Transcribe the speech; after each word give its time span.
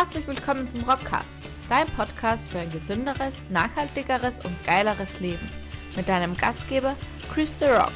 Herzlich 0.00 0.28
willkommen 0.28 0.64
zum 0.68 0.88
Rockcast, 0.88 1.48
dein 1.68 1.88
Podcast 1.88 2.48
für 2.52 2.60
ein 2.60 2.70
gesünderes, 2.70 3.42
nachhaltigeres 3.50 4.38
und 4.38 4.64
geileres 4.64 5.18
Leben. 5.18 5.50
Mit 5.96 6.08
deinem 6.08 6.36
Gastgeber 6.36 6.94
Chris 7.34 7.58
The 7.58 7.64
Rock, 7.64 7.90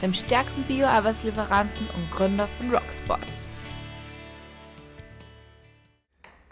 dem 0.00 0.14
stärksten 0.14 0.62
Bio-Arbeitslieferanten 0.62 1.86
und 1.94 2.10
Gründer 2.10 2.48
von 2.56 2.74
Rocksports. 2.74 3.50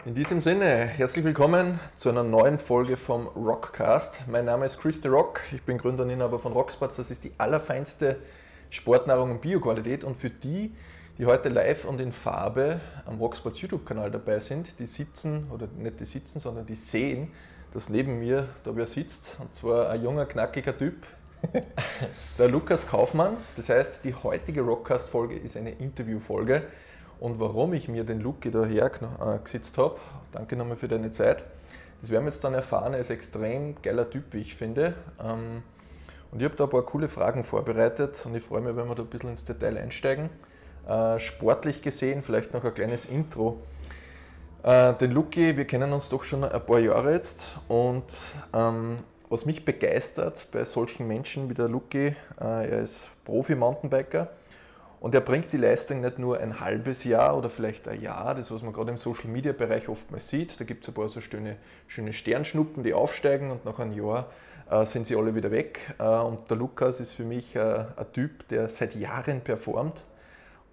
In 0.05 0.13
diesem 0.13 0.43
Sinne, 0.43 0.85
herzlich 0.85 1.25
willkommen 1.25 1.79
zu 1.95 2.09
einer 2.09 2.23
neuen 2.23 2.59
Folge 2.59 2.95
vom 2.95 3.25
Rockcast. 3.29 4.25
Mein 4.27 4.45
Name 4.45 4.67
ist 4.67 4.77
Chris 4.79 5.01
The 5.01 5.07
Rock, 5.07 5.41
ich 5.51 5.63
bin 5.63 5.79
Gründer 5.79 6.03
und 6.03 6.11
Inhaber 6.11 6.37
von 6.37 6.53
Rocksports. 6.53 6.97
Das 6.97 7.09
ist 7.09 7.23
die 7.23 7.31
allerfeinste 7.39 8.17
Sportnahrung 8.69 9.31
und 9.31 9.41
Bioqualität 9.41 10.03
und 10.03 10.17
für 10.17 10.29
die, 10.29 10.75
die 11.21 11.27
heute 11.27 11.49
live 11.49 11.85
und 11.85 12.01
in 12.01 12.11
Farbe 12.11 12.81
am 13.05 13.19
Rocksports 13.19 13.61
YouTube-Kanal 13.61 14.09
dabei 14.09 14.39
sind, 14.39 14.79
die 14.79 14.87
sitzen, 14.87 15.51
oder 15.51 15.67
nicht 15.77 15.99
die 15.99 16.05
sitzen, 16.05 16.39
sondern 16.39 16.65
die 16.65 16.73
sehen, 16.73 17.31
dass 17.75 17.89
neben 17.89 18.17
mir 18.17 18.49
da 18.63 18.75
wer 18.75 18.87
sitzt, 18.87 19.37
und 19.39 19.53
zwar 19.53 19.91
ein 19.91 20.01
junger, 20.01 20.25
knackiger 20.25 20.75
Typ, 20.75 20.95
der 22.39 22.47
Lukas 22.47 22.87
Kaufmann. 22.87 23.37
Das 23.55 23.69
heißt, 23.69 24.03
die 24.03 24.15
heutige 24.15 24.61
Rockcast-Folge 24.61 25.37
ist 25.37 25.55
eine 25.57 25.69
Interview-Folge. 25.69 26.63
Und 27.19 27.39
warum 27.39 27.73
ich 27.73 27.87
mir 27.87 28.03
den 28.03 28.19
Luki 28.19 28.49
daher 28.49 28.87
äh, 28.87 29.37
gesetzt 29.43 29.77
habe, 29.77 29.99
danke 30.31 30.55
nochmal 30.55 30.77
für 30.77 30.87
deine 30.87 31.11
Zeit, 31.11 31.43
das 32.01 32.09
werden 32.09 32.25
wir 32.25 32.31
jetzt 32.31 32.43
dann 32.43 32.55
erfahren. 32.55 32.95
Er 32.95 32.99
ist 33.01 33.11
ein 33.11 33.17
extrem 33.17 33.79
geiler 33.83 34.09
Typ, 34.09 34.23
wie 34.31 34.39
ich 34.39 34.55
finde. 34.55 34.95
Ähm, 35.23 35.61
und 36.31 36.39
ich 36.39 36.45
habe 36.45 36.55
da 36.55 36.63
ein 36.63 36.69
paar 36.71 36.81
coole 36.81 37.09
Fragen 37.09 37.43
vorbereitet 37.43 38.25
und 38.25 38.33
ich 38.33 38.41
freue 38.41 38.61
mich, 38.61 38.75
wenn 38.75 38.87
wir 38.87 38.95
da 38.95 39.03
ein 39.03 39.07
bisschen 39.07 39.29
ins 39.29 39.45
Detail 39.45 39.77
einsteigen. 39.77 40.31
Äh, 40.87 41.19
sportlich 41.19 41.81
gesehen, 41.83 42.23
vielleicht 42.23 42.53
noch 42.53 42.63
ein 42.63 42.73
kleines 42.73 43.05
Intro. 43.05 43.61
Äh, 44.63 44.93
den 44.95 45.11
Luki, 45.11 45.55
wir 45.55 45.65
kennen 45.65 45.93
uns 45.93 46.09
doch 46.09 46.23
schon 46.23 46.43
ein 46.43 46.65
paar 46.65 46.79
Jahre 46.79 47.13
jetzt 47.13 47.55
und 47.67 48.33
ähm, 48.53 48.99
was 49.29 49.45
mich 49.45 49.63
begeistert 49.63 50.47
bei 50.51 50.65
solchen 50.65 51.07
Menschen 51.07 51.49
wie 51.49 51.53
der 51.53 51.67
Luki, 51.67 52.07
äh, 52.07 52.15
er 52.39 52.81
ist 52.81 53.09
Profi-Mountainbiker 53.25 54.29
und 54.99 55.13
er 55.13 55.21
bringt 55.21 55.53
die 55.53 55.57
Leistung 55.57 56.01
nicht 56.01 56.17
nur 56.17 56.39
ein 56.39 56.59
halbes 56.59 57.03
Jahr 57.03 57.37
oder 57.37 57.49
vielleicht 57.49 57.87
ein 57.87 58.01
Jahr, 58.01 58.33
das 58.33 58.51
was 58.51 58.63
man 58.63 58.73
gerade 58.73 58.91
im 58.91 58.97
Social-Media-Bereich 58.97 59.87
oftmals 59.87 60.29
sieht. 60.29 60.59
Da 60.59 60.63
gibt 60.63 60.83
es 60.83 60.89
ein 60.89 60.95
paar 60.95 61.09
so 61.09 61.21
schöne, 61.21 61.57
schöne 61.87 62.11
Sternschnuppen, 62.11 62.83
die 62.83 62.93
aufsteigen 62.93 63.51
und 63.51 63.65
nach 63.65 63.79
einem 63.79 63.93
Jahr 63.93 64.29
sind 64.85 65.07
sie 65.07 65.15
alle 65.15 65.33
wieder 65.33 65.49
weg. 65.49 65.79
Und 65.97 66.49
der 66.51 66.55
Lukas 66.55 66.99
ist 66.99 67.13
für 67.13 67.23
mich 67.23 67.57
ein 67.59 67.87
Typ, 68.13 68.47
der 68.49 68.69
seit 68.69 68.95
Jahren 68.95 69.41
performt 69.41 70.03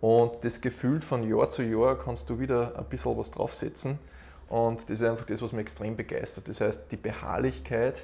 und 0.01 0.45
das 0.45 0.61
Gefühl 0.61 1.03
von 1.03 1.29
Jahr 1.29 1.51
zu 1.51 1.63
Jahr 1.63 1.99
kannst 1.99 2.31
du 2.31 2.39
wieder 2.39 2.79
ein 2.79 2.85
bisschen 2.85 3.17
was 3.17 3.31
draufsetzen. 3.31 3.99
Und 4.49 4.85
das 4.85 5.01
ist 5.01 5.03
einfach 5.03 5.27
das, 5.27 5.43
was 5.43 5.53
mich 5.53 5.63
extrem 5.63 5.97
begeistert. 5.97 6.49
Das 6.49 6.61
heißt, 6.61 6.83
die 6.91 6.97
Beharrlichkeit, 6.97 7.97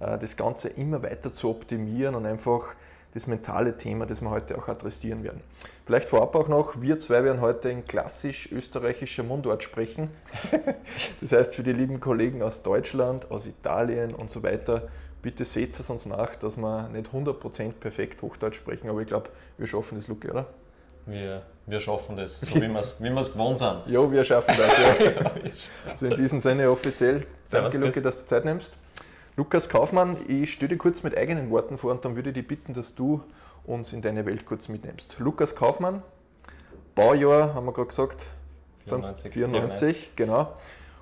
äh, 0.00 0.18
das 0.18 0.36
Ganze 0.36 0.68
immer 0.68 1.02
weiter 1.02 1.32
zu 1.32 1.50
optimieren 1.50 2.14
und 2.14 2.26
einfach 2.26 2.74
das 3.12 3.26
mentale 3.26 3.76
Thema, 3.76 4.06
das 4.06 4.22
wir 4.22 4.30
heute 4.30 4.56
auch 4.56 4.68
adressieren 4.68 5.22
werden. 5.22 5.42
Vielleicht 5.84 6.08
vorab 6.08 6.34
auch 6.34 6.48
noch, 6.48 6.80
wir 6.80 6.98
zwei 6.98 7.24
werden 7.24 7.42
heute 7.42 7.68
in 7.68 7.84
klassisch 7.84 8.50
österreichischer 8.50 9.22
Mundart 9.22 9.62
sprechen. 9.62 10.08
das 11.20 11.32
heißt, 11.32 11.54
für 11.54 11.62
die 11.62 11.72
lieben 11.72 12.00
Kollegen 12.00 12.42
aus 12.42 12.62
Deutschland, 12.62 13.30
aus 13.30 13.46
Italien 13.46 14.14
und 14.14 14.30
so 14.30 14.42
weiter, 14.42 14.88
bitte 15.20 15.44
seht 15.44 15.78
es 15.78 15.90
uns 15.90 16.06
nach, 16.06 16.36
dass 16.36 16.56
wir 16.56 16.88
nicht 16.88 17.10
100% 17.10 17.72
perfekt 17.72 18.22
Hochdeutsch 18.22 18.56
sprechen, 18.56 18.88
aber 18.88 19.02
ich 19.02 19.08
glaube, 19.08 19.28
wir 19.58 19.66
schaffen 19.66 19.98
das, 19.98 20.08
Luke, 20.08 20.30
oder? 20.30 20.46
Wir, 21.06 21.42
wir 21.66 21.80
schaffen 21.80 22.16
das, 22.16 22.40
so 22.40 22.54
wie 22.60 22.68
wir 22.68 22.78
es 22.78 23.00
wie 23.00 23.08
gewohnt 23.08 23.58
sind. 23.58 23.86
Ja, 23.86 24.10
wir 24.10 24.24
schaffen 24.24 24.54
das, 24.56 24.78
ja. 24.78 25.04
ja 25.44 25.96
so 25.96 26.06
in 26.06 26.16
diesem 26.16 26.40
Sinne 26.40 26.70
offiziell. 26.70 27.26
Danke, 27.50 27.78
Luke, 27.78 28.00
dass 28.00 28.20
du 28.20 28.26
Zeit 28.26 28.44
nimmst. 28.44 28.72
Lukas 29.36 29.68
Kaufmann, 29.68 30.18
ich 30.28 30.52
stelle 30.52 30.70
dir 30.70 30.78
kurz 30.78 31.02
mit 31.02 31.16
eigenen 31.16 31.50
Worten 31.50 31.78
vor 31.78 31.90
und 31.90 32.04
dann 32.04 32.16
würde 32.16 32.30
ich 32.30 32.34
dich 32.34 32.46
bitten, 32.46 32.74
dass 32.74 32.94
du 32.94 33.22
uns 33.64 33.92
in 33.92 34.02
deine 34.02 34.26
Welt 34.26 34.44
kurz 34.44 34.68
mitnimmst. 34.68 35.16
Lukas 35.18 35.54
Kaufmann, 35.54 36.02
Baujahr, 36.94 37.54
haben 37.54 37.64
wir 37.64 37.72
gerade 37.72 37.88
gesagt, 37.88 38.26
94, 38.84 39.32
94, 39.32 39.96
94, 39.96 40.16
genau. 40.16 40.52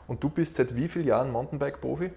Und 0.06 0.22
du 0.22 0.31
bist 0.31 0.56
seit 0.56 0.75
wie 0.77 0.89
vielen 0.89 1.06
Jahren 1.06 1.31
Mountainbike-Profi? 1.33 2.12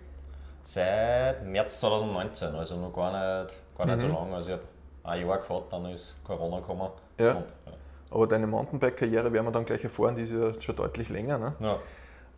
Seit 0.63 1.45
März 1.45 1.79
2019, 1.79 2.55
also 2.55 2.77
noch 2.77 2.93
gar 2.93 3.43
nicht, 3.43 3.53
gar 3.77 3.85
nicht 3.85 3.95
mhm. 3.97 3.99
so 3.99 4.07
lange. 4.07 4.35
Also 4.35 4.49
ich 4.49 4.53
habe 4.53 4.63
ein 5.03 5.27
Jahr 5.27 5.37
gehabt, 5.37 5.73
dann 5.73 5.85
ist 5.85 6.15
Corona 6.23 6.59
gekommen. 6.59 6.89
Ja. 7.17 7.31
Und, 7.31 7.45
ja. 7.65 7.73
Aber 8.11 8.27
deine 8.27 8.45
Mountainbike-Karriere 8.45 9.33
werden 9.33 9.45
wir 9.45 9.51
dann 9.51 9.65
gleich 9.65 9.83
erfahren, 9.83 10.15
die 10.15 10.23
ist 10.23 10.33
ja 10.33 10.59
schon 10.61 10.75
deutlich 10.75 11.09
länger. 11.09 11.39
Ne? 11.39 11.53
Ja. 11.59 11.79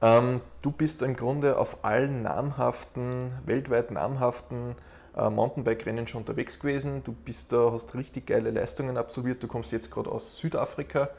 Ähm, 0.01 0.41
du 0.61 0.71
bist 0.71 1.01
im 1.01 1.15
Grunde 1.15 1.57
auf 1.57 1.79
allen 1.83 2.21
namhaften, 2.21 3.33
weltweit 3.45 3.91
namhaften 3.91 4.75
äh, 5.17 5.29
Mountainbike-Rennen 5.29 6.07
schon 6.07 6.21
unterwegs 6.21 6.59
gewesen. 6.59 7.03
Du 7.03 7.13
bist 7.13 7.51
da, 7.51 7.71
hast 7.71 7.93
richtig 7.95 8.27
geile 8.27 8.51
Leistungen 8.51 8.97
absolviert. 8.97 9.41
Du 9.43 9.47
kommst 9.47 9.71
jetzt 9.71 9.91
gerade 9.91 10.11
aus 10.11 10.37
Südafrika. 10.37 11.09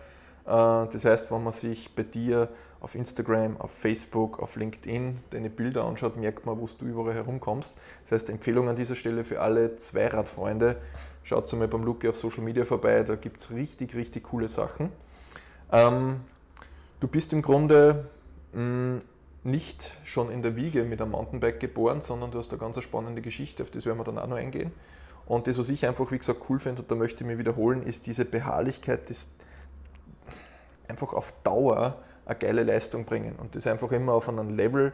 Äh, 0.47 0.49
das 0.49 1.05
heißt, 1.05 1.31
wenn 1.31 1.43
man 1.43 1.53
sich 1.53 1.95
bei 1.95 2.03
dir 2.03 2.49
auf 2.81 2.95
Instagram, 2.95 3.57
auf 3.59 3.71
Facebook, 3.71 4.41
auf 4.41 4.57
LinkedIn 4.57 5.19
deine 5.31 5.51
Bilder 5.51 5.85
anschaut, 5.85 6.17
merkt 6.17 6.47
man, 6.47 6.61
wo 6.61 6.67
du 6.67 6.85
überall 6.85 7.15
herumkommst. 7.15 7.79
Das 8.05 8.13
heißt, 8.13 8.31
Empfehlung 8.31 8.69
an 8.69 8.77
dieser 8.77 8.95
Stelle 8.95 9.25
für 9.25 9.41
alle 9.41 9.77
Zweiradfreunde. 9.77 10.77
Schaut 11.27 11.53
mal 11.55 11.67
beim 11.67 11.83
Luki 11.83 12.09
auf 12.09 12.17
Social 12.21 12.45
Media 12.45 12.65
vorbei, 12.65 13.03
da 13.03 13.17
gibt 13.17 13.41
es 13.41 13.51
richtig, 13.51 13.97
richtig 13.97 14.23
coole 14.31 14.47
Sachen. 14.47 14.93
Ähm, 15.73 16.21
du 17.01 17.09
bist 17.09 17.33
im 17.33 17.43
Grunde 17.43 18.09
mh, 18.53 18.63
mm, 18.63 18.99
nicht 19.43 19.97
schon 20.05 20.31
in 20.31 20.43
der 20.43 20.55
Wiege 20.55 20.85
mit 20.85 21.03
einem 21.03 21.11
Mountainbike 21.11 21.59
geboren, 21.59 22.01
sondern 22.01 22.31
du 22.31 22.39
hast 22.39 22.53
eine 22.53 22.61
ganz 22.61 22.81
spannende 22.81 23.23
Geschichte, 23.23 23.65
auf 23.65 23.73
das 23.73 23.87
werden 23.87 23.99
wir 23.99 24.05
dann 24.05 24.21
auch 24.21 24.29
noch 24.29 24.37
eingehen. 24.37 24.71
Und 25.27 25.49
das, 25.49 25.59
was 25.59 25.69
ich 25.69 25.85
einfach, 25.85 26.13
wie 26.13 26.19
gesagt, 26.19 26.43
cool 26.49 26.61
finde, 26.61 26.83
und 26.83 26.93
da 26.93 26.95
möchte 26.95 27.25
ich 27.25 27.27
mir 27.27 27.39
wiederholen, 27.39 27.83
ist 27.83 28.07
diese 28.07 28.25
Beharrlichkeit, 28.25 29.11
das 29.11 29.27
einfach 30.87 31.13
auf 31.13 31.33
Dauer 31.43 31.99
eine 32.25 32.39
geile 32.39 32.63
Leistung 32.63 33.05
bringen. 33.05 33.35
Und 33.35 33.57
das 33.57 33.67
einfach 33.67 33.91
immer 33.91 34.13
auf 34.13 34.29
einem 34.29 34.51
Level, 34.51 34.93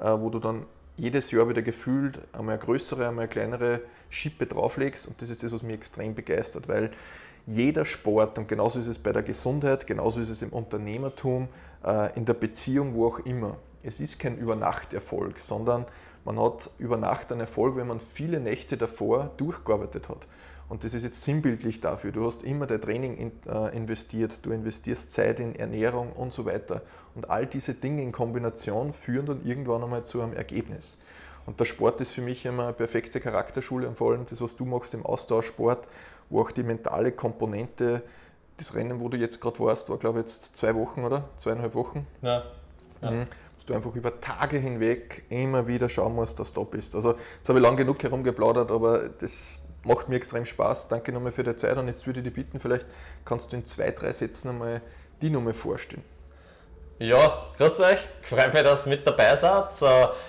äh, 0.00 0.18
wo 0.18 0.30
du 0.30 0.38
dann 0.38 0.64
jedes 0.96 1.30
Jahr 1.30 1.48
wieder 1.48 1.62
gefühlt 1.62 2.20
einmal 2.32 2.54
eine 2.54 2.64
größere, 2.64 3.08
einmal 3.08 3.24
eine 3.24 3.32
kleinere 3.32 3.80
Schippe 4.10 4.46
drauflegst 4.46 5.06
und 5.06 5.20
das 5.20 5.30
ist 5.30 5.42
das, 5.42 5.52
was 5.52 5.62
mich 5.62 5.74
extrem 5.74 6.14
begeistert, 6.14 6.68
weil 6.68 6.90
jeder 7.46 7.84
Sport, 7.84 8.38
und 8.38 8.48
genauso 8.48 8.78
ist 8.78 8.86
es 8.86 8.98
bei 8.98 9.12
der 9.12 9.22
Gesundheit, 9.22 9.86
genauso 9.86 10.20
ist 10.20 10.30
es 10.30 10.42
im 10.42 10.50
Unternehmertum, 10.50 11.48
äh, 11.84 12.16
in 12.16 12.24
der 12.24 12.34
Beziehung, 12.34 12.94
wo 12.94 13.06
auch 13.06 13.18
immer. 13.20 13.58
Es 13.82 14.00
ist 14.00 14.18
kein 14.18 14.38
Übernachterfolg, 14.38 15.38
sondern 15.38 15.84
man 16.24 16.40
hat 16.40 16.70
über 16.78 16.96
Nacht 16.96 17.30
einen 17.30 17.42
Erfolg, 17.42 17.76
wenn 17.76 17.86
man 17.86 18.00
viele 18.00 18.40
Nächte 18.40 18.78
davor 18.78 19.30
durchgearbeitet 19.36 20.08
hat. 20.08 20.26
Und 20.68 20.82
das 20.82 20.94
ist 20.94 21.02
jetzt 21.02 21.22
sinnbildlich 21.22 21.80
dafür. 21.80 22.10
Du 22.10 22.26
hast 22.26 22.42
immer 22.42 22.66
dein 22.66 22.80
Training 22.80 23.16
in, 23.16 23.32
äh, 23.46 23.76
investiert, 23.76 24.44
du 24.44 24.50
investierst 24.50 25.10
Zeit 25.10 25.38
in 25.40 25.54
Ernährung 25.54 26.12
und 26.12 26.32
so 26.32 26.46
weiter. 26.46 26.82
Und 27.14 27.28
all 27.30 27.46
diese 27.46 27.74
Dinge 27.74 28.02
in 28.02 28.12
Kombination 28.12 28.92
führen 28.92 29.26
dann 29.26 29.44
irgendwann 29.44 29.82
einmal 29.82 30.04
zu 30.04 30.22
einem 30.22 30.32
Ergebnis. 30.32 30.96
Und 31.46 31.60
der 31.60 31.66
Sport 31.66 32.00
ist 32.00 32.12
für 32.12 32.22
mich 32.22 32.46
immer 32.46 32.64
eine 32.64 32.72
perfekte 32.72 33.20
Charakterschule 33.20 33.86
und 33.86 33.96
vor 33.96 34.12
allem 34.12 34.26
das, 34.28 34.40
was 34.40 34.56
du 34.56 34.64
machst 34.64 34.94
im 34.94 35.04
Austauschsport, 35.04 35.86
wo 36.30 36.40
auch 36.40 36.50
die 36.50 36.62
mentale 36.62 37.12
Komponente, 37.12 38.02
das 38.56 38.74
Rennen, 38.74 39.00
wo 39.00 39.10
du 39.10 39.18
jetzt 39.18 39.40
gerade 39.42 39.58
warst, 39.60 39.90
war 39.90 39.98
glaube 39.98 40.20
ich 40.20 40.26
jetzt 40.26 40.56
zwei 40.56 40.74
Wochen 40.74 41.04
oder 41.04 41.28
zweieinhalb 41.36 41.74
Wochen. 41.74 42.06
Ja. 42.22 42.44
ja. 43.02 43.10
Mhm 43.10 43.24
du 43.66 43.74
einfach 43.74 43.94
über 43.94 44.20
Tage 44.20 44.58
hinweg 44.58 45.24
immer 45.30 45.66
wieder 45.66 45.88
schauen 45.88 46.14
musst, 46.14 46.38
dass 46.38 46.52
du 46.52 46.64
da 46.64 46.70
bist. 46.70 46.94
Also, 46.94 47.14
jetzt 47.38 47.48
habe 47.48 47.58
ich 47.58 47.62
lang 47.62 47.76
genug 47.76 48.02
herumgeplaudert, 48.02 48.70
aber 48.70 49.08
das, 49.08 49.62
macht 49.84 50.08
mir 50.08 50.16
extrem 50.16 50.44
Spaß. 50.44 50.88
Danke 50.88 51.12
nochmal 51.12 51.32
für 51.32 51.44
die 51.44 51.54
Zeit 51.56 51.76
und 51.76 51.88
jetzt 51.88 52.06
würde 52.06 52.20
ich 52.20 52.24
dich 52.24 52.34
bitten, 52.34 52.60
vielleicht 52.60 52.86
kannst 53.24 53.52
du 53.52 53.56
in 53.56 53.64
zwei, 53.64 53.90
drei 53.90 54.12
Sätzen 54.12 54.50
einmal 54.50 54.80
die 55.20 55.30
Nummer 55.30 55.54
vorstellen. 55.54 56.04
Ja, 56.98 57.40
grüß 57.58 57.80
euch. 57.80 57.98
Ich 58.22 58.28
freue 58.28 58.52
mich, 58.52 58.62
dass 58.62 58.86
ihr 58.86 58.90
mit 58.90 59.06
dabei 59.06 59.34
seid. 59.34 59.68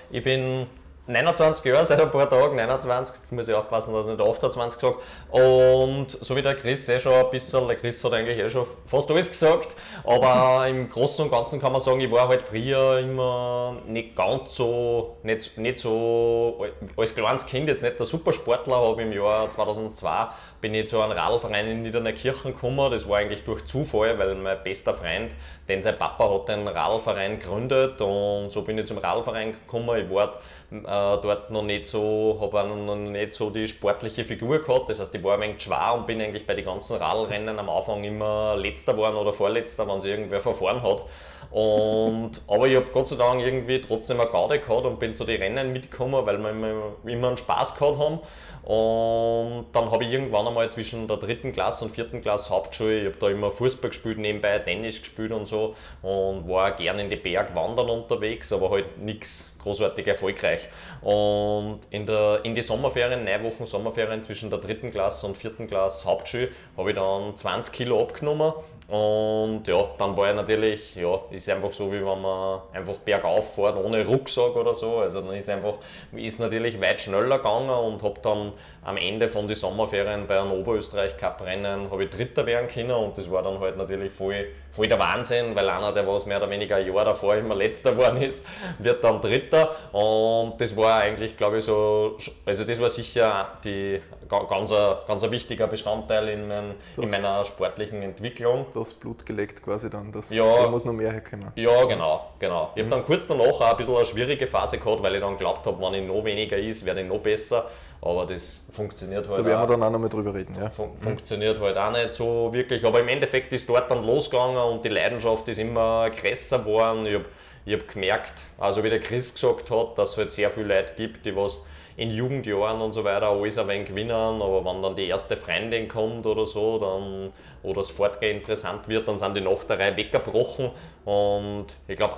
Ich 0.09 0.23
bin 0.23 0.67
29 1.07 1.63
Jahre, 1.65 1.85
seit 1.85 2.01
ein 2.01 2.09
paar 2.09 2.27
Tagen, 2.27 2.55
29, 2.55 3.17
jetzt 3.17 3.31
muss 3.31 3.47
ich 3.47 3.53
aufpassen, 3.53 3.93
dass 3.93 4.07
ich 4.07 4.17
nicht 4.17 4.27
28 4.27 4.81
sage. 4.81 4.95
Und 5.29 6.09
so 6.09 6.35
wie 6.35 6.41
der 6.41 6.55
Chris 6.55 6.89
eh 6.89 6.99
schon 6.99 7.13
ein 7.13 7.29
bisschen, 7.29 7.67
der 7.67 7.77
Chris 7.77 8.03
hat 8.03 8.13
eigentlich 8.13 8.39
eh 8.39 8.49
schon 8.49 8.65
fast 8.87 9.11
alles 9.11 9.29
gesagt, 9.29 9.75
aber 10.03 10.67
im 10.69 10.89
Großen 10.89 11.25
und 11.25 11.31
Ganzen 11.31 11.61
kann 11.61 11.71
man 11.71 11.81
sagen, 11.81 12.01
ich 12.01 12.11
war 12.11 12.27
halt 12.27 12.41
früher 12.41 12.97
immer 12.99 13.77
nicht 13.87 14.15
ganz 14.15 14.55
so, 14.55 15.17
nicht, 15.21 15.55
nicht 15.59 15.77
so, 15.77 16.65
als 16.97 17.13
kleines 17.13 17.45
Kind 17.45 17.67
jetzt 17.67 17.83
nicht 17.83 17.99
der 17.99 18.05
Supersportler, 18.07 18.75
habe 18.75 19.03
im 19.03 19.11
Jahr 19.11 19.47
2002 19.47 20.27
bin 20.65 20.73
ich 20.73 20.87
zu 20.87 20.99
einem 20.99 21.11
Radlverein 21.11 21.67
in 21.67 21.83
Niederneukirchen 21.83 22.53
gekommen. 22.53 22.89
Das 22.89 23.07
war 23.07 23.19
eigentlich 23.19 23.43
durch 23.43 23.65
Zufall, 23.65 24.17
weil 24.17 24.33
mein 24.33 24.57
bester 24.63 24.95
Freund, 24.95 25.35
denn 25.69 25.83
sein 25.83 25.95
Papa 25.95 26.33
hat 26.33 26.49
einen 26.49 26.67
Radlverein 26.67 27.39
gegründet 27.39 28.01
und 28.01 28.51
so 28.51 28.63
bin 28.63 28.79
ich 28.79 28.87
zum 28.87 28.97
Radlverein 28.97 29.51
gekommen. 29.51 30.03
Ich 30.03 30.09
war 30.09 30.39
äh, 30.71 30.83
dort 30.83 31.51
noch 31.51 31.63
nicht 31.63 31.87
so, 31.87 32.37
habe 32.41 32.67
noch 32.67 32.95
nicht 32.95 33.33
so 33.33 33.49
die 33.49 33.67
sportliche 33.67 34.25
Figur 34.25 34.59
gehabt. 34.59 34.89
Das 34.89 34.99
heißt, 34.99 35.13
ich 35.13 35.23
war 35.23 35.35
ein 35.35 35.41
wenig 35.41 35.61
schwer 35.61 35.93
und 35.95 36.07
bin 36.07 36.21
eigentlich 36.21 36.45
bei 36.45 36.53
den 36.53 36.65
ganzen 36.65 36.97
Radlrennen 36.97 37.59
am 37.59 37.69
Anfang 37.69 38.03
immer 38.03 38.55
letzter 38.55 38.93
geworden 38.93 39.15
oder 39.15 39.31
vorletzter, 39.31 39.87
wenn 39.87 39.99
sich 40.01 40.11
irgendwer 40.11 40.41
verfahren 40.41 40.81
hat. 40.81 41.03
Und, 41.51 42.41
aber 42.47 42.67
ich 42.67 42.75
habe 42.75 42.87
Gott 42.91 43.07
sei 43.07 43.15
Dank 43.15 43.41
irgendwie 43.41 43.81
trotzdem 43.81 44.19
eine 44.19 44.29
Garde 44.29 44.59
gehabt 44.59 44.85
und 44.85 44.99
bin 44.99 45.13
zu 45.13 45.23
den 45.23 45.41
Rennen 45.41 45.71
mitgekommen, 45.71 46.25
weil 46.25 46.37
wir 46.37 46.49
immer, 46.49 46.93
immer 47.05 47.27
einen 47.27 47.37
Spaß 47.37 47.77
gehabt 47.77 47.99
haben. 47.99 48.19
Und 48.65 49.67
dann 49.73 49.91
habe 49.91 50.05
ich 50.05 50.11
irgendwann 50.11 50.47
einmal 50.47 50.71
zwischen 50.71 51.07
der 51.07 51.17
dritten 51.17 51.51
Klasse 51.51 51.85
und 51.85 51.91
vierten 51.91 52.19
Klasse 52.21 52.49
Hauptschule, 52.49 53.01
ich 53.01 53.05
habe 53.05 53.17
da 53.19 53.29
immer 53.29 53.51
Fußball 53.51 53.91
gespielt, 53.91 54.17
nebenbei 54.17 54.57
Tennis 54.57 54.99
gespielt 54.99 55.31
und 55.31 55.47
so 55.47 55.75
und 56.01 56.49
war 56.49 56.71
gerne 56.71 57.03
in 57.03 57.11
die 57.11 57.15
Bergwandern 57.15 57.91
unterwegs, 57.91 58.51
aber 58.51 58.71
halt 58.71 58.97
nichts 58.97 59.55
großartig 59.61 60.07
erfolgreich. 60.07 60.67
Und 61.01 61.81
in, 61.91 62.07
der, 62.07 62.39
in 62.43 62.55
die 62.55 62.61
Sommerferien, 62.61 63.23
neun 63.23 63.43
Wochen 63.43 63.67
Sommerferien 63.67 64.23
zwischen 64.23 64.49
der 64.49 64.57
dritten 64.57 64.89
Klasse 64.89 65.27
und 65.27 65.37
vierten 65.37 65.67
Klasse 65.67 66.07
Hauptschule, 66.07 66.49
habe 66.75 66.89
ich 66.89 66.95
dann 66.95 67.35
20 67.35 67.71
Kilo 67.71 68.01
abgenommen 68.01 68.51
und 68.87 69.63
ja, 69.67 69.83
dann 69.97 70.15
war 70.15 70.29
ich 70.29 70.35
natürlich, 70.35 70.95
ja, 70.95 71.19
ist 71.31 71.49
einfach 71.49 71.71
so, 71.71 71.91
wie 71.91 72.05
wenn 72.05 72.21
man 72.21 72.61
einfach 72.71 72.97
bergauf 72.97 73.55
fährt, 73.55 73.83
ohne 73.83 74.05
Rucksack 74.05 74.55
oder 74.55 74.75
so. 74.75 74.97
Also 74.97 75.21
dann 75.21 75.35
ist 75.35 75.49
einfach, 75.49 75.79
ist 76.11 76.39
natürlich 76.39 76.79
weit 76.79 77.01
schneller 77.01 77.37
gegangen 77.37 77.69
und 77.69 78.03
habe 78.03 78.19
dann 78.21 78.51
am 78.83 78.97
Ende 78.97 79.27
von 79.27 79.47
den 79.47 79.55
Sommerferien 79.55 80.27
bei 80.27 80.39
einem 80.39 80.51
Oberösterreich 80.51 81.17
Cup 81.17 81.41
Rennen 81.41 81.89
habe 81.89 82.03
ich 82.03 82.11
Dritter 82.11 82.45
werden 82.45 82.67
können 82.67 82.91
und 82.91 83.17
das 83.17 83.29
war 83.31 83.41
dann 83.41 83.59
halt 83.59 83.75
natürlich 83.75 84.11
voll, 84.11 84.45
voll 84.75 84.87
der 84.87 84.99
Wahnsinn, 84.99 85.55
weil 85.55 85.69
einer, 85.69 85.91
der 85.93 86.05
was 86.07 86.25
mehr 86.25 86.37
oder 86.37 86.49
weniger 86.49 86.75
ein 86.75 86.93
Jahr 86.93 87.05
davor 87.05 87.35
immer 87.35 87.55
Letzter 87.55 87.91
geworden 87.93 88.21
ist, 88.21 88.45
wird 88.79 89.03
dann 89.03 89.21
Dritter 89.21 89.75
und 89.91 90.59
das 90.59 90.75
war 90.75 90.97
eigentlich, 90.97 91.37
glaube 91.37 91.59
ich, 91.59 91.65
so, 91.65 92.17
also 92.45 92.63
das 92.63 92.79
war 92.81 92.89
sicher 92.89 93.49
die, 93.63 94.01
ganz, 94.27 94.71
ein, 94.71 94.95
ganz 95.07 95.23
ein 95.23 95.31
wichtiger 95.31 95.67
Bestandteil 95.67 96.29
in, 96.29 96.47
mein, 96.47 96.75
in 96.97 97.09
meiner 97.09 97.45
sportlichen 97.45 98.01
Entwicklung. 98.01 98.65
Das 98.73 98.93
Blut 98.93 99.25
geleckt 99.25 99.63
quasi 99.63 99.89
dann, 99.89 100.11
das, 100.11 100.33
ja, 100.33 100.63
da 100.63 100.67
muss 100.67 100.85
noch 100.85 100.93
mehr 100.93 101.11
herkommen. 101.11 101.51
Ja, 101.55 101.85
genau, 101.85 102.31
genau. 102.39 102.71
Ich 102.75 102.83
mhm. 102.83 102.87
habe 102.87 102.95
dann 102.97 103.05
kurz 103.05 103.27
danach 103.27 103.45
auch 103.45 103.61
ein 103.61 103.77
bisschen 103.77 103.95
eine 103.95 104.05
schwierige 104.05 104.47
Phase 104.47 104.77
gehabt, 104.77 105.01
weil 105.01 105.15
ich 105.15 105.21
dann 105.21 105.31
geglaubt 105.31 105.65
habe, 105.65 105.81
wenn 105.81 105.93
ich 105.93 106.07
noch 106.07 106.23
weniger 106.23 106.57
ist, 106.57 106.85
werde 106.85 107.01
ich 107.01 107.07
noch 107.07 107.19
besser. 107.19 107.69
Aber 108.05 108.27
das 108.27 108.63
funktioniert 108.69 109.27
halt. 109.27 109.39
Da 109.39 109.45
werden 109.45 109.61
wir 109.61 109.67
dann 109.67 109.83
auch 109.83 109.89
noch 109.89 109.99
mal 109.99 110.09
drüber 110.09 110.31
reden. 110.35 110.55
Ja. 110.59 110.69
Fun 110.69 110.95
funktioniert 110.95 111.59
halt 111.59 111.75
auch 111.75 111.91
nicht 111.91 112.13
so 112.13 112.53
wirklich. 112.53 112.85
Aber 112.85 112.99
im 112.99 113.07
Endeffekt 113.07 113.51
ist 113.51 113.67
dort 113.67 113.89
dann 113.89 114.05
losgegangen 114.05 114.57
und 114.57 114.85
die 114.85 114.89
Leidenschaft 114.89 115.47
ist 115.47 115.57
immer 115.57 116.11
größer 116.11 116.59
geworden. 116.59 117.07
Ich 117.07 117.15
habe 117.15 117.25
hab 117.67 117.87
gemerkt, 117.87 118.43
also 118.59 118.83
wie 118.83 118.91
der 118.91 118.99
Chris 118.99 119.33
gesagt 119.33 119.71
hat, 119.71 119.97
dass 119.97 120.11
es 120.11 120.17
halt 120.17 120.31
sehr 120.31 120.51
viele 120.51 120.75
Leute 120.75 120.93
gibt, 120.95 121.25
die 121.25 121.35
was 121.35 121.65
in 121.97 122.11
Jugendjahren 122.11 122.79
und 122.79 122.91
so 122.91 123.03
weiter 123.03 123.29
alles 123.29 123.57
ein 123.57 123.67
wenig 123.69 123.87
gewinnen, 123.87 124.11
aber 124.11 124.63
wenn 124.65 124.81
dann 124.81 124.95
die 124.95 125.07
erste 125.07 125.37
Freundin 125.37 125.87
kommt 125.87 126.25
oder 126.25 126.45
so, 126.45 126.77
dann, 126.77 127.31
oder 127.63 127.79
das 127.79 127.89
Fortgehen 127.89 128.37
interessant 128.37 128.87
wird, 128.87 129.07
dann 129.07 129.17
sind 129.17 129.35
die 129.35 129.41
nach 129.41 129.63
der 129.63 129.79
Reihe 129.79 129.95
weggebrochen 129.95 130.71
und 131.05 131.67
ich 131.87 131.95
glaube 131.95 132.15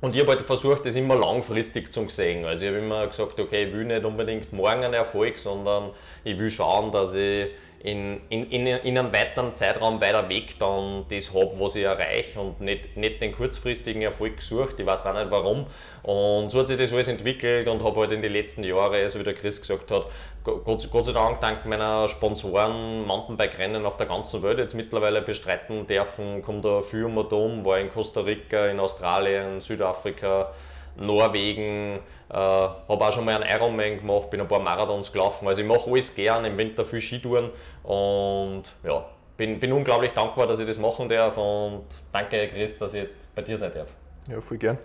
und 0.00 0.14
ich 0.14 0.20
habe 0.20 0.32
halt 0.32 0.42
versucht, 0.42 0.84
das 0.84 0.94
immer 0.94 1.16
langfristig 1.16 1.92
zu 1.92 2.08
sehen. 2.08 2.44
Also 2.44 2.66
ich 2.66 2.72
habe 2.72 2.78
immer 2.78 3.06
gesagt, 3.06 3.40
okay, 3.40 3.64
ich 3.64 3.72
will 3.72 3.84
nicht 3.84 4.04
unbedingt 4.04 4.52
morgen 4.52 4.84
einen 4.84 4.94
Erfolg, 4.94 5.38
sondern 5.38 5.90
ich 6.22 6.38
will 6.38 6.50
schauen, 6.50 6.92
dass 6.92 7.14
ich 7.14 7.48
in, 7.80 8.20
in, 8.30 8.50
in, 8.50 8.66
in 8.66 8.98
einem 8.98 9.12
weiteren 9.12 9.54
Zeitraum 9.54 10.00
weiter 10.00 10.28
weg 10.28 10.58
dann 10.58 11.04
das 11.08 11.32
habe, 11.32 11.58
was 11.58 11.76
ich 11.76 11.84
erreiche 11.84 12.40
und 12.40 12.60
nicht, 12.60 12.96
nicht 12.96 13.22
den 13.22 13.32
kurzfristigen 13.32 14.02
Erfolg 14.02 14.38
gesucht. 14.38 14.74
Ich 14.78 14.86
weiß 14.86 15.06
auch 15.06 15.14
nicht 15.14 15.30
warum. 15.30 15.66
Und 16.02 16.50
so 16.50 16.60
hat 16.60 16.68
sich 16.68 16.78
das 16.78 16.92
alles 16.92 17.08
entwickelt 17.08 17.68
und 17.68 17.82
habe 17.84 18.00
halt 18.00 18.12
in 18.12 18.22
den 18.22 18.32
letzten 18.32 18.64
Jahren, 18.64 19.08
so 19.08 19.18
wie 19.20 19.24
der 19.24 19.34
Chris 19.34 19.60
gesagt 19.60 19.90
hat, 19.90 20.06
Gott, 20.46 20.88
Gott 20.92 21.04
sei 21.04 21.12
Dank 21.12 21.40
dank 21.40 21.66
meiner 21.66 22.08
Sponsoren 22.08 23.04
Mountainbike-Rennen 23.04 23.84
auf 23.84 23.96
der 23.96 24.06
ganzen 24.06 24.44
Welt 24.44 24.58
jetzt 24.58 24.74
mittlerweile 24.74 25.20
bestreiten 25.20 25.88
dürfen. 25.88 26.40
Kommt 26.40 26.64
da 26.64 26.82
viel 26.82 27.04
um 27.04 27.18
und 27.18 27.64
war 27.64 27.80
in 27.80 27.90
Costa 27.90 28.20
Rica, 28.20 28.66
in 28.66 28.78
Australien, 28.78 29.60
Südafrika, 29.60 30.52
Norwegen, 30.96 31.98
äh, 32.28 32.32
habe 32.32 32.80
auch 32.88 33.12
schon 33.12 33.24
mal 33.24 33.42
einen 33.42 33.50
Ironman 33.50 33.98
gemacht, 33.98 34.30
bin 34.30 34.40
ein 34.40 34.46
paar 34.46 34.60
Marathons 34.60 35.10
gelaufen. 35.10 35.48
Also 35.48 35.62
ich 35.62 35.66
mache 35.66 35.90
alles 35.90 36.14
gern, 36.14 36.44
im 36.44 36.56
Winter 36.56 36.84
viel 36.84 37.00
Skitouren 37.00 37.50
und 37.82 38.62
ja, 38.84 39.04
bin, 39.36 39.58
bin 39.58 39.72
unglaublich 39.72 40.12
dankbar, 40.12 40.46
dass 40.46 40.60
ich 40.60 40.66
das 40.66 40.78
machen 40.78 41.08
darf 41.08 41.36
und 41.38 41.86
danke 42.12 42.46
Chris, 42.46 42.78
dass 42.78 42.94
ich 42.94 43.02
jetzt 43.02 43.34
bei 43.34 43.42
dir 43.42 43.58
sein 43.58 43.72
darf. 43.74 43.88
Ja, 44.30 44.40
voll 44.40 44.58
gern. 44.58 44.78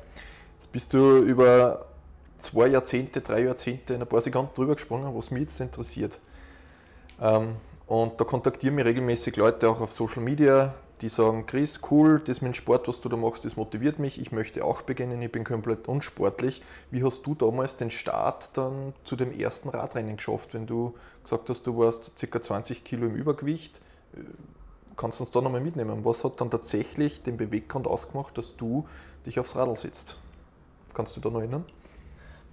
Jetzt 0.55 0.71
bist 0.71 0.91
du 0.91 1.19
über 1.19 1.85
zwei 2.41 2.67
Jahrzehnte, 2.67 3.21
drei 3.21 3.43
Jahrzehnte 3.43 3.93
in 3.93 4.01
ein 4.01 4.07
paar 4.07 4.21
Sekunden 4.21 4.53
drüber 4.53 4.75
gesprungen, 4.75 5.15
was 5.15 5.31
mich 5.31 5.41
jetzt 5.41 5.59
interessiert. 5.59 6.19
Ähm, 7.19 7.55
und 7.87 8.19
da 8.19 8.25
kontaktieren 8.25 8.75
mich 8.75 8.85
regelmäßig 8.85 9.35
Leute 9.35 9.69
auch 9.69 9.81
auf 9.81 9.91
Social 9.91 10.23
Media, 10.23 10.73
die 11.01 11.09
sagen, 11.09 11.45
Chris, 11.45 11.79
cool, 11.89 12.21
das 12.23 12.41
mit 12.41 12.51
dem 12.51 12.53
Sport, 12.53 12.87
was 12.87 13.01
du 13.01 13.09
da 13.09 13.17
machst, 13.17 13.43
das 13.43 13.55
motiviert 13.55 13.97
mich, 13.99 14.21
ich 14.21 14.31
möchte 14.31 14.63
auch 14.63 14.81
beginnen, 14.83 15.21
ich 15.21 15.31
bin 15.31 15.43
komplett 15.43 15.87
unsportlich. 15.87 16.61
Wie 16.91 17.03
hast 17.03 17.25
du 17.25 17.33
damals 17.33 17.75
den 17.75 17.91
Start 17.91 18.55
dann 18.55 18.93
zu 19.03 19.15
dem 19.15 19.31
ersten 19.31 19.69
Radrennen 19.69 20.17
geschafft, 20.17 20.53
wenn 20.53 20.67
du 20.67 20.93
gesagt 21.23 21.49
hast, 21.49 21.65
du 21.65 21.77
warst 21.77 22.13
ca. 22.15 22.41
20 22.41 22.83
Kilo 22.83 23.07
im 23.07 23.15
Übergewicht? 23.15 23.81
Äh, 24.13 24.19
kannst 24.95 25.19
du 25.19 25.23
uns 25.23 25.31
da 25.31 25.41
nochmal 25.41 25.61
mitnehmen? 25.61 26.05
Was 26.05 26.23
hat 26.23 26.39
dann 26.39 26.51
tatsächlich 26.51 27.23
den 27.23 27.37
Beweggrund 27.37 27.87
ausgemacht, 27.87 28.37
dass 28.37 28.55
du 28.55 28.87
dich 29.25 29.39
aufs 29.39 29.55
Radl 29.55 29.75
setzt? 29.75 30.17
Kannst 30.93 31.17
du 31.17 31.21
da 31.21 31.29
noch 31.29 31.39
erinnern? 31.39 31.65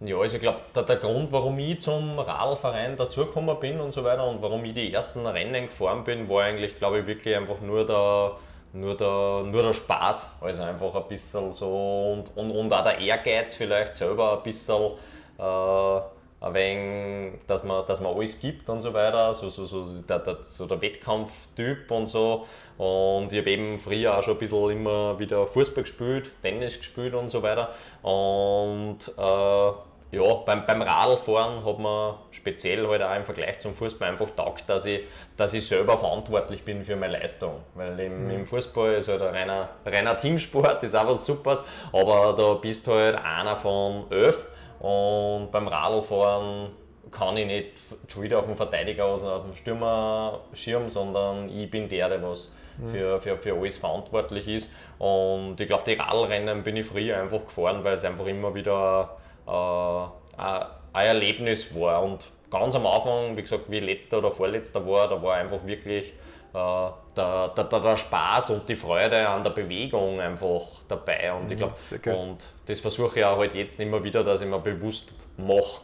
Ja, 0.00 0.16
also 0.16 0.36
ich 0.36 0.42
glaube, 0.42 0.60
der, 0.74 0.84
der, 0.84 0.96
Grund, 0.96 1.32
warum 1.32 1.58
ich 1.58 1.80
zum 1.80 2.18
Radlverein 2.20 2.96
dazugekommen 2.96 3.58
bin 3.58 3.80
und 3.80 3.90
so 3.92 4.04
weiter 4.04 4.24
und 4.24 4.40
warum 4.40 4.64
ich 4.64 4.74
die 4.74 4.92
ersten 4.92 5.26
Rennen 5.26 5.66
gefahren 5.66 6.04
bin, 6.04 6.28
war 6.28 6.44
eigentlich, 6.44 6.76
glaube 6.76 7.00
ich, 7.00 7.06
wirklich 7.06 7.34
einfach 7.34 7.60
nur 7.60 7.84
der, 7.84 8.36
nur 8.74 8.96
der, 8.96 9.42
nur 9.50 9.62
der 9.62 9.72
Spaß. 9.72 10.36
Also 10.40 10.62
einfach 10.62 10.94
ein 10.94 11.08
bisschen 11.08 11.52
so 11.52 12.12
und, 12.12 12.36
und, 12.36 12.50
und 12.52 12.72
auch 12.72 12.84
der 12.84 12.98
Ehrgeiz 12.98 13.56
vielleicht 13.56 13.96
selber 13.96 14.36
ein 14.38 14.42
bisschen. 14.44 14.92
Äh, 15.38 16.00
ein 16.40 16.54
wenig, 16.54 17.40
dass 17.46 17.64
man, 17.64 17.84
dass 17.86 18.00
man 18.00 18.14
alles 18.14 18.38
gibt 18.38 18.68
und 18.68 18.80
so 18.80 18.94
weiter, 18.94 19.34
so, 19.34 19.48
so, 19.48 19.64
so, 19.64 19.84
der, 20.02 20.20
der, 20.20 20.38
so 20.42 20.66
der 20.66 20.80
Wettkampftyp 20.80 21.90
und 21.90 22.06
so. 22.06 22.46
Und 22.76 23.32
ich 23.32 23.40
habe 23.40 23.50
eben 23.50 23.78
früher 23.80 24.16
auch 24.16 24.22
schon 24.22 24.34
ein 24.34 24.38
bisschen 24.38 24.70
immer 24.70 25.18
wieder 25.18 25.46
Fußball 25.46 25.82
gespielt, 25.82 26.30
Tennis 26.42 26.78
gespielt 26.78 27.14
und 27.14 27.28
so 27.28 27.42
weiter. 27.42 27.70
Und 28.02 28.98
äh, 29.18 29.72
ja, 30.10 30.34
beim, 30.46 30.64
beim 30.64 30.80
Radlfahren 30.80 31.64
hat 31.64 31.78
man 31.78 32.14
speziell 32.30 32.86
halt 32.86 33.02
auch 33.02 33.14
im 33.14 33.24
Vergleich 33.24 33.58
zum 33.58 33.74
Fußball 33.74 34.08
einfach 34.08 34.30
taugt, 34.30 34.70
dass 34.70 34.86
ich, 34.86 35.02
dass 35.36 35.52
ich 35.52 35.66
selber 35.66 35.98
verantwortlich 35.98 36.62
bin 36.62 36.84
für 36.84 36.96
meine 36.96 37.18
Leistung. 37.18 37.60
Weil 37.74 37.98
im, 38.00 38.24
mhm. 38.24 38.30
im 38.30 38.46
Fußball 38.46 38.94
ist 38.94 39.08
halt 39.08 39.22
ein 39.22 39.34
reiner, 39.34 39.68
reiner 39.84 40.16
Teamsport, 40.16 40.82
ist 40.84 40.94
auch 40.94 41.08
was 41.08 41.26
Supers, 41.26 41.64
aber 41.92 42.34
da 42.38 42.54
bist 42.54 42.86
du 42.86 42.92
halt 42.92 43.22
einer 43.22 43.56
von 43.56 44.06
elf 44.10 44.46
und 44.80 45.50
beim 45.50 45.68
Radlfahren 45.68 46.70
kann 47.10 47.36
ich 47.36 47.46
nicht 47.46 47.72
schon 48.08 48.22
wieder 48.22 48.38
auf 48.38 48.46
den 48.46 48.56
Verteidiger, 48.56 49.04
also 49.06 49.30
auf 49.30 49.44
den 49.44 49.52
Stürmerschirm, 49.52 50.88
sondern 50.88 51.48
ich 51.48 51.70
bin 51.70 51.88
der, 51.88 52.08
der 52.08 52.22
was 52.22 52.50
mhm. 52.78 52.88
für, 52.88 53.20
für, 53.20 53.36
für 53.36 53.54
alles 53.54 53.78
verantwortlich 53.78 54.48
ist. 54.48 54.72
Und 54.98 55.60
ich 55.60 55.66
glaube, 55.66 55.84
die 55.86 55.94
Radlrennen 55.94 56.62
bin 56.62 56.76
ich 56.76 56.86
früher 56.86 57.20
einfach 57.20 57.44
gefahren, 57.44 57.82
weil 57.82 57.94
es 57.94 58.04
einfach 58.04 58.26
immer 58.26 58.54
wieder 58.54 59.16
äh, 59.46 60.42
ein 60.42 61.06
Erlebnis 61.06 61.74
war. 61.74 62.02
Und 62.02 62.30
ganz 62.50 62.74
am 62.74 62.86
Anfang, 62.86 63.36
wie 63.36 63.42
gesagt, 63.42 63.64
wie 63.68 63.80
letzter 63.80 64.18
oder 64.18 64.30
vorletzter 64.30 64.86
war, 64.86 65.08
da 65.08 65.22
war 65.22 65.36
einfach 65.36 65.64
wirklich 65.66 66.14
äh, 66.54 66.90
der, 67.16 67.48
der, 67.48 67.64
der, 67.64 67.96
Spaß 67.96 68.50
und 68.50 68.68
die 68.68 68.76
Freude 68.76 69.28
an 69.28 69.42
der 69.42 69.50
Bewegung 69.50 70.20
einfach 70.20 70.62
dabei. 70.88 71.32
Und, 71.32 71.50
ich 71.50 71.58
mhm, 71.58 72.02
glaub, 72.02 72.18
und 72.18 72.44
das 72.66 72.80
versuche 72.80 73.18
ich 73.18 73.24
auch 73.24 73.38
halt 73.38 73.54
jetzt 73.54 73.78
immer 73.80 74.02
wieder, 74.02 74.24
dass 74.24 74.40
ich 74.40 74.48
mir 74.48 74.58
bewusst 74.58 75.08
mache, 75.36 75.80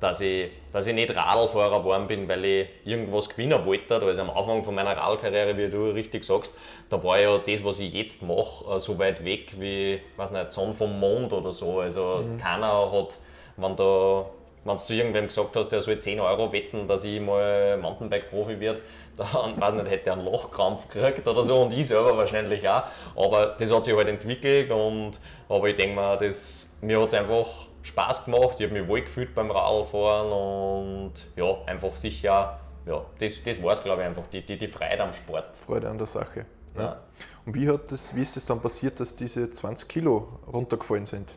dass 0.00 0.20
ich, 0.20 0.50
dass 0.72 0.86
ich 0.86 0.94
nicht 0.94 1.14
Radlfahrer 1.14 1.80
geworden 1.80 2.06
bin, 2.06 2.28
weil 2.28 2.44
ich 2.44 2.68
irgendwas 2.84 3.28
gewinnen 3.28 3.64
wollte. 3.66 3.96
Also 3.96 4.22
am 4.22 4.30
Anfang 4.30 4.62
von 4.62 4.74
meiner 4.74 4.96
Radlkarriere, 4.96 5.56
wie 5.56 5.68
du 5.68 5.90
richtig 5.90 6.24
sagst, 6.24 6.54
da 6.88 7.02
war 7.02 7.18
ja 7.18 7.36
das, 7.38 7.64
was 7.64 7.80
ich 7.80 7.92
jetzt 7.92 8.22
mache, 8.22 8.76
äh, 8.76 8.80
so 8.80 8.98
weit 8.98 9.24
weg 9.24 9.52
wie, 9.58 10.00
weiß 10.16 10.30
nicht, 10.30 10.52
Sonne 10.52 10.72
vom 10.72 10.98
Mond 10.98 11.32
oder 11.32 11.52
so. 11.52 11.80
Also 11.80 12.24
mhm. 12.24 12.38
keiner 12.38 12.92
hat, 12.92 13.18
wenn 13.56 13.76
da 13.76 14.26
wenn 14.64 14.76
du 14.76 14.92
irgendwem 14.92 15.26
gesagt 15.26 15.56
hast, 15.56 15.70
der 15.70 15.80
soll 15.80 15.98
10 15.98 16.20
Euro 16.20 16.52
wetten, 16.52 16.86
dass 16.86 17.04
ich 17.04 17.20
mal 17.20 17.78
Mountainbike-Profi 17.78 18.60
werde, 18.60 18.80
dann 19.18 19.60
weiß 19.60 19.74
nicht, 19.74 19.90
hätte 19.90 20.10
er 20.10 20.12
einen 20.14 20.24
Lochkrampf 20.24 20.88
gekriegt 20.88 21.26
oder 21.26 21.44
so 21.44 21.62
und 21.62 21.72
ich 21.72 21.86
selber 21.86 22.16
wahrscheinlich 22.16 22.68
auch. 22.68 22.84
Aber 23.16 23.56
das 23.58 23.72
hat 23.72 23.84
sich 23.84 23.96
halt 23.96 24.08
entwickelt 24.08 24.70
und 24.70 25.20
aber 25.48 25.68
ich 25.68 25.76
denke 25.76 25.94
mal, 25.94 26.16
das, 26.16 26.70
mir 26.80 27.00
hat 27.00 27.08
es 27.08 27.14
einfach 27.14 27.46
Spaß 27.82 28.24
gemacht, 28.26 28.60
ich 28.60 28.66
habe 28.66 28.78
mich 28.78 28.88
wohl 28.88 29.02
gefühlt 29.02 29.34
beim 29.34 29.50
Radfahren 29.50 30.32
und 30.32 31.12
ja, 31.36 31.56
einfach 31.66 31.94
sicher 31.96 32.58
ja, 32.88 33.04
das, 33.18 33.42
das 33.42 33.62
war 33.62 33.72
es, 33.72 33.82
glaube 33.82 34.02
ich, 34.02 34.08
einfach, 34.08 34.26
die, 34.28 34.44
die, 34.44 34.56
die 34.56 34.66
Freude 34.66 35.02
am 35.02 35.12
Sport. 35.12 35.54
Freude 35.56 35.90
an 35.90 35.98
der 35.98 36.06
Sache. 36.06 36.46
Ja. 36.74 36.82
ja. 36.82 37.00
Und 37.44 37.54
wie, 37.54 37.68
hat 37.68 37.92
das, 37.92 38.14
wie 38.16 38.22
ist 38.22 38.36
es 38.36 38.46
dann 38.46 38.60
passiert, 38.60 38.98
dass 38.98 39.14
diese 39.14 39.48
20 39.50 39.88
Kilo 39.88 40.28
runtergefallen 40.50 41.04
sind? 41.04 41.34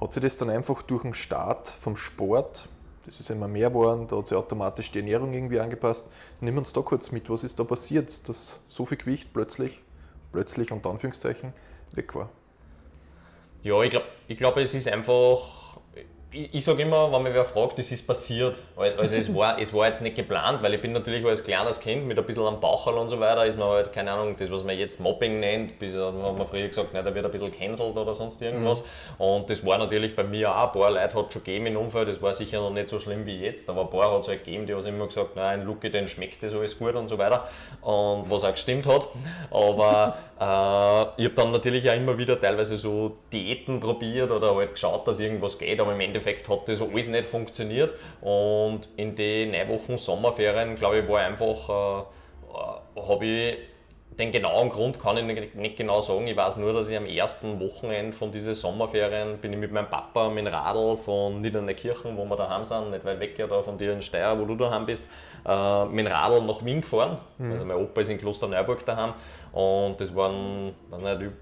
Hat 0.00 0.12
sich 0.12 0.22
das 0.22 0.36
dann 0.36 0.50
einfach 0.50 0.82
durch 0.82 1.02
den 1.02 1.14
Start 1.14 1.68
vom 1.68 1.96
Sport, 1.96 2.68
das 3.06 3.20
ist 3.20 3.30
immer 3.30 3.48
mehr 3.48 3.68
geworden, 3.68 4.06
da 4.08 4.16
hat 4.16 4.26
sich 4.26 4.36
automatisch 4.36 4.90
die 4.90 4.98
Ernährung 4.98 5.32
irgendwie 5.32 5.60
angepasst. 5.60 6.06
Nimm 6.40 6.58
uns 6.58 6.72
da 6.72 6.80
kurz 6.80 7.12
mit, 7.12 7.28
was 7.30 7.44
ist 7.44 7.58
da 7.58 7.64
passiert, 7.64 8.28
dass 8.28 8.60
so 8.66 8.84
viel 8.86 8.98
Gewicht 8.98 9.32
plötzlich, 9.32 9.80
plötzlich 10.32 10.72
unter 10.72 10.90
Anführungszeichen, 10.90 11.52
weg 11.92 12.14
war? 12.14 12.28
Ja, 13.62 13.82
ich 13.82 13.90
glaube, 13.90 14.06
ich 14.28 14.36
glaub, 14.36 14.56
es 14.56 14.74
ist 14.74 14.88
einfach 14.88 15.78
ich, 16.34 16.54
ich 16.54 16.64
sage 16.64 16.82
immer, 16.82 17.12
wenn 17.12 17.22
mich 17.22 17.34
wer 17.34 17.44
fragt, 17.44 17.78
das 17.78 17.90
ist 17.92 18.06
passiert. 18.06 18.58
Also 18.76 19.16
es 19.16 19.34
war, 19.34 19.60
es 19.60 19.72
war 19.72 19.86
jetzt 19.86 20.02
nicht 20.02 20.16
geplant, 20.16 20.62
weil 20.62 20.74
ich 20.74 20.80
bin 20.80 20.92
natürlich 20.92 21.24
als 21.24 21.44
kleines 21.44 21.80
Kind 21.80 22.06
mit 22.06 22.18
ein 22.18 22.26
bisschen 22.26 22.44
am 22.44 22.60
Baucherl 22.60 22.98
und 22.98 23.08
so 23.08 23.20
weiter, 23.20 23.46
ist 23.46 23.58
man 23.58 23.68
halt, 23.68 23.92
keine 23.92 24.12
Ahnung, 24.12 24.34
das 24.36 24.50
was 24.50 24.64
man 24.64 24.76
jetzt 24.76 25.00
Mobbing 25.00 25.40
nennt, 25.40 25.78
bis, 25.78 25.94
haben 25.94 26.38
wir 26.38 26.46
früher 26.46 26.68
gesagt, 26.68 26.92
nein, 26.92 27.04
da 27.04 27.14
wird 27.14 27.24
ein 27.24 27.30
bisschen 27.30 27.52
cancelled 27.52 27.96
oder 27.96 28.14
sonst 28.14 28.42
irgendwas. 28.42 28.82
Mhm. 28.82 29.24
Und 29.24 29.50
das 29.50 29.64
war 29.64 29.78
natürlich 29.78 30.16
bei 30.16 30.24
mir 30.24 30.50
auch, 30.50 30.66
ein 30.66 30.72
paar 30.72 30.90
Leute 30.90 31.14
hat 31.14 31.32
schon 31.32 31.44
gegeben 31.44 31.66
im 31.66 31.76
Umfeld, 31.76 32.08
das 32.08 32.20
war 32.20 32.34
sicher 32.34 32.60
noch 32.60 32.70
nicht 32.70 32.88
so 32.88 32.98
schlimm 32.98 33.24
wie 33.26 33.38
jetzt, 33.38 33.68
aber 33.70 33.82
ein 33.82 33.90
paar 33.90 34.12
hat 34.12 34.22
es 34.22 34.28
halt 34.28 34.44
gegeben, 34.44 34.66
die 34.66 34.74
haben 34.74 34.84
immer 34.86 35.06
gesagt, 35.06 35.36
nein, 35.36 35.60
ein 35.60 35.66
Lucky, 35.66 35.90
den 35.90 36.08
schmeckt 36.08 36.42
das 36.42 36.52
alles 36.52 36.78
gut 36.78 36.94
und 36.94 37.06
so 37.06 37.18
weiter. 37.18 37.48
Und 37.80 38.28
was 38.30 38.44
auch 38.44 38.50
gestimmt 38.50 38.86
hat. 38.86 39.08
Aber 39.50 40.16
äh, 40.40 41.22
ich 41.22 41.26
habe 41.26 41.34
dann 41.36 41.52
natürlich 41.52 41.88
auch 41.88 41.94
immer 41.94 42.18
wieder 42.18 42.40
teilweise 42.40 42.76
so 42.76 43.16
Diäten 43.32 43.80
probiert 43.80 44.30
oder 44.30 44.54
halt 44.54 44.72
geschaut, 44.72 45.06
dass 45.06 45.20
irgendwas 45.20 45.58
geht, 45.58 45.80
aber 45.80 45.92
im 45.92 46.00
Endeffekt 46.00 46.23
hat 46.26 46.68
das 46.68 46.82
alles 46.82 47.08
nicht 47.08 47.26
funktioniert. 47.26 47.94
Und 48.20 48.88
in 48.96 49.14
den 49.14 49.52
neun 49.52 49.68
Wochen 49.68 49.98
Sommerferien, 49.98 50.76
glaube 50.76 51.00
ich, 51.00 51.08
war 51.08 51.20
einfach, 51.20 51.68
äh, 51.68 53.00
äh 53.00 53.02
habe 53.08 53.26
ich 53.26 53.56
den 54.18 54.30
genauen 54.30 54.70
Grund 54.70 55.00
kann 55.00 55.16
ich 55.16 55.54
nicht 55.54 55.76
genau 55.76 56.00
sagen. 56.00 56.26
Ich 56.26 56.36
weiß 56.36 56.56
nur, 56.58 56.72
dass 56.72 56.88
ich 56.88 56.96
am 56.96 57.06
ersten 57.06 57.58
Wochenende 57.60 58.12
von 58.12 58.30
diesen 58.30 58.54
Sommerferien 58.54 59.38
bin 59.38 59.52
ich 59.52 59.58
mit 59.58 59.72
meinem 59.72 59.88
Papa 59.88 60.28
mit 60.28 60.46
dem 60.46 60.52
Radl 60.52 60.96
von 60.96 61.40
Niederneukirchen, 61.40 62.16
wo 62.16 62.24
wir 62.24 62.36
daheim 62.36 62.64
sind, 62.64 62.90
nicht 62.90 63.04
weit 63.04 63.20
weg 63.20 63.36
da 63.36 63.62
von 63.62 63.76
dir 63.76 63.92
in 63.92 64.02
Steyr, 64.02 64.38
wo 64.38 64.44
du 64.44 64.54
daheim 64.54 64.86
bist, 64.86 65.08
äh, 65.46 65.84
mit 65.86 66.06
dem 66.06 66.12
Radl 66.12 66.42
nach 66.42 66.64
Wien 66.64 66.80
gefahren. 66.80 67.18
Mhm. 67.38 67.50
Also 67.50 67.64
mein 67.64 67.76
Opa 67.76 68.00
ist 68.00 68.08
in 68.08 68.18
Klosterneuburg 68.18 68.84
daheim 68.84 69.14
und 69.52 70.00
das 70.00 70.14
waren, 70.14 70.74
weiß 70.90 71.02
nicht, 71.02 71.32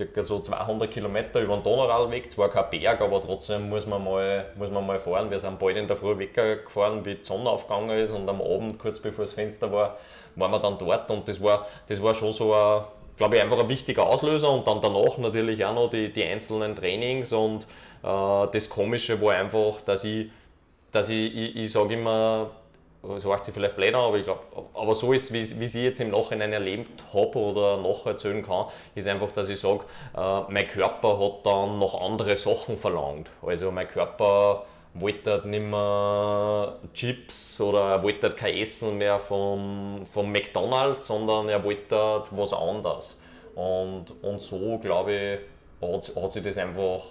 circa 0.00 0.22
so 0.22 0.40
200 0.40 0.90
Kilometer 0.90 1.40
über 1.40 1.56
den 1.56 1.62
Donauradweg, 1.62 2.30
zwar 2.30 2.48
kein 2.48 2.70
Berg, 2.70 3.00
aber 3.00 3.20
trotzdem 3.20 3.68
muss 3.68 3.86
man, 3.86 4.02
mal, 4.02 4.46
muss 4.56 4.70
man 4.70 4.86
mal 4.86 4.98
fahren. 4.98 5.30
Wir 5.30 5.38
sind 5.38 5.58
bald 5.58 5.76
in 5.76 5.86
der 5.86 5.96
Früh 5.96 6.18
weggefahren, 6.18 7.04
wie 7.04 7.16
die 7.16 7.24
Sonne 7.24 7.50
aufgegangen 7.50 7.98
ist 7.98 8.12
und 8.12 8.28
am 8.28 8.40
Abend, 8.40 8.78
kurz 8.78 8.98
bevor 9.00 9.24
das 9.24 9.32
Fenster 9.32 9.70
war, 9.70 9.98
waren 10.36 10.50
wir 10.50 10.58
dann 10.58 10.78
dort 10.78 11.10
und 11.10 11.28
das 11.28 11.42
war, 11.42 11.66
das 11.88 12.02
war 12.02 12.14
schon 12.14 12.32
so 12.32 12.54
ein, 12.54 12.84
glaube 13.16 13.36
ich, 13.36 13.42
einfach 13.42 13.58
ein 13.58 13.68
wichtiger 13.68 14.06
Auslöser 14.06 14.50
und 14.50 14.66
dann 14.66 14.80
danach 14.80 15.18
natürlich 15.18 15.64
auch 15.64 15.74
noch 15.74 15.90
die, 15.90 16.12
die 16.12 16.24
einzelnen 16.24 16.74
Trainings 16.74 17.32
und 17.32 17.64
äh, 18.02 18.46
das 18.52 18.68
Komische 18.70 19.20
war 19.20 19.34
einfach, 19.34 19.82
dass 19.82 20.04
ich, 20.04 20.30
dass 20.92 21.08
ich, 21.08 21.34
ich, 21.36 21.56
ich 21.56 21.72
sage 21.72 21.94
immer, 21.94 22.50
so 23.02 23.32
heißt 23.32 23.44
sie 23.44 23.52
vielleicht 23.52 23.76
blöd 23.76 23.94
aber 23.94 24.18
ich 24.18 24.24
glaube, 24.24 24.40
aber 24.74 24.94
so 24.94 25.12
ist, 25.12 25.32
wie, 25.32 25.60
wie 25.60 25.64
ich 25.64 25.74
jetzt 25.74 26.00
im 26.00 26.10
Nachhinein 26.10 26.52
erlebt 26.52 27.02
habe 27.12 27.38
oder 27.38 27.76
nacherzählen 27.78 28.42
kann, 28.42 28.66
ist 28.94 29.08
einfach, 29.08 29.32
dass 29.32 29.48
ich 29.48 29.58
sage, 29.58 29.84
äh, 30.16 30.40
mein 30.48 30.68
Körper 30.68 31.18
hat 31.18 31.46
dann 31.46 31.78
noch 31.78 32.00
andere 32.00 32.36
Sachen 32.36 32.76
verlangt. 32.76 33.30
Also 33.42 33.70
mein 33.70 33.88
Körper 33.88 34.66
wollte 34.94 35.42
nicht 35.46 35.62
mehr 35.62 36.76
Chips 36.92 37.60
oder 37.60 37.92
er 37.92 38.02
wollte 38.02 38.28
kein 38.30 38.56
Essen 38.56 38.98
mehr 38.98 39.18
vom, 39.18 40.04
vom 40.04 40.30
McDonalds, 40.30 41.06
sondern 41.06 41.48
er 41.48 41.62
wollte 41.64 42.22
was 42.30 42.52
anderes. 42.52 43.20
Und, 43.54 44.12
und 44.22 44.40
so, 44.40 44.78
glaube 44.78 45.12
ich, 45.80 45.88
hat, 45.88 46.16
hat 46.16 46.32
sich 46.32 46.42
das 46.42 46.58
einfach 46.58 47.02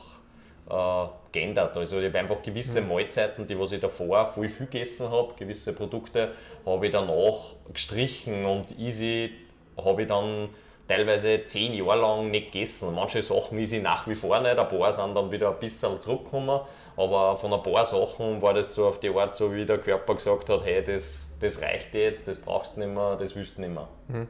äh, 0.70 1.08
geändert. 1.32 1.76
Also 1.78 2.00
ich 2.00 2.08
habe 2.08 2.20
einfach 2.20 2.42
gewisse 2.42 2.82
mhm. 2.82 2.90
Mahlzeiten, 2.90 3.46
die 3.46 3.60
was 3.60 3.72
ich 3.72 3.80
davor 3.80 4.26
voll 4.28 4.50
viel 4.50 4.68
gegessen 4.68 5.10
habe, 5.10 5.34
gewisse 5.38 5.74
Produkte, 5.74 6.32
habe 6.66 6.86
ich 6.86 6.92
danach 6.92 7.56
gestrichen 7.74 8.46
und 8.46 8.78
easy 8.78 9.32
habe 9.78 10.02
ich 10.02 10.08
dann 10.08 10.50
teilweise 10.88 11.44
zehn 11.46 11.74
Jahre 11.74 12.00
lang 12.00 12.32
nicht 12.32 12.52
gegessen. 12.52 12.94
Manche 12.94 13.22
Sachen 13.22 13.60
ist 13.60 13.72
ich 13.72 13.82
nach 13.82 14.08
wie 14.08 14.16
vor 14.16 14.40
nicht, 14.40 14.58
ein 14.58 14.68
paar 14.68 14.92
sind 14.94 15.16
dann 15.16 15.32
wieder 15.32 15.50
ein 15.50 15.60
bisschen 15.60 16.00
zurückgekommen, 16.00 16.62
aber 16.98 17.38
von 17.38 17.54
ein 17.54 17.64
paar 17.64 17.86
Sachen 17.86 18.42
war 18.42 18.54
das 18.54 18.74
so 18.74 18.88
auf 18.88 19.00
die 19.00 19.10
Art, 19.10 19.34
so 19.36 19.54
wie 19.54 19.66
der 19.66 19.78
Körper 19.78 20.16
gesagt 20.16 20.50
hat, 20.50 20.66
hey, 20.66 20.84
das, 20.84 21.32
das 21.40 21.62
reicht 21.62 21.94
jetzt, 21.94 22.28
das 22.28 22.40
brauchst 22.40 22.76
du 22.76 22.82
nicht 22.82 22.94
mehr, 22.94 23.16
das 23.16 23.36
willst 23.36 23.58
du 23.58 23.62
nicht 23.62 23.74
mehr. 23.74 23.88
Mhm. 24.08 24.28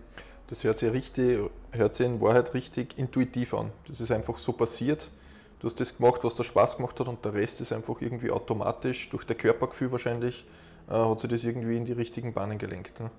Das 0.47 0.63
hört 0.63 0.79
sich, 0.79 0.91
richtig, 0.91 1.39
hört 1.71 1.93
sich 1.93 2.05
in 2.05 2.19
Wahrheit 2.21 2.53
richtig 2.53 2.97
intuitiv 2.97 3.53
an. 3.53 3.71
Das 3.87 4.01
ist 4.01 4.11
einfach 4.11 4.37
so 4.37 4.51
passiert 4.51 5.09
du 5.59 5.67
hast 5.67 5.79
das 5.79 5.95
gemacht, 5.95 6.23
was 6.23 6.33
dir 6.35 6.43
Spaß 6.43 6.77
gemacht 6.77 6.99
hat 6.99 7.07
und 7.07 7.23
der 7.23 7.33
Rest 7.33 7.61
ist 7.61 7.71
einfach 7.71 8.01
irgendwie 8.01 8.31
automatisch, 8.31 9.09
durch 9.09 9.25
dein 9.25 9.37
Körpergefühl 9.37 9.91
wahrscheinlich, 9.91 10.45
äh, 10.89 10.93
hat 10.93 11.19
sich 11.19 11.29
das 11.29 11.43
irgendwie 11.43 11.77
in 11.77 11.85
die 11.85 11.93
richtigen 11.93 12.33
Bahnen 12.33 12.57
gelenkt. 12.57 12.99
Ne? 12.99 13.11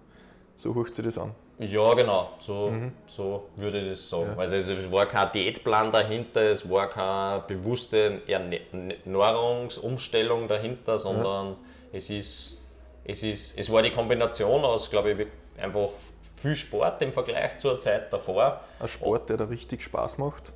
So 0.56 0.74
hört 0.74 0.92
sich 0.94 1.04
das 1.04 1.16
an. 1.16 1.32
Ja, 1.58 1.94
genau, 1.94 2.32
so, 2.38 2.70
mhm. 2.70 2.92
so 3.06 3.48
würde 3.56 3.78
ich 3.78 3.90
das 3.90 4.08
sagen. 4.08 4.32
Ja. 4.34 4.38
Also 4.38 4.56
es 4.56 4.90
war 4.90 5.06
kein 5.06 5.30
Diätplan 5.32 5.92
dahinter, 5.92 6.42
es 6.42 6.68
war 6.68 6.88
keine 6.88 7.44
bewusste 7.46 8.22
Ernährungsumstellung 8.26 10.48
dahinter, 10.48 10.98
sondern 10.98 11.48
ja. 11.48 11.56
es, 11.92 12.10
ist, 12.10 12.58
es, 13.04 13.22
ist, 13.22 13.56
es 13.58 13.70
war 13.70 13.82
die 13.82 13.90
Kombination 13.90 14.64
aus, 14.64 14.90
glaube 14.90 15.12
ich, 15.12 15.26
einfach 15.62 15.90
viel 16.36 16.56
Sport 16.56 17.02
im 17.02 17.12
Vergleich 17.12 17.58
zur 17.58 17.78
Zeit 17.78 18.10
davor. 18.12 18.60
Ein 18.78 18.88
Sport, 18.88 19.28
der 19.28 19.36
da 19.36 19.44
richtig 19.44 19.82
Spaß 19.82 20.18
macht. 20.18 20.52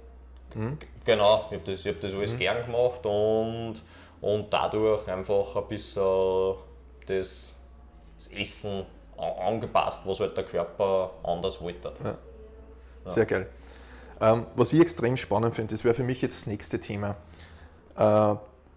Mhm. 0.54 0.78
Genau, 1.04 1.46
ich 1.50 1.56
habe 1.58 1.73
das, 1.73 1.84
hab 1.87 2.00
das 2.00 2.14
alles 2.14 2.34
mhm. 2.34 2.38
gern 2.38 2.66
gemacht 2.66 3.04
und, 3.06 3.75
und 4.20 4.52
dadurch 4.52 5.06
einfach 5.08 5.56
ein 5.56 5.68
bisschen 5.68 6.54
das, 7.06 7.54
das 8.16 8.28
Essen 8.28 8.87
angepasst, 9.16 10.06
was 10.06 10.20
halt 10.20 10.37
der 10.37 10.44
Körper 10.44 11.11
anders 11.23 11.61
wollte. 11.61 11.92
Ja. 12.02 12.16
Sehr 13.06 13.26
geil. 13.26 13.49
Ähm, 14.20 14.46
was 14.56 14.73
ich 14.73 14.80
extrem 14.80 15.16
spannend 15.16 15.54
finde, 15.54 15.75
das 15.75 15.84
wäre 15.84 15.94
für 15.94 16.02
mich 16.02 16.23
jetzt 16.23 16.42
das 16.42 16.46
nächste 16.46 16.80
Thema. 16.80 17.16
Äh, 17.96 18.34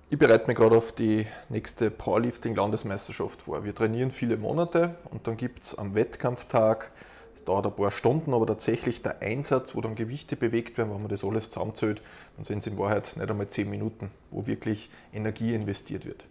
ich 0.09 0.17
bereite 0.17 0.47
mich 0.47 0.55
gerade 0.55 0.75
auf 0.75 0.93
die 0.93 1.27
nächste 1.49 1.91
Powerlifting-Landesmeisterschaft 1.91 3.41
vor. 3.41 3.63
Wir 3.63 3.75
trainieren 3.75 4.11
viele 4.11 4.37
Monate 4.37 4.95
und 5.11 5.27
dann 5.27 5.37
gibt 5.37 5.63
es 5.63 5.77
am 5.77 5.95
Wettkampftag 5.95 6.91
es 7.37 7.43
dauert 7.45 7.67
ein 7.67 7.75
paar 7.75 7.91
Stunden, 7.91 8.33
aber 8.33 8.47
tatsächlich 8.47 9.03
der 9.03 9.21
Einsatz, 9.21 9.75
wo 9.75 9.81
dann 9.81 9.93
Gewichte 9.93 10.35
bewegt 10.35 10.79
werden, 10.79 10.91
wenn 10.91 11.01
man 11.01 11.09
das 11.09 11.23
alles 11.23 11.51
zusammenzählt, 11.51 12.01
dann 12.35 12.43
sind 12.43 12.59
es 12.59 12.67
in 12.67 12.79
Wahrheit 12.79 13.13
nicht 13.15 13.29
einmal 13.29 13.47
10 13.47 13.69
Minuten, 13.69 14.09
wo 14.31 14.47
wirklich 14.47 14.89
Energie 15.13 15.53
investiert 15.53 16.07
wird. 16.07 16.25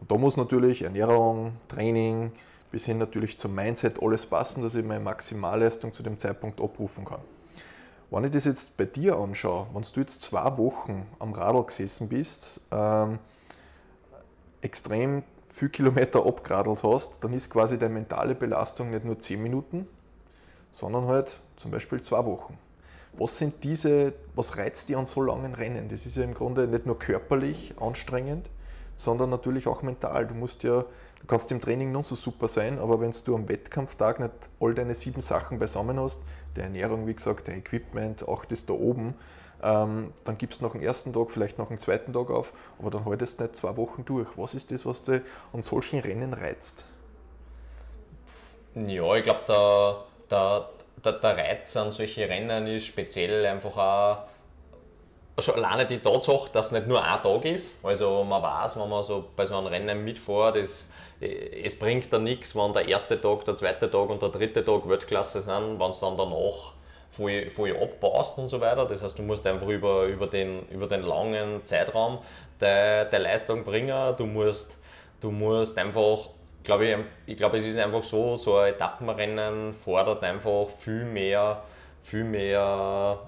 Und 0.00 0.10
da 0.10 0.18
muss 0.18 0.36
natürlich 0.36 0.82
Ernährung, 0.82 1.52
Training 1.68 2.32
bis 2.70 2.84
hin 2.84 2.98
natürlich 2.98 3.38
zum 3.38 3.54
Mindset 3.54 4.02
alles 4.02 4.26
passen, 4.26 4.62
dass 4.62 4.74
ich 4.74 4.84
meine 4.84 5.02
Maximalleistung 5.02 5.94
zu 5.94 6.02
dem 6.02 6.18
Zeitpunkt 6.18 6.60
abrufen 6.60 7.06
kann. 7.06 7.20
Wenn 8.10 8.24
ich 8.24 8.30
das 8.30 8.44
jetzt 8.44 8.76
bei 8.76 8.84
dir 8.84 9.16
anschaue, 9.16 9.66
wenn 9.72 9.82
du 9.82 10.00
jetzt 10.00 10.20
zwei 10.20 10.58
Wochen 10.58 11.06
am 11.20 11.32
Radl 11.32 11.64
gesessen 11.64 12.10
bist, 12.10 12.60
ähm, 12.70 13.18
extrem 14.60 15.22
viel 15.48 15.70
Kilometer 15.70 16.26
abgeradelt 16.26 16.82
hast, 16.82 17.24
dann 17.24 17.32
ist 17.32 17.48
quasi 17.48 17.78
deine 17.78 17.94
mentale 17.94 18.34
Belastung 18.34 18.90
nicht 18.90 19.06
nur 19.06 19.18
10 19.18 19.42
Minuten, 19.42 19.86
sondern 20.70 21.06
halt 21.06 21.40
zum 21.56 21.70
Beispiel 21.70 22.00
zwei 22.00 22.24
Wochen. 22.24 22.58
Was 23.12 23.38
sind 23.38 23.64
diese, 23.64 24.12
was 24.34 24.56
reizt 24.56 24.88
die 24.88 24.96
an 24.96 25.06
so 25.06 25.22
langen 25.22 25.54
Rennen? 25.54 25.88
Das 25.88 26.06
ist 26.06 26.16
ja 26.16 26.22
im 26.22 26.34
Grunde 26.34 26.68
nicht 26.68 26.86
nur 26.86 26.98
körperlich 26.98 27.74
anstrengend, 27.80 28.48
sondern 28.96 29.30
natürlich 29.30 29.66
auch 29.66 29.82
mental. 29.82 30.26
Du 30.26 30.34
musst 30.34 30.62
ja, 30.62 30.82
du 30.82 31.26
kannst 31.26 31.50
im 31.50 31.60
Training 31.60 31.90
noch 31.90 32.04
so 32.04 32.14
super 32.14 32.46
sein, 32.48 32.78
aber 32.78 33.00
wenn 33.00 33.12
du 33.24 33.34
am 33.34 33.48
Wettkampftag 33.48 34.20
nicht 34.20 34.48
all 34.60 34.74
deine 34.74 34.94
sieben 34.94 35.22
Sachen 35.22 35.58
beisammen 35.58 35.98
hast, 35.98 36.20
der 36.56 36.64
Ernährung, 36.64 37.06
wie 37.06 37.14
gesagt, 37.14 37.48
dein 37.48 37.58
Equipment, 37.58 38.26
auch 38.28 38.44
das 38.44 38.64
da 38.66 38.74
oben, 38.74 39.14
ähm, 39.62 40.12
dann 40.24 40.38
gibst 40.38 40.60
du 40.60 40.64
nach 40.64 40.72
dem 40.72 40.80
ersten 40.80 41.12
Tag, 41.12 41.30
vielleicht 41.30 41.58
nach 41.58 41.68
dem 41.68 41.78
zweiten 41.78 42.12
Tag 42.12 42.30
auf, 42.30 42.52
aber 42.78 42.90
dann 42.90 43.04
haltest 43.04 43.40
du 43.40 43.44
nicht 43.44 43.56
zwei 43.56 43.76
Wochen 43.76 44.04
durch. 44.04 44.28
Was 44.36 44.54
ist 44.54 44.70
das, 44.70 44.86
was 44.86 45.02
dich 45.02 45.20
an 45.52 45.62
solchen 45.62 46.00
Rennen 46.00 46.32
reizt? 46.32 46.84
Ja, 48.74 49.14
ich 49.16 49.24
glaube, 49.24 49.40
da 49.46 50.04
der, 50.30 50.68
der, 51.04 51.12
der 51.12 51.36
Reiz 51.36 51.76
an 51.76 51.90
solchen 51.90 52.24
Rennen 52.24 52.66
ist 52.66 52.86
speziell 52.86 53.46
einfach 53.46 53.76
auch 53.76 55.42
schon 55.42 55.54
alleine 55.56 55.86
die 55.86 55.98
Tatsache, 55.98 56.50
dass 56.52 56.66
es 56.66 56.72
nicht 56.72 56.86
nur 56.86 57.02
ein 57.02 57.22
Tag 57.22 57.44
ist. 57.44 57.72
Also 57.82 58.24
man 58.24 58.42
weiß, 58.42 58.78
wenn 58.78 58.88
man 58.88 59.02
so 59.02 59.28
bei 59.36 59.46
so 59.46 59.56
einem 59.56 59.68
Rennen 59.68 60.04
mitfährt, 60.04 60.56
es, 60.56 60.90
es 61.20 61.78
bringt 61.78 62.12
da 62.12 62.18
nichts, 62.18 62.54
wenn 62.54 62.72
der 62.72 62.88
erste 62.88 63.20
Tag, 63.20 63.44
der 63.44 63.54
zweite 63.54 63.90
Tag 63.90 64.08
und 64.10 64.20
der 64.22 64.28
dritte 64.28 64.64
Tag 64.64 64.88
Weltklasse 64.88 65.40
sind, 65.40 65.78
wenn 65.78 65.90
es 65.90 66.00
dann 66.00 66.16
danach 66.16 66.74
voll, 67.10 67.48
voll 67.50 67.76
abbaust 67.76 68.38
und 68.38 68.48
so 68.48 68.60
weiter. 68.60 68.86
Das 68.86 69.02
heißt, 69.02 69.18
du 69.18 69.22
musst 69.22 69.46
einfach 69.46 69.68
über, 69.68 70.04
über, 70.04 70.26
den, 70.26 70.66
über 70.68 70.86
den 70.86 71.02
langen 71.02 71.64
Zeitraum 71.64 72.18
der 72.60 73.18
Leistung 73.18 73.64
bringen. 73.64 74.14
Du 74.16 74.26
musst, 74.26 74.76
du 75.20 75.30
musst 75.30 75.78
einfach 75.78 76.28
glaube 76.62 76.86
ich, 76.86 76.96
ich 77.26 77.36
glaube, 77.36 77.56
es 77.58 77.66
ist 77.66 77.78
einfach 77.78 78.02
so, 78.02 78.36
so 78.36 78.56
ein 78.56 78.74
Etappenrennen 78.74 79.74
fordert 79.74 80.22
einfach 80.22 80.66
viel 80.66 81.04
mehr, 81.04 81.62
viel 82.02 82.24
mehr 82.24 83.18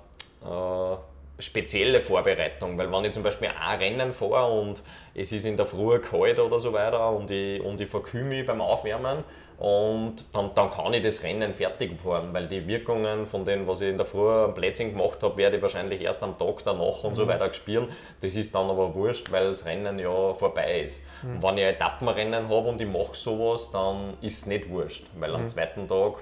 äh, 0.43 1.12
spezielle 1.42 2.00
Vorbereitung, 2.00 2.78
weil 2.78 2.90
wenn 2.90 3.04
ich 3.04 3.12
zum 3.12 3.22
Beispiel 3.22 3.49
ein 3.49 3.78
Rennen 3.78 4.12
fahre 4.12 4.52
und 4.61 4.82
es 5.14 5.32
ist 5.32 5.44
in 5.44 5.56
der 5.56 5.66
Früh 5.66 5.99
kalt 5.99 6.38
oder 6.38 6.61
so 6.61 6.72
weiter 6.72 7.11
und 7.11 7.30
ich, 7.30 7.61
und 7.61 7.80
ich 7.80 7.88
verkühle 7.88 8.25
mich 8.25 8.46
beim 8.46 8.61
Aufwärmen, 8.61 9.25
und 9.62 10.34
dann, 10.34 10.50
dann 10.56 10.70
kann 10.72 10.92
ich 10.92 11.04
das 11.04 11.22
Rennen 11.22 11.54
fertig 11.54 11.96
fahren, 11.96 12.30
weil 12.32 12.49
die 12.49 12.66
Wirkungen 12.66 13.26
von 13.26 13.44
dem, 13.44 13.64
was 13.68 13.80
ich 13.80 13.90
in 13.90 13.96
der 13.96 14.06
Früh 14.06 14.28
am 14.28 14.54
Plätzchen 14.54 14.90
gemacht 14.90 15.22
habe, 15.22 15.37
werde 15.37 15.56
ich 15.56 15.62
wahrscheinlich 15.62 16.00
erst 16.00 16.20
am 16.25 16.37
Tag 16.37 16.64
danach 16.64 17.04
und 17.04 17.11
mhm. 17.11 17.14
so 17.14 17.28
weiter 17.28 17.46
gespielt. 17.46 17.88
Das 18.20 18.34
ist 18.34 18.52
dann 18.56 18.68
aber 18.68 18.92
wurscht, 18.92 19.30
weil 19.30 19.50
das 19.50 19.64
Rennen 19.64 20.00
ja 20.00 20.34
vorbei 20.34 20.80
ist. 20.80 21.00
Mhm. 21.22 21.37
Und 21.37 21.42
wenn 21.44 21.58
ich 21.58 21.64
ein 21.64 21.75
Etappenrennen 21.75 22.49
habe 22.49 22.68
und 22.68 22.80
ich 22.80 22.88
mache 22.88 23.14
sowas, 23.14 23.70
dann 23.70 24.14
ist 24.20 24.38
es 24.38 24.46
nicht 24.46 24.68
wurscht, 24.68 25.04
weil 25.16 25.30
mhm. 25.30 25.37
am 25.37 25.46
zweiten 25.46 25.87
Tag 25.87 26.14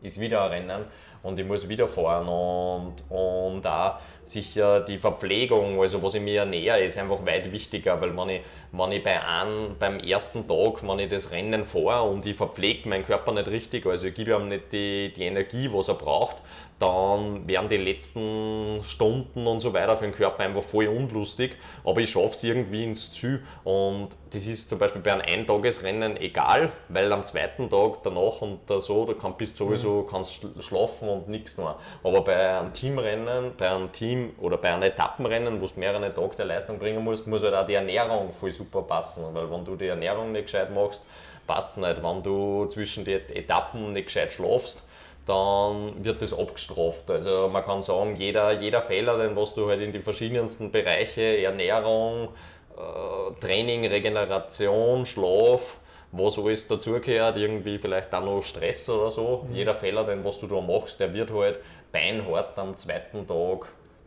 ist 0.00 0.18
wieder 0.18 0.44
ein 0.44 0.50
Rennen 0.52 0.84
und 1.28 1.38
ich 1.38 1.46
muss 1.46 1.68
wieder 1.68 1.86
fahren 1.86 2.26
und, 2.26 2.94
und 3.10 3.66
auch 3.66 3.96
sicher 4.24 4.80
die 4.80 4.96
Verpflegung, 4.96 5.80
also 5.80 6.02
was 6.02 6.14
ich 6.14 6.22
mir 6.22 6.40
ernähre, 6.40 6.80
ist 6.80 6.96
einfach 6.96 7.24
weit 7.26 7.52
wichtiger, 7.52 8.00
weil 8.00 8.16
wenn 8.16 8.28
ich, 8.30 8.40
wenn 8.72 8.92
ich 8.92 9.02
bei 9.02 9.22
einem, 9.22 9.76
beim 9.78 9.98
ersten 10.00 10.48
Tag, 10.48 10.82
wenn 10.86 10.98
ich 10.98 11.08
das 11.08 11.30
Rennen 11.30 11.64
fahre 11.64 12.08
und 12.08 12.24
ich 12.24 12.36
verpflege 12.36 12.88
meinen 12.88 13.04
Körper 13.04 13.32
nicht 13.32 13.48
richtig, 13.48 13.86
also 13.86 14.08
ich 14.08 14.14
gebe 14.14 14.32
ihm 14.32 14.48
nicht 14.48 14.72
die, 14.72 15.12
die 15.14 15.24
Energie, 15.24 15.68
was 15.70 15.88
er 15.88 15.94
braucht, 15.94 16.36
dann 16.78 17.48
werden 17.48 17.68
die 17.68 17.76
letzten 17.76 18.80
Stunden 18.82 19.46
und 19.46 19.60
so 19.60 19.72
weiter 19.72 19.96
für 19.96 20.04
den 20.04 20.12
Körper 20.12 20.44
einfach 20.44 20.62
voll 20.62 20.86
unlustig, 20.86 21.56
aber 21.84 22.00
ich 22.00 22.10
schaffe 22.10 22.30
es 22.30 22.44
irgendwie 22.44 22.84
ins 22.84 23.12
Ziel 23.12 23.42
und 23.64 24.10
das 24.30 24.46
ist 24.46 24.68
zum 24.68 24.78
Beispiel 24.78 25.00
bei 25.00 25.12
einem 25.12 25.22
Eintagesrennen 25.22 26.16
egal, 26.18 26.70
weil 26.88 27.12
am 27.12 27.24
zweiten 27.24 27.68
Tag 27.68 28.02
danach 28.04 28.42
und 28.42 28.60
so, 28.80 29.04
da 29.06 29.14
kann, 29.14 29.36
bist 29.36 29.56
sowieso 29.56 30.02
mhm. 30.02 30.06
kannst 30.06 30.46
schlafen 30.60 31.08
und 31.08 31.28
nichts 31.28 31.58
mehr. 31.58 31.76
Aber 32.04 32.20
bei 32.20 32.58
einem 32.58 32.72
Teamrennen, 32.72 33.52
bei 33.56 33.70
einem 33.70 33.90
Team 33.90 34.34
oder 34.38 34.56
bei 34.58 34.72
einem 34.72 34.82
Etappenrennen, 34.82 35.60
wo 35.60 35.66
du 35.66 35.80
mehrere 35.80 36.14
Tage 36.14 36.36
der 36.36 36.44
Leistung 36.44 36.78
bringen 36.78 37.02
musst, 37.02 37.26
muss 37.26 37.42
halt 37.42 37.54
auch 37.54 37.66
die 37.66 37.74
Ernährung 37.74 38.32
voll 38.32 38.52
super 38.52 38.82
passen, 38.82 39.24
weil 39.32 39.50
wenn 39.50 39.64
du 39.64 39.74
die 39.74 39.86
Ernährung 39.86 40.32
nicht 40.32 40.44
gescheit 40.44 40.72
machst, 40.72 41.04
passt 41.46 41.72
es 41.72 41.76
nicht. 41.78 42.02
Wenn 42.02 42.22
du 42.22 42.66
zwischen 42.66 43.04
den 43.04 43.20
Etappen 43.30 43.92
nicht 43.92 44.06
gescheit 44.06 44.32
schlafst, 44.32 44.84
dann 45.28 46.02
wird 46.02 46.22
das 46.22 46.36
abgestraft. 46.36 47.10
Also 47.10 47.48
man 47.48 47.62
kann 47.62 47.82
sagen, 47.82 48.16
jeder, 48.16 48.52
jeder 48.52 48.80
Fehler, 48.80 49.18
den 49.18 49.36
was 49.36 49.54
du 49.54 49.68
halt 49.68 49.80
in 49.80 49.92
die 49.92 50.00
verschiedensten 50.00 50.72
Bereiche, 50.72 51.42
Ernährung, 51.42 52.28
äh, 52.76 53.40
Training, 53.40 53.86
Regeneration, 53.86 55.04
Schlaf, 55.04 55.80
was 56.12 56.38
alles 56.38 56.66
dazugehört, 56.66 57.36
irgendwie 57.36 57.76
vielleicht 57.76 58.14
auch 58.14 58.24
noch 58.24 58.42
Stress 58.42 58.88
oder 58.88 59.10
so. 59.10 59.44
Mhm. 59.48 59.54
Jeder 59.54 59.74
Fehler, 59.74 60.04
den 60.04 60.24
was 60.24 60.40
du 60.40 60.46
da 60.46 60.60
machst, 60.60 60.98
der 60.98 61.12
wird 61.12 61.30
halt 61.30 61.60
beinhart 61.92 62.58
am 62.58 62.74
zweiten 62.76 63.26
Tag 63.26 63.66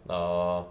äh, 0.09 0.63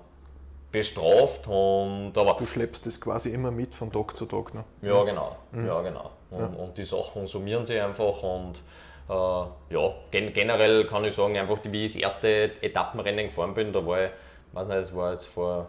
bestraft. 0.72 1.46
Und, 1.46 2.12
aber 2.16 2.34
du 2.38 2.46
schleppst 2.46 2.86
das 2.86 3.00
quasi 3.00 3.30
immer 3.30 3.52
mit 3.52 3.72
von 3.72 3.92
Tag 3.92 4.16
zu 4.16 4.26
Tag. 4.26 4.52
Ne? 4.52 4.64
Ja, 4.82 5.04
genau. 5.04 5.36
Mhm. 5.52 5.66
Ja, 5.66 5.80
genau. 5.82 6.10
Und, 6.30 6.40
ja. 6.40 6.46
und 6.46 6.76
die 6.76 6.84
Sachen 6.84 7.28
summieren 7.28 7.64
sich 7.64 7.80
einfach 7.80 8.22
und 8.24 8.60
ja, 9.10 9.94
gen 10.10 10.32
generell 10.32 10.84
kann 10.84 11.04
ich 11.04 11.14
sagen, 11.14 11.36
einfach 11.36 11.58
wie 11.64 11.86
ich 11.86 11.94
das 11.94 12.02
erste 12.02 12.50
Etappenrennen 12.62 13.26
gefahren 13.26 13.54
bin, 13.54 13.72
da 13.72 13.84
war 13.84 14.04
ich, 14.04 14.10
weiß 14.52 14.68
nicht, 14.68 14.80
das 14.80 14.94
war 14.94 15.12
jetzt 15.12 15.26
vor 15.26 15.68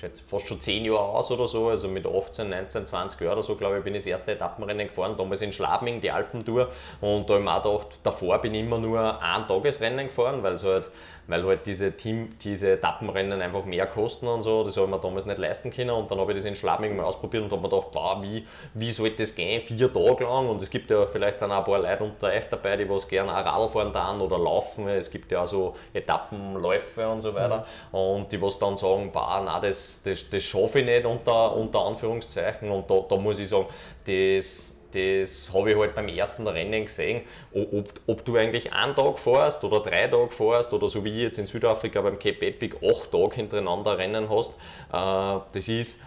schätze, 0.00 0.22
fast 0.22 0.48
schon 0.48 0.60
10 0.60 0.84
Jahre 0.84 1.00
aus 1.00 1.30
oder 1.30 1.46
so, 1.46 1.68
also 1.68 1.88
mit 1.88 2.06
18, 2.06 2.48
19, 2.48 2.86
20 2.86 3.20
Jahren 3.20 3.34
oder 3.34 3.42
so, 3.42 3.56
glaube 3.56 3.78
ich, 3.78 3.84
bin 3.84 3.94
ich 3.94 4.02
das 4.02 4.06
erste 4.06 4.32
Etappenrennen 4.32 4.88
gefahren, 4.88 5.14
damals 5.16 5.42
in 5.42 5.52
Schlabming, 5.52 6.00
die 6.00 6.10
Alpentour. 6.10 6.68
Und 7.00 7.28
da 7.28 7.34
habe 7.34 7.42
ich 7.42 7.44
mir 7.44 7.54
auch 7.54 7.62
gedacht, 7.62 8.00
davor 8.02 8.38
bin 8.38 8.54
ich 8.54 8.60
immer 8.60 8.78
nur 8.78 9.22
ein 9.22 9.46
Tagesrennen 9.46 10.06
gefahren, 10.06 10.42
weil 10.42 10.54
es 10.54 10.64
halt 10.64 10.88
weil 11.26 11.44
halt 11.44 11.66
diese 11.66 11.92
Team, 11.92 12.30
diese 12.42 12.72
Etappenrennen 12.72 13.40
einfach 13.40 13.64
mehr 13.64 13.86
kosten 13.86 14.26
und 14.26 14.42
so. 14.42 14.64
Das 14.64 14.76
habe 14.76 14.86
ich 14.86 14.90
mir 14.92 15.00
damals 15.00 15.26
nicht 15.26 15.38
leisten 15.38 15.70
können. 15.70 15.90
Und 15.90 16.10
dann 16.10 16.18
habe 16.18 16.32
ich 16.32 16.38
das 16.38 16.44
in 16.44 16.56
Schladming 16.56 16.96
mal 16.96 17.04
ausprobiert 17.04 17.44
und 17.44 17.52
habe 17.52 17.62
mir 17.62 17.68
gedacht, 17.68 17.88
wow, 17.92 18.22
wie, 18.22 18.46
wie 18.74 18.90
soll 18.90 19.10
das 19.10 19.34
gehen, 19.34 19.62
vier 19.62 19.92
Tage 19.92 20.24
lang? 20.24 20.48
Und 20.48 20.60
es 20.62 20.70
gibt 20.70 20.90
ja 20.90 21.06
vielleicht 21.06 21.38
sind 21.38 21.52
auch 21.52 21.58
ein 21.58 21.64
paar 21.64 21.78
Leute 21.78 22.04
unter 22.04 22.28
euch 22.28 22.48
dabei, 22.48 22.76
die 22.76 22.88
was 22.88 23.06
gerne 23.06 23.32
auch 23.32 23.44
Radl 23.44 23.70
fahren 23.70 23.92
dann 23.92 24.20
oder 24.20 24.38
laufen. 24.38 24.88
Es 24.88 25.10
gibt 25.10 25.30
ja 25.32 25.42
auch 25.42 25.46
so 25.46 25.74
Etappenläufe 25.92 27.08
und 27.08 27.20
so 27.20 27.34
weiter. 27.34 27.66
Mhm. 27.92 27.98
Und 27.98 28.32
die 28.32 28.40
was 28.40 28.58
dann 28.58 28.76
sagen, 28.76 29.10
bah, 29.12 29.42
nein, 29.44 29.62
das, 29.62 30.02
das, 30.04 30.28
das 30.28 30.42
schaffe 30.42 30.80
ich 30.80 30.84
nicht 30.84 31.04
unter, 31.04 31.54
unter 31.54 31.80
Anführungszeichen. 31.80 32.70
Und 32.70 32.90
da, 32.90 33.04
da 33.08 33.16
muss 33.16 33.38
ich 33.38 33.48
sagen, 33.48 33.66
das 34.04 34.79
das 34.92 35.52
habe 35.54 35.70
ich 35.70 35.76
halt 35.76 35.94
beim 35.94 36.08
ersten 36.08 36.46
Rennen 36.46 36.84
gesehen, 36.84 37.22
ob, 37.52 37.88
ob 38.06 38.24
du 38.24 38.36
eigentlich 38.36 38.72
einen 38.72 38.94
Tag 38.94 39.18
fährst 39.18 39.64
oder 39.64 39.80
drei 39.80 40.08
Tage 40.08 40.30
fährst 40.30 40.72
oder 40.72 40.88
so 40.88 41.04
wie 41.04 41.22
jetzt 41.22 41.38
in 41.38 41.46
Südafrika 41.46 42.00
beim 42.00 42.18
Cape 42.18 42.46
Epic 42.46 42.76
acht 42.82 43.10
Tage 43.12 43.36
hintereinander 43.36 43.98
Rennen 43.98 44.28
hast, 44.28 44.50
äh, 44.92 45.40
das 45.52 45.68
ist, 45.68 46.00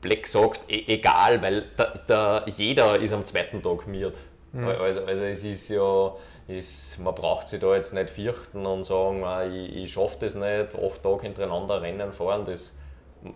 Black 0.00 0.26
sagt, 0.26 0.60
e 0.68 0.84
egal, 0.86 1.42
weil 1.42 1.66
da, 1.76 1.94
da, 2.06 2.46
jeder 2.46 2.98
ist 3.00 3.12
am 3.12 3.24
zweiten 3.24 3.62
Tag 3.62 3.86
miert. 3.86 4.14
Mhm. 4.52 4.66
Also, 4.66 5.04
also 5.04 5.24
es 5.24 5.44
ist 5.44 5.68
ja, 5.68 6.12
ist, 6.48 6.98
man 6.98 7.14
braucht 7.14 7.48
sich 7.48 7.60
da 7.60 7.74
jetzt 7.74 7.92
nicht 7.92 8.10
fürchten 8.10 8.64
und 8.66 8.84
sagen, 8.84 9.24
ah, 9.24 9.44
ich, 9.44 9.76
ich 9.76 9.92
schaffe 9.92 10.18
das 10.20 10.34
nicht, 10.34 10.74
acht 10.74 11.02
Tage 11.02 11.22
hintereinander 11.22 11.82
Rennen 11.82 12.12
fahren. 12.12 12.44
Das, 12.44 12.74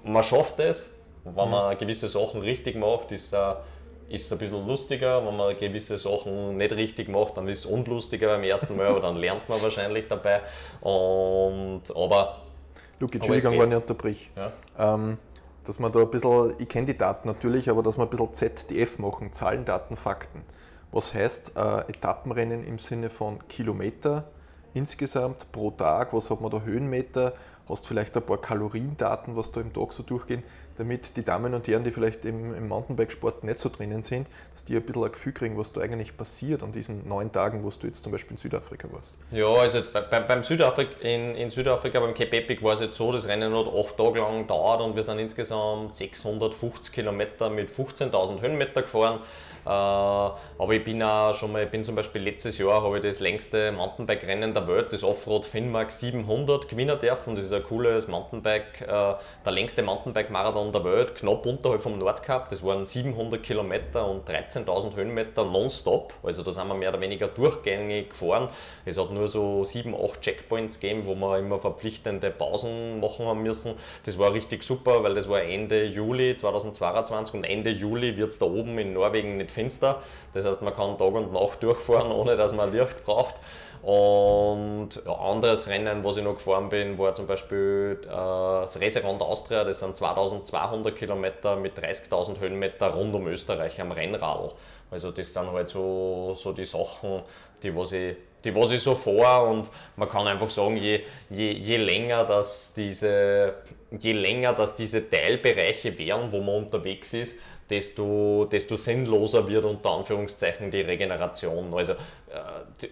man 0.03 0.23
schafft 0.23 0.59
es, 0.61 0.93
wenn 1.25 1.51
man 1.51 1.77
gewisse 1.79 2.09
Sachen 2.09 2.41
richtig 2.41 2.77
macht, 2.77 3.13
ist 3.13 3.33
es 3.33 3.57
ist 4.09 4.27
es 4.27 4.33
ein 4.33 4.39
bisschen 4.39 4.67
lustiger. 4.67 5.25
Wenn 5.27 5.37
man 5.37 5.57
gewisse 5.57 5.97
Sachen 5.99 6.57
nicht 6.57 6.73
richtig 6.73 7.09
macht, 7.09 7.37
dann 7.37 7.49
ist 7.49 7.61
es 7.61 7.67
unlustiger 7.67 8.29
beim 8.29 8.45
ersten 8.45 8.77
Mal, 8.77 8.87
aber 8.87 9.01
dann 9.01 9.17
lernt 9.17 9.49
man 9.49 9.61
wahrscheinlich 9.63 10.09
dabei. 10.09 10.41
Und, 10.81 11.83
aber. 11.95 12.43
Luke, 13.01 13.15
Entschuldigung, 13.15 13.59
wenn 13.59 13.71
ich 13.71 13.77
unterbrich. 13.77 14.31
Ja? 14.37 14.95
Ähm, 14.95 15.19
dass 15.65 15.79
man 15.79 15.91
da 15.93 16.01
ein 16.01 16.11
bisschen, 16.11 16.55
ich 16.59 16.69
kenne 16.69 16.87
die 16.87 16.97
Daten 16.97 17.27
natürlich, 17.27 17.71
aber 17.71 17.83
dass 17.83 17.97
wir 17.97 18.05
ein 18.05 18.11
bisschen 18.11 18.35
ZDF 18.35 18.99
machen, 18.99 19.33
Zahlen, 19.33 19.65
Daten, 19.65 19.97
Fakten. 19.97 20.43
Was 20.93 21.13
heißt 21.13 21.55
äh, 21.57 21.81
Etappenrennen 21.89 22.65
im 22.65 22.79
Sinne 22.79 23.11
von 23.11 23.47
Kilometer 23.49 24.25
insgesamt 24.75 25.51
pro 25.51 25.71
Tag? 25.71 26.13
Was 26.13 26.31
hat 26.31 26.41
man 26.41 26.51
da 26.51 26.61
Höhenmeter? 26.61 27.33
Hast 27.69 27.87
vielleicht 27.89 28.15
ein 28.17 28.23
paar 28.23 28.41
Kaloriendaten, 28.41 29.37
was 29.37 29.51
da 29.51 29.61
im 29.61 29.73
Tag 29.73 29.93
so 29.93 30.03
durchgehen? 30.03 30.43
Damit 30.77 31.17
die 31.17 31.25
Damen 31.25 31.55
und 31.55 31.69
Herren, 31.69 31.85
die 31.85 31.91
vielleicht 31.91 32.25
im, 32.25 32.55
im 32.55 32.69
Mountainbikesport 32.69 33.45
nicht 33.45 33.59
so 33.59 33.69
drinnen 33.69 34.03
sind, 34.03 34.27
dass 34.53 34.65
die 34.65 34.77
ein 34.77 34.83
bisschen 34.83 35.05
ein 35.05 35.13
Gefühl 35.13 35.33
kriegen, 35.33 35.59
was 35.59 35.73
da 35.73 35.81
eigentlich 35.81 36.17
passiert 36.17 36.63
an 36.63 36.73
diesen 36.73 37.07
neun 37.09 37.31
Tagen, 37.33 37.63
wo 37.63 37.71
du 37.71 37.87
jetzt 37.87 38.03
zum 38.03 38.13
Beispiel 38.13 38.33
in 38.33 38.39
Südafrika 38.39 38.89
warst. 38.93 39.19
Ja, 39.31 39.47
also 39.47 39.83
bei, 39.93 40.21
beim 40.21 40.43
Südafrika, 40.43 41.01
in, 41.01 41.35
in 41.37 41.51
Südafrika 41.51 42.01
beim 42.01 42.15
Cape 42.15 42.37
Epic 42.37 42.63
war 42.63 42.75
es 42.75 42.81
jetzt 42.81 42.97
so, 42.97 43.13
das 43.13 43.27
Rennen 43.29 43.55
hat 43.55 43.67
acht 43.67 43.97
Tage 43.97 44.21
lang 44.21 44.47
dauert 44.47 44.81
und 44.81 44.97
wir 44.97 45.03
sind 45.03 45.19
insgesamt 45.19 45.95
650 45.95 46.93
Kilometer 46.93 47.51
mit 47.51 47.71
15.000 47.71 48.41
Höhenmeter 48.41 48.83
gefahren. 48.83 49.21
Äh, 49.67 49.69
aber 49.69 50.73
ich 50.73 50.85
bin 50.85 51.03
auch 51.03 51.35
schon 51.35 51.53
mal, 51.53 51.65
ich 51.65 51.71
bin 51.71 51.85
zum 51.85 51.95
Beispiel 51.95 52.23
letztes 52.23 52.59
Jahr 52.59 52.83
habe 52.83 52.97
ich 52.99 53.03
das 53.03 53.21
längste 53.21 53.73
Mountainbike-Rennen 53.73 54.53
der 54.53 54.69
Welt, 54.69 54.93
das 54.93 55.03
Offroad 55.03 55.47
Finnmark 55.47 55.91
700 55.91 56.69
gewinnen 56.69 56.99
dürfen. 56.99 57.35
Das 57.35 57.47
ist 57.47 57.53
ein 57.53 57.63
cooles 57.63 58.07
Mountainbike, 58.07 58.83
äh, 58.83 58.87
der 58.87 59.53
längste 59.53 59.83
Mountainbike-Marathon 59.83 60.64
der 60.73 60.85
Welt, 60.85 61.15
knapp 61.17 61.45
unterhalb 61.47 61.83
vom 61.83 61.99
Nordkap. 61.99 62.49
Das 62.49 62.63
waren 62.63 62.87
700 62.87 63.43
Kilometer 63.43 64.07
und 64.09 64.29
13.000 64.29 64.95
Höhenmeter 64.95 65.45
nonstop. 65.45 66.15
Also 66.23 66.43
da 66.43 66.53
sind 66.53 66.69
wir 66.69 66.75
mehr 66.75 66.91
oder 66.91 67.01
weniger 67.01 67.29
durchgängig 67.29 68.11
gefahren. 68.11 68.49
Es 68.85 68.99
hat 68.99 69.11
nur 69.11 69.29
so 69.29 69.65
7, 69.65 69.95
8 69.95 70.21
Checkpoints 70.21 70.81
gegeben, 70.81 71.07
wo 71.07 71.15
wir 71.15 71.39
immer 71.39 71.59
verpflichtende 71.59 72.31
Pausen 72.31 73.01
machen 73.01 73.27
haben 73.27 73.43
müssen. 73.43 73.75
Das 74.05 74.19
war 74.19 74.33
richtig 74.33 74.63
super, 74.63 75.03
weil 75.03 75.15
das 75.15 75.29
war 75.29 75.43
Ende 75.43 75.85
Juli 75.85 76.37
2022 76.37 77.35
und 77.35 77.45
Ende 77.45 77.71
Juli 77.71 78.17
wird 78.17 78.31
es 78.31 78.39
da 78.39 78.47
oben 78.47 78.79
in 78.79 78.93
Norwegen 78.93 79.37
nicht 79.37 79.51
finster. 79.51 80.03
Das 80.33 80.45
heißt, 80.45 80.63
man 80.63 80.75
kann 80.75 80.99
Tag 80.99 81.15
und 81.15 81.33
Nacht 81.33 81.63
durchfahren, 81.63 82.13
ohne 82.13 82.37
dass 82.37 82.55
man 82.55 82.73
Licht 82.73 83.05
braucht. 83.05 83.35
Und 83.85 84.89
ein 85.07 85.13
anderes 85.13 85.69
Rennen, 85.69 86.03
was 86.05 86.17
ich 86.17 86.25
noch 86.25 86.37
gefahren 86.37 86.71
bin, 86.71 86.97
war 86.97 87.13
zum 87.13 87.27
Beispiel 87.27 88.01
äh, 88.03 88.07
das 88.07 88.81
Reserand 88.81 89.21
Austria. 89.21 89.63
Das 89.63 89.81
sind 89.81 89.95
2200 89.95 90.97
Kilometer 90.97 91.57
mit 91.57 91.79
30.000 91.79 92.41
Höhenmeter 92.41 92.87
rund 92.95 93.15
um 93.15 93.27
Österreich 93.27 93.79
am 93.83 93.93
Rennrad. 93.93 94.55
Also 94.91 95.11
das 95.11 95.35
sind 95.35 95.53
halt 95.53 95.69
so, 95.69 96.33
so 96.35 96.53
die 96.53 96.65
Sachen, 96.65 97.23
die 97.63 97.77
was 97.77 97.93
ich 97.93 98.17
die 98.45 98.55
was 98.55 98.73
ich 98.73 98.83
so 98.83 98.95
vor 98.95 99.49
und 99.49 99.71
man 99.97 100.09
kann 100.09 100.27
einfach 100.29 100.51
sagen, 100.51 100.77
je, 100.77 101.01
je, 101.31 101.53
je 101.53 101.77
länger 101.79 102.25
dass 102.25 102.75
diese 102.75 103.55
je 103.91 104.13
länger 104.13 104.53
dass 104.53 104.75
diese 104.75 105.09
Teilbereiche 105.09 105.97
wären, 105.99 106.31
wo 106.31 106.41
man 106.41 106.57
unterwegs 106.57 107.15
ist, 107.15 107.39
desto, 107.71 108.47
desto 108.47 108.77
sinnloser 108.77 109.49
wird 109.49 109.65
unter 109.65 109.91
Anführungszeichen 109.91 110.71
die 110.71 110.83
Regeneration. 110.83 111.73
Also 111.75 111.95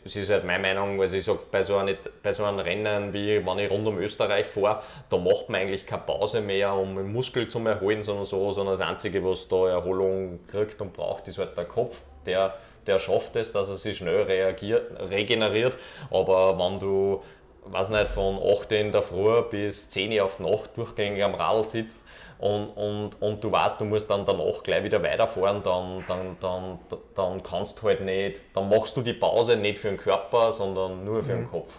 das 0.04 0.16
ist 0.16 0.30
halt 0.30 0.44
meine 0.44 0.62
Meinung, 0.62 1.00
also 1.00 1.16
ich 1.16 1.24
sage, 1.24 1.40
bei, 1.50 1.62
so 1.62 1.76
einem, 1.76 1.96
bei 2.22 2.32
so 2.32 2.44
einem 2.44 2.60
Rennen, 2.60 3.12
wie 3.12 3.44
wenn 3.44 3.58
ich 3.58 3.70
rund 3.70 3.86
um 3.86 3.98
Österreich 3.98 4.46
fahre, 4.46 4.82
da 5.10 5.16
macht 5.16 5.48
man 5.48 5.62
eigentlich 5.62 5.86
keine 5.86 6.02
Pause 6.02 6.40
mehr, 6.40 6.72
um 6.74 7.12
Muskel 7.12 7.48
zu 7.48 7.58
erholen, 7.60 8.02
sondern 8.02 8.24
so, 8.24 8.52
sondern 8.52 8.74
das 8.78 8.86
Einzige, 8.86 9.24
was 9.24 9.48
da 9.48 9.68
Erholung 9.68 10.40
kriegt 10.46 10.80
und 10.80 10.92
braucht, 10.92 11.28
ist 11.28 11.38
halt 11.38 11.56
der 11.56 11.64
Kopf, 11.64 12.02
der, 12.26 12.54
der 12.86 12.98
schafft 12.98 13.36
es, 13.36 13.52
dass 13.52 13.68
er 13.68 13.76
sich 13.76 13.96
schnell 13.96 14.22
reagiert, 14.22 14.92
regeneriert, 15.10 15.76
aber 16.10 16.58
wenn 16.58 16.78
du 16.78 17.22
weiß 17.64 17.88
nicht, 17.90 18.08
von 18.08 18.38
8 18.38 18.72
in 18.72 18.92
der 18.92 19.02
Früh 19.02 19.42
bis 19.50 19.88
10 19.88 20.12
Uhr 20.12 20.24
auf 20.24 20.36
die 20.36 20.42
Nacht 20.42 20.76
durchgängig 20.76 21.22
am 21.22 21.34
Radl 21.34 21.66
sitzt, 21.66 22.00
und, 22.42 22.70
und, 22.70 23.22
und 23.22 23.44
du 23.44 23.52
weißt, 23.52 23.80
du 23.80 23.84
musst 23.84 24.10
dann 24.10 24.26
danach 24.26 24.64
gleich 24.64 24.82
wieder 24.82 25.00
weiterfahren, 25.00 25.62
dann, 25.62 26.04
dann, 26.08 26.36
dann, 26.40 26.78
dann 27.14 27.40
kannst 27.40 27.80
du 27.80 27.86
halt 27.86 28.00
nicht, 28.00 28.42
dann 28.52 28.68
machst 28.68 28.96
du 28.96 29.02
die 29.02 29.12
Pause 29.12 29.56
nicht 29.56 29.78
für 29.78 29.86
den 29.86 29.96
Körper, 29.96 30.52
sondern 30.52 31.04
nur 31.04 31.22
für 31.22 31.34
mhm. 31.34 31.42
den 31.42 31.50
Kopf. 31.52 31.76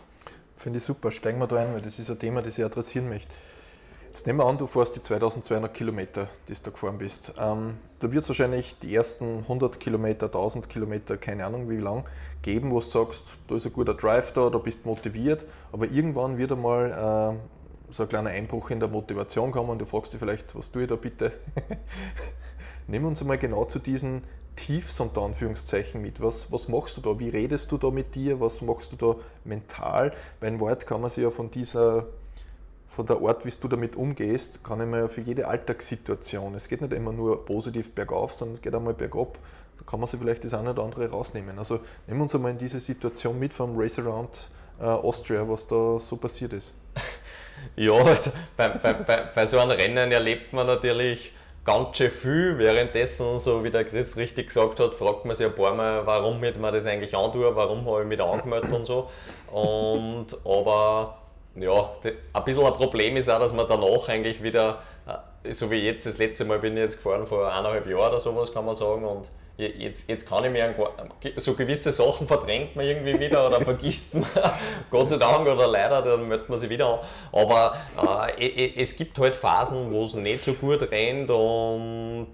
Finde 0.56 0.78
ich 0.78 0.86
super, 0.86 1.12
steigen 1.12 1.38
wir 1.39 1.48
da 1.48 1.58
ein, 1.58 1.74
weil 1.74 1.82
das 1.82 2.00
ist 2.00 2.10
ein 2.10 2.17
Thema, 2.17 2.41
das 2.41 2.58
ich 2.58 2.63
adressieren 2.63 3.10
möchte. 3.10 3.34
Jetzt 4.13 4.28
nehmen 4.28 4.38
wir 4.38 4.45
an, 4.45 4.60
du 4.60 4.67
fährst 4.67 4.95
die 4.95 5.02
2200 5.02 5.73
Kilometer, 5.73 6.28
die 6.47 6.54
du 6.54 6.69
gefahren 6.69 6.99
bist. 6.99 7.34
Ähm, 7.36 7.80
da 7.97 8.12
wird 8.12 8.21
es 8.21 8.30
wahrscheinlich 8.30 8.78
die 8.78 8.93
ersten 8.93 9.39
100 9.39 9.80
Kilometer, 9.80 10.28
1000 10.28 10.69
Kilometer, 10.69 11.17
keine 11.17 11.47
Ahnung 11.47 11.67
wie 11.67 11.78
lang, 11.78 12.08
geben, 12.43 12.69
wo 12.69 12.80
du 12.80 12.86
sagst, 12.86 13.23
da 13.47 13.56
ist 13.56 13.65
ein 13.65 13.73
guter 13.73 13.95
Drive 13.95 14.32
da, 14.34 14.52
da 14.52 14.60
bist 14.60 14.86
motiviert, 14.86 15.47
aber 15.71 15.89
irgendwann 15.89 16.38
wird 16.38 16.52
einmal 16.52 16.91
äh, 16.91 17.91
so 17.91 18.04
ein 18.04 18.10
kleiner 18.10 18.30
Einbruch 18.30 18.69
in 18.69 18.80
der 18.80 18.88
Motivation 18.88 19.52
kommen 19.52 19.71
und 19.71 19.80
du 19.80 19.88
fragst 19.88 20.13
dich 20.13 20.19
vielleicht, 20.19 20.56
was 20.56 20.71
tue 20.71 20.84
ich 20.84 20.89
da 20.89 20.95
bitte? 20.95 21.32
Nimm 22.88 23.06
uns 23.06 23.19
einmal 23.19 23.39
genau 23.39 23.65
zu 23.65 23.80
diesen 23.80 24.21
Tiefs 24.56 24.99
unter 24.99 25.23
Anführungszeichen 25.23 26.04
mit. 26.04 26.21
Was, 26.21 26.52
was 26.52 26.67
machst 26.67 26.97
du 26.97 27.02
da? 27.02 27.17
Wie 27.17 27.30
redest 27.30 27.71
du 27.71 27.80
da 27.80 27.89
mit 27.89 28.13
dir? 28.13 28.39
Was 28.39 28.62
machst 28.62 28.91
du 28.91 28.95
da 28.95 29.19
mental? 29.43 30.13
Bei 30.39 30.45
einem 30.45 30.60
Wort 30.60 30.86
kann 30.86 31.02
man 31.02 31.10
sich 31.10 31.23
ja 31.23 31.32
von 31.32 31.49
dieser, 31.49 32.06
von 32.95 33.08
der 33.08 33.17
Art, 33.21 33.43
wie 33.43 33.51
du 33.60 33.67
damit 33.67 33.95
umgehst, 33.95 34.63
kann 34.63 34.79
ich 34.79 34.86
mir 34.86 34.99
ja 34.99 35.08
für 35.08 35.21
jede 35.21 35.47
Alltagssituation, 35.47 36.53
es 36.53 36.69
geht 36.69 36.82
nicht 36.82 36.93
immer 36.93 37.12
nur 37.12 37.43
positiv 37.43 37.91
bergauf, 37.91 38.34
sondern 38.34 38.56
es 38.56 38.62
geht 38.62 38.75
einmal 38.75 38.93
bergab, 38.93 39.39
da 39.79 39.84
kann 39.89 39.99
man 39.99 40.08
sich 40.08 40.19
vielleicht 40.19 40.43
das 40.43 40.53
eine 40.53 40.69
oder 40.71 40.84
andere 40.84 41.10
rausnehmen. 41.10 41.58
Also 41.58 41.79
nehmen 42.06 42.19
wir 42.19 42.23
uns 42.23 42.36
einmal 42.36 42.51
in 42.51 42.60
diese 42.60 42.79
Situation 42.79 43.39
mit 43.39 43.51
vom 43.51 43.75
Race 43.75 43.97
Around 43.97 44.47
äh, 44.79 44.84
Austria, 44.84 45.47
was 45.49 45.65
da 45.65 45.97
so 45.97 46.15
passiert 46.17 46.53
ist. 46.53 46.73
Ja, 47.77 47.93
also 47.93 48.29
bei, 48.58 48.67
bei, 48.67 48.91
bei, 48.91 49.29
bei 49.34 49.45
so 49.45 49.58
einem 49.58 49.71
Rennen 49.71 50.12
erlebt 50.12 50.51
man 50.51 50.67
natürlich 50.67 51.32
ganz 51.63 51.95
schön 51.95 52.12
viel. 52.12 52.58
Währenddessen, 52.58 53.39
so 53.39 53.63
wie 53.63 53.71
der 53.71 53.86
Chris 53.86 54.17
richtig 54.17 54.47
gesagt 54.47 54.82
hat, 54.82 54.95
fragt 54.95 55.23
man 55.23 55.34
sich 55.34 55.45
ein 55.45 55.56
paar 55.56 55.73
Mal, 55.73 56.06
warum 56.06 56.43
ich 56.43 56.58
mir 56.58 56.71
das 56.71 56.86
eigentlich 56.86 57.15
antue, 57.15 57.56
warum 57.56 57.86
habe 57.86 58.01
ich 58.01 58.08
mich 58.08 58.21
angemeldet 58.21 58.71
und 58.73 58.86
so. 58.86 59.10
Und, 59.49 60.27
aber 60.43 61.22
ja, 61.56 61.92
ein 62.34 62.44
bisschen 62.44 62.66
ein 62.66 62.74
Problem 62.74 63.18
ist 63.18 63.30
auch, 63.30 63.39
dass 63.39 63.54
man 63.54 63.68
danach 63.68 64.08
eigentlich 64.10 64.42
wieder, 64.42 64.82
äh, 65.44 65.54
so 65.54 65.70
wie 65.70 65.78
jetzt, 65.78 66.06
das 66.06 66.18
letzte 66.18 66.46
Mal 66.46 66.60
bin 66.60 66.74
ich 66.74 66.84
jetzt 66.84 66.98
gefahren 66.98 67.28
vor 67.28 67.52
eineinhalb 67.52 67.88
Jahren 67.88 68.10
oder 68.10 68.20
sowas, 68.20 68.54
kann 68.54 68.66
man 68.66 68.74
sagen. 68.74 69.06
Und 69.06 69.30
jetzt, 69.58 70.10
jetzt 70.10 70.28
kann 70.28 70.44
ich 70.46 70.52
mir 70.52 70.74
so 71.38 71.54
gewisse 71.54 71.92
Sachen 71.92 72.26
verdrängt 72.26 72.76
man 72.76 72.86
irgendwie 72.86 73.20
wieder 73.20 73.48
oder 73.48 73.62
vergisst 73.66 74.16
man, 74.16 74.26
Gott 74.89 75.10
sei 75.10 75.18
Dank 75.18 75.48
oder 75.48 75.68
leider, 75.68 76.02
dann 76.02 76.28
meldet 76.28 76.50
man 76.50 76.58
sich 76.58 76.70
wieder 76.70 76.88
an. 76.88 77.00
Aber 77.32 77.78
äh, 78.38 78.74
es 78.76 78.96
gibt 78.98 79.20
halt 79.20 79.36
Phasen, 79.36 79.92
wo 79.92 80.04
es 80.04 80.16
nicht 80.16 80.42
so 80.42 80.54
gut 80.54 80.82
rennt 80.92 81.30
und 81.30 82.32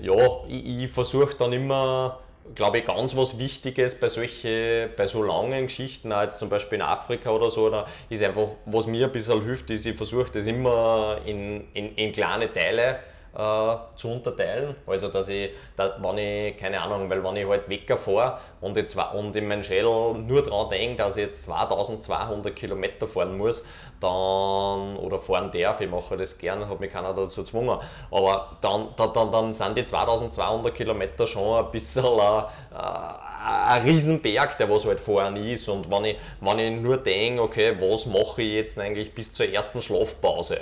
ja, 0.00 0.14
ich, 0.48 0.84
ich 0.84 0.90
versuche 0.90 1.34
dann 1.36 1.52
immer, 1.52 2.20
glaube 2.54 2.78
ich, 2.78 2.84
ganz 2.84 3.16
was 3.16 3.38
Wichtiges 3.38 3.98
bei 3.98 4.08
solche, 4.08 4.90
bei 4.96 5.06
so 5.06 5.22
langen 5.22 5.66
Geschichten, 5.66 6.10
jetzt 6.10 6.38
zum 6.38 6.48
Beispiel 6.48 6.76
in 6.76 6.82
Afrika 6.82 7.30
oder 7.30 7.50
so, 7.50 7.70
da 7.70 7.86
ist 8.08 8.22
einfach, 8.22 8.48
was 8.66 8.86
mir 8.86 9.06
ein 9.06 9.12
bisschen 9.12 9.42
hilft, 9.42 9.70
ist, 9.70 9.86
ich 9.86 9.96
versuche 9.96 10.30
das 10.30 10.46
immer 10.46 11.18
in, 11.24 11.64
in, 11.72 11.94
in 11.96 12.12
kleine 12.12 12.52
Teile 12.52 13.00
äh, 13.36 13.76
zu 13.96 14.12
unterteilen. 14.12 14.76
Also, 14.86 15.08
dass 15.08 15.28
ich, 15.28 15.50
da, 15.76 15.96
wenn 16.00 16.18
ich, 16.18 16.56
keine 16.56 16.80
Ahnung, 16.80 17.10
weil 17.10 17.22
wenn 17.22 17.36
ich 17.36 17.46
halt 17.46 17.68
Wecker 17.68 17.96
fahre 17.96 18.38
und, 18.60 18.76
und 19.14 19.36
in 19.36 19.48
meinem 19.48 19.62
Schädel 19.62 20.14
nur 20.14 20.42
daran 20.42 20.70
denke, 20.70 20.96
dass 20.96 21.16
ich 21.16 21.24
jetzt 21.24 21.42
2200 21.44 22.54
Kilometer 22.54 23.08
fahren 23.08 23.36
muss, 23.36 23.64
dann, 24.00 24.96
oder 24.96 25.18
fahren 25.18 25.50
darf, 25.50 25.80
ich 25.80 25.90
mache 25.90 26.16
das 26.16 26.38
gerne, 26.38 26.68
hat 26.68 26.80
mich 26.80 26.92
keiner 26.92 27.14
dazu 27.14 27.42
gezwungen, 27.42 27.78
aber 28.10 28.56
dann, 28.60 28.88
dann, 28.96 29.12
dann, 29.12 29.32
dann 29.32 29.52
sind 29.52 29.76
die 29.76 29.84
2200 29.84 30.74
Kilometer 30.74 31.26
schon 31.26 31.64
ein 31.64 31.70
bisschen 31.70 32.04
ein, 32.04 32.44
ein 32.74 33.82
Riesenberg, 33.82 34.56
der 34.58 34.70
was 34.70 34.84
halt 34.84 35.00
fahren 35.00 35.36
ist. 35.36 35.68
Und 35.68 35.90
wenn 35.90 36.04
ich, 36.04 36.16
wenn 36.40 36.58
ich 36.58 36.80
nur 36.80 36.96
denke, 36.98 37.42
okay, 37.42 37.76
was 37.78 38.06
mache 38.06 38.42
ich 38.42 38.54
jetzt 38.54 38.78
eigentlich 38.78 39.14
bis 39.14 39.32
zur 39.32 39.48
ersten 39.48 39.80
Schlafpause? 39.80 40.60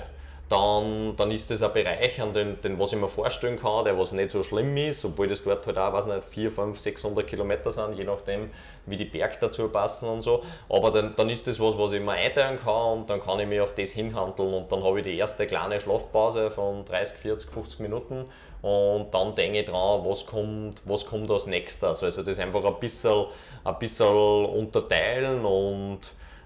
Dann, 0.52 1.16
dann 1.16 1.30
ist 1.30 1.50
das 1.50 1.62
ein 1.62 1.72
Bereich, 1.72 2.20
an 2.20 2.34
den, 2.34 2.60
den 2.60 2.78
was 2.78 2.92
ich 2.92 2.98
mir 2.98 3.08
vorstellen 3.08 3.58
kann, 3.58 3.86
der 3.86 3.98
was 3.98 4.12
nicht 4.12 4.28
so 4.28 4.42
schlimm 4.42 4.76
ist, 4.76 5.02
obwohl 5.02 5.26
das 5.26 5.42
dort 5.42 5.66
halt 5.66 5.78
auch, 5.78 5.94
weiß 5.94 6.06
nicht, 6.06 6.24
4, 6.24 6.50
5, 6.50 6.78
600 6.78 7.26
Kilometer 7.26 7.72
sind, 7.72 7.94
je 7.96 8.04
nachdem, 8.04 8.50
wie 8.84 8.96
die 8.96 9.06
Berge 9.06 9.36
dazu 9.40 9.68
passen 9.68 10.10
und 10.10 10.20
so. 10.20 10.42
Aber 10.68 10.90
dann, 10.90 11.16
dann 11.16 11.30
ist 11.30 11.46
das 11.46 11.58
was, 11.58 11.78
was 11.78 11.92
ich 11.94 12.02
mir 12.02 12.12
einteilen 12.12 12.58
kann 12.58 12.98
und 12.98 13.10
dann 13.10 13.20
kann 13.20 13.40
ich 13.40 13.46
mich 13.46 13.62
auf 13.62 13.74
das 13.74 13.92
hinhandeln 13.92 14.52
und 14.52 14.70
dann 14.70 14.84
habe 14.84 14.98
ich 14.98 15.04
die 15.04 15.16
erste 15.16 15.46
kleine 15.46 15.80
Schlafpause 15.80 16.50
von 16.50 16.84
30, 16.84 17.18
40, 17.18 17.50
50 17.50 17.80
Minuten 17.80 18.26
und 18.60 19.06
dann 19.12 19.34
denke 19.34 19.60
ich 19.60 19.64
dran, 19.64 20.04
was 20.04 20.26
kommt, 20.26 20.82
was 20.84 21.06
kommt 21.06 21.30
als 21.30 21.46
nächstes. 21.46 22.02
Also 22.02 22.22
das 22.22 22.38
einfach 22.38 22.62
ein 22.62 22.78
bisschen, 22.78 23.24
ein 23.64 23.78
bisschen 23.78 24.06
unterteilen 24.44 25.46
und 25.46 26.00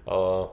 äh, 0.05 0.45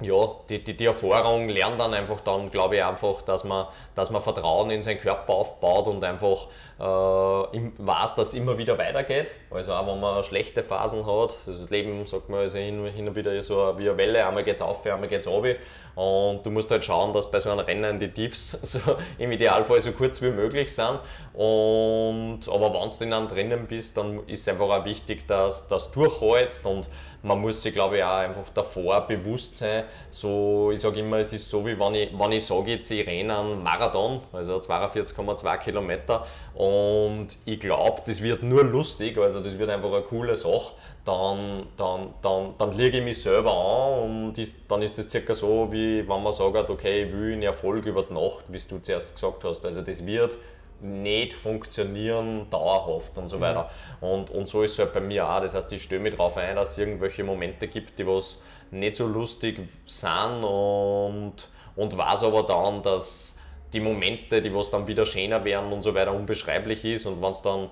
ja, 0.00 0.28
die, 0.48 0.62
die, 0.64 0.76
die 0.76 0.86
Erfahrung 0.86 1.48
lernt 1.48 1.78
dann 1.78 1.94
einfach 1.94 2.20
dann, 2.20 2.50
glaube 2.50 2.76
ich, 2.76 2.84
einfach, 2.84 3.22
dass 3.22 3.44
man, 3.44 3.66
dass 3.94 4.10
man 4.10 4.22
Vertrauen 4.22 4.70
in 4.70 4.82
seinen 4.82 5.00
Körper 5.00 5.34
aufbaut 5.34 5.86
und 5.88 6.02
einfach 6.02 6.48
äh, 6.80 7.56
im, 7.56 7.72
weiß, 7.76 8.14
dass 8.14 8.28
es 8.28 8.34
immer 8.34 8.56
wieder 8.56 8.78
weitergeht. 8.78 9.32
Also 9.50 9.74
auch 9.74 9.86
wenn 9.86 10.00
man 10.00 10.24
schlechte 10.24 10.62
Phasen 10.62 11.04
hat, 11.04 11.36
das 11.44 11.68
Leben, 11.68 12.06
sagt 12.06 12.30
man, 12.30 12.40
also 12.40 12.58
hin, 12.58 12.86
hin 12.86 13.08
und 13.08 13.16
wieder 13.16 13.42
so 13.42 13.74
wie 13.76 13.88
eine 13.88 13.98
Welle, 13.98 14.26
einmal 14.26 14.42
geht 14.42 14.56
es 14.56 14.62
auf, 14.62 14.84
einmal 14.86 15.08
geht 15.08 15.20
es 15.20 15.28
runter. 15.28 15.56
Und 15.94 16.46
du 16.46 16.50
musst 16.50 16.70
halt 16.70 16.84
schauen, 16.84 17.12
dass 17.12 17.30
bei 17.30 17.40
so 17.40 17.50
einem 17.50 17.60
Rennen 17.60 17.98
die 17.98 18.10
Tiefs 18.10 18.52
so 18.62 18.78
im 19.18 19.32
Idealfall 19.32 19.80
so 19.80 19.92
kurz 19.92 20.22
wie 20.22 20.30
möglich 20.30 20.74
sind. 20.74 20.98
Und, 21.34 22.40
aber 22.48 22.72
wenn 22.72 22.88
du 22.88 23.10
dann 23.10 23.28
drinnen 23.28 23.66
bist, 23.66 23.96
dann 23.96 24.20
ist 24.26 24.40
es 24.40 24.48
einfach 24.48 24.70
auch 24.70 24.84
wichtig, 24.86 25.26
dass 25.26 25.68
das 25.68 25.90
durchhältst 25.90 26.64
und 26.64 26.88
man 27.22 27.40
muss 27.40 27.62
sich, 27.62 27.72
glaube 27.72 27.98
ich, 27.98 28.04
auch 28.04 28.14
einfach 28.14 28.48
davor 28.54 29.06
bewusst 29.06 29.56
sein. 29.58 29.84
So, 30.10 30.70
ich 30.72 30.80
sage 30.80 31.00
immer, 31.00 31.18
es 31.18 31.32
ist 31.32 31.50
so, 31.50 31.64
wie 31.66 31.78
wenn 31.78 31.94
ich, 31.94 32.18
wenn 32.18 32.32
ich 32.32 32.44
sage, 32.44 32.72
jetzt 32.72 32.90
ich 32.90 33.06
renne 33.06 33.38
einen 33.38 33.62
Marathon, 33.62 34.20
also 34.32 34.56
42,2 34.56 35.58
Kilometer, 35.58 36.26
und 36.54 37.28
ich 37.44 37.60
glaube, 37.60 38.02
das 38.06 38.22
wird 38.22 38.42
nur 38.42 38.64
lustig, 38.64 39.16
also 39.18 39.40
das 39.40 39.58
wird 39.58 39.70
einfach 39.70 39.92
eine 39.92 40.02
coole 40.02 40.36
Sache, 40.36 40.74
dann, 41.04 41.66
dann, 41.76 42.14
dann, 42.22 42.54
dann 42.58 42.72
lege 42.72 42.98
ich 42.98 43.04
mich 43.04 43.22
selber 43.22 43.52
an 43.52 44.02
und 44.26 44.38
ist, 44.38 44.56
dann 44.68 44.82
ist 44.82 44.98
das 44.98 45.08
circa 45.08 45.34
so, 45.34 45.70
wie 45.70 46.06
wenn 46.08 46.22
man 46.22 46.32
sagt, 46.32 46.70
okay, 46.70 47.04
ich 47.04 47.12
will 47.12 47.32
einen 47.32 47.42
Erfolg 47.42 47.86
über 47.86 48.02
die 48.02 48.12
Nacht, 48.14 48.44
wie 48.48 48.58
du 48.58 48.78
zuerst 48.80 49.14
gesagt 49.14 49.44
hast. 49.44 49.64
Also 49.64 49.82
das 49.82 50.04
wird 50.04 50.36
nicht 50.82 51.34
funktionieren 51.34 52.48
dauerhaft 52.50 53.16
und 53.18 53.28
so 53.28 53.40
weiter. 53.40 53.70
Und, 54.00 54.30
und 54.30 54.48
so 54.48 54.62
ist 54.62 54.72
es 54.72 54.78
halt 54.78 54.92
bei 54.92 55.00
mir 55.00 55.28
auch. 55.28 55.40
Das 55.40 55.54
heißt, 55.54 55.72
ich 55.72 55.82
stelle 55.82 56.02
mich 56.02 56.14
darauf 56.14 56.36
ein, 56.36 56.56
dass 56.56 56.72
es 56.72 56.78
irgendwelche 56.78 57.24
Momente 57.24 57.68
gibt, 57.68 57.98
die 57.98 58.06
was 58.06 58.40
nicht 58.70 58.94
so 58.94 59.06
lustig 59.06 59.60
sind 59.86 60.44
und, 60.44 61.34
und 61.76 61.96
weiß 61.96 62.24
aber 62.24 62.44
dann, 62.44 62.82
dass 62.82 63.36
die 63.72 63.80
Momente, 63.80 64.42
die 64.42 64.54
was 64.54 64.70
dann 64.70 64.86
wieder 64.86 65.06
schöner 65.06 65.44
werden 65.44 65.72
und 65.72 65.82
so 65.82 65.94
weiter, 65.94 66.12
unbeschreiblich 66.12 66.84
ist. 66.84 67.06
Und 67.06 67.22
wenn 67.22 67.30
es 67.30 67.42
dann 67.42 67.68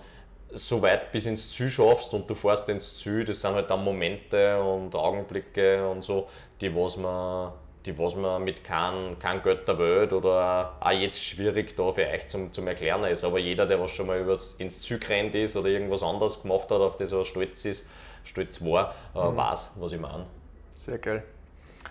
so 0.51 0.81
weit 0.83 1.13
bis 1.13 1.27
ins 1.27 1.51
Ziel 1.51 1.71
schaffst 1.71 2.15
und 2.15 2.29
du 2.29 2.35
fährst 2.35 2.69
ins 2.69 2.97
Ziel, 2.97 3.25
das 3.25 3.41
sind 3.41 3.55
halt 3.55 3.69
dann 3.71 3.85
Momente 3.85 4.63
und 4.63 4.95
Augenblicke 4.95 5.89
und 5.89 6.03
so, 6.03 6.29
die 6.61 6.75
was 6.75 6.97
man 6.97 7.53
die 7.87 7.99
was 7.99 8.17
man 8.17 8.43
mit 8.45 8.65
keinem 8.65 9.19
kein 9.19 9.43
Geld 9.43 9.67
der 9.67 9.79
Welt 9.79 10.13
oder 10.13 10.77
auch 10.81 10.91
jetzt 10.91 11.23
schwierig 11.23 11.77
da 11.77 11.93
für 11.93 12.07
euch 12.07 12.27
zum, 12.29 12.53
zum 12.53 12.67
Erklären 12.67 13.05
ist. 13.05 13.25
Aber 13.25 13.39
jeder, 13.39 13.67
der 13.67 13.81
was 13.81 13.91
schon 13.91 14.07
mal 14.07 14.21
übers, 14.21 14.55
ins 14.59 14.81
Ziel 14.81 14.99
gerannt 14.99 15.35
ist 15.35 15.57
oder 15.57 15.69
irgendwas 15.69 16.03
anderes 16.03 16.43
gemacht 16.43 16.71
hat, 16.71 16.81
auf 16.81 16.97
das 16.97 17.13
er 17.13 17.25
stolz 17.25 17.65
ist, 17.65 17.87
stolz 18.25 18.63
war, 18.63 18.95
äh, 19.15 19.31
mhm. 19.31 19.37
weiß, 19.37 19.73
was 19.77 19.93
ich 19.93 20.01
meine. 20.01 20.27
Sehr 20.75 20.99
geil. 20.99 21.23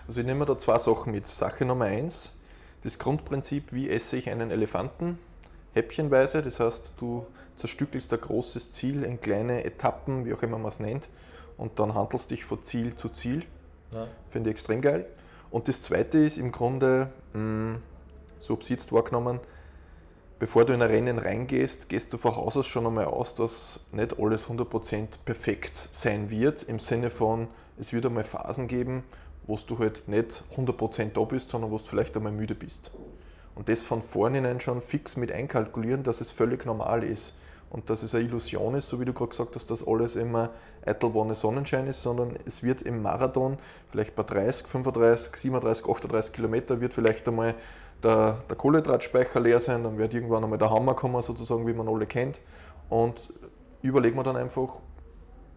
Also 0.06 0.20
ich 0.20 0.26
nehme 0.26 0.46
da 0.46 0.56
zwei 0.56 0.78
Sachen 0.78 1.12
mit. 1.12 1.26
Sache 1.26 1.64
Nummer 1.64 1.86
eins, 1.86 2.32
das 2.84 2.98
Grundprinzip, 2.98 3.72
wie 3.72 3.90
esse 3.90 4.16
ich 4.16 4.30
einen 4.30 4.50
Elefanten? 4.50 5.18
Häppchenweise, 5.74 6.42
das 6.42 6.60
heißt, 6.60 6.94
du 6.98 7.26
zerstückelst 7.56 8.12
ein 8.12 8.20
großes 8.20 8.72
Ziel 8.72 9.04
in 9.04 9.20
kleine 9.20 9.64
Etappen, 9.64 10.24
wie 10.24 10.32
auch 10.32 10.42
immer 10.42 10.58
man 10.58 10.68
es 10.68 10.80
nennt, 10.80 11.08
und 11.56 11.78
dann 11.78 11.94
handelst 11.94 12.30
dich 12.30 12.44
von 12.44 12.62
Ziel 12.62 12.94
zu 12.94 13.08
Ziel. 13.08 13.44
Ja. 13.92 14.06
Finde 14.30 14.50
ich 14.50 14.54
extrem 14.54 14.80
geil. 14.80 15.06
Und 15.50 15.68
das 15.68 15.82
zweite 15.82 16.18
ist 16.18 16.38
im 16.38 16.52
Grunde, 16.52 17.10
mh, 17.32 17.38
hm, 17.38 17.82
so 18.38 18.58
jetzt 18.62 18.92
wahrgenommen, 18.92 19.40
bevor 20.38 20.64
du 20.64 20.72
in 20.72 20.82
ein 20.82 20.90
Rennen 20.90 21.18
reingehst, 21.18 21.88
gehst 21.88 22.12
du 22.12 22.18
von 22.18 22.36
Haus 22.36 22.56
aus 22.56 22.66
schon 22.66 22.86
einmal 22.86 23.06
aus, 23.06 23.34
dass 23.34 23.80
nicht 23.92 24.18
alles 24.18 24.48
100% 24.48 25.06
perfekt 25.24 25.76
sein 25.90 26.30
wird, 26.30 26.62
im 26.62 26.78
Sinne 26.78 27.10
von, 27.10 27.48
es 27.78 27.92
wird 27.92 28.06
einmal 28.06 28.24
Phasen 28.24 28.68
geben, 28.68 29.02
wo 29.46 29.56
du 29.56 29.78
halt 29.78 30.06
nicht 30.06 30.44
100% 30.56 31.12
da 31.14 31.24
bist, 31.24 31.50
sondern 31.50 31.70
wo 31.70 31.78
du 31.78 31.84
vielleicht 31.84 32.16
einmal 32.16 32.32
müde 32.32 32.54
bist. 32.54 32.90
Und 33.54 33.68
das 33.68 33.82
von 33.82 34.02
vornherein 34.02 34.60
schon 34.60 34.80
fix 34.80 35.16
mit 35.16 35.32
einkalkulieren, 35.32 36.04
dass 36.04 36.20
es 36.20 36.30
völlig 36.30 36.64
normal 36.64 37.02
ist 37.02 37.34
und 37.70 37.90
dass 37.90 38.02
es 38.02 38.14
eine 38.14 38.24
Illusion 38.24 38.74
ist, 38.74 38.88
so 38.88 39.00
wie 39.00 39.04
du 39.04 39.12
gerade 39.12 39.30
gesagt 39.30 39.54
hast, 39.54 39.70
dass 39.70 39.86
alles 39.86 40.16
immer 40.16 40.50
eitel 40.84 41.12
Wonne 41.12 41.34
Sonnenschein 41.34 41.86
ist, 41.86 42.02
sondern 42.02 42.36
es 42.46 42.62
wird 42.62 42.82
im 42.82 43.02
Marathon 43.02 43.58
vielleicht 43.90 44.14
bei 44.14 44.22
30, 44.22 44.66
35, 44.66 45.36
37, 45.36 45.86
38 45.86 46.32
Kilometer 46.32 46.80
wird 46.80 46.94
vielleicht 46.94 47.28
einmal 47.28 47.54
der, 48.02 48.38
der 48.48 48.56
Kohlenhydratspeicher 48.56 49.40
leer 49.40 49.60
sein, 49.60 49.84
dann 49.84 49.98
wird 49.98 50.14
irgendwann 50.14 50.44
einmal 50.44 50.58
der 50.58 50.70
Hammer 50.70 50.94
kommen, 50.94 51.20
sozusagen, 51.22 51.66
wie 51.66 51.72
man 51.72 51.88
alle 51.88 52.06
kennt. 52.06 52.40
Und 52.88 53.32
überlegen 53.82 54.16
wir 54.16 54.22
dann 54.22 54.36
einfach, 54.36 54.80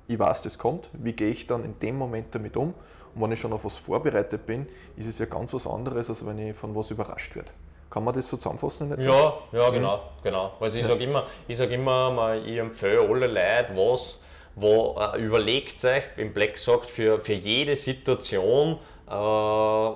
ich 0.08 0.19
weiß, 0.19 0.41
das 0.41 0.58
kommt, 0.58 0.89
wie 0.93 1.13
gehe 1.13 1.30
ich 1.30 1.47
dann 1.47 1.63
in 1.63 1.80
dem 1.80 1.97
Moment 1.97 2.34
damit 2.36 2.58
um? 2.58 2.74
Und 3.13 3.21
wenn 3.21 3.32
ich 3.32 3.39
schon 3.39 3.54
auf 3.54 3.65
was 3.65 3.78
vorbereitet 3.78 4.45
bin, 4.45 4.67
ist 4.95 5.08
es 5.08 5.19
ja 5.19 5.26
ganz 5.26 5.54
was 5.54 5.67
anderes, 5.67 6.10
als 6.10 6.26
wenn 6.26 6.38
ich 6.39 6.56
von 6.56 6.76
was 6.76 6.91
überrascht 6.91 7.36
werde. 7.36 7.52
Kann 7.91 8.06
man 8.06 8.13
das 8.15 8.30
so 8.30 8.38
zusammenfassen? 8.38 8.89
Nicht? 8.89 9.01
Ja, 9.01 9.34
ja, 9.51 9.69
genau, 9.69 9.97
mhm. 9.97 10.23
genau. 10.23 10.54
Also 10.62 10.80
ich 10.80 10.86
sage 10.86 11.04
immer, 11.04 11.27
ich 11.47 11.58
sage 11.58 11.75
immer, 11.75 12.38
ich 12.43 12.58
empfehle 12.58 13.01
alle 13.01 13.27
Leute, 13.27 13.67
was, 13.75 14.17
wo 14.56 14.97
äh, 14.97 15.21
überlegt 15.21 15.84
euch, 15.84 16.04
im 16.15 16.34
Black 16.34 16.58
sagt, 16.58 16.89
für, 16.89 17.19
für 17.19 17.34
jede 17.34 17.75
Situation 17.75 18.80
äh, 19.10 19.91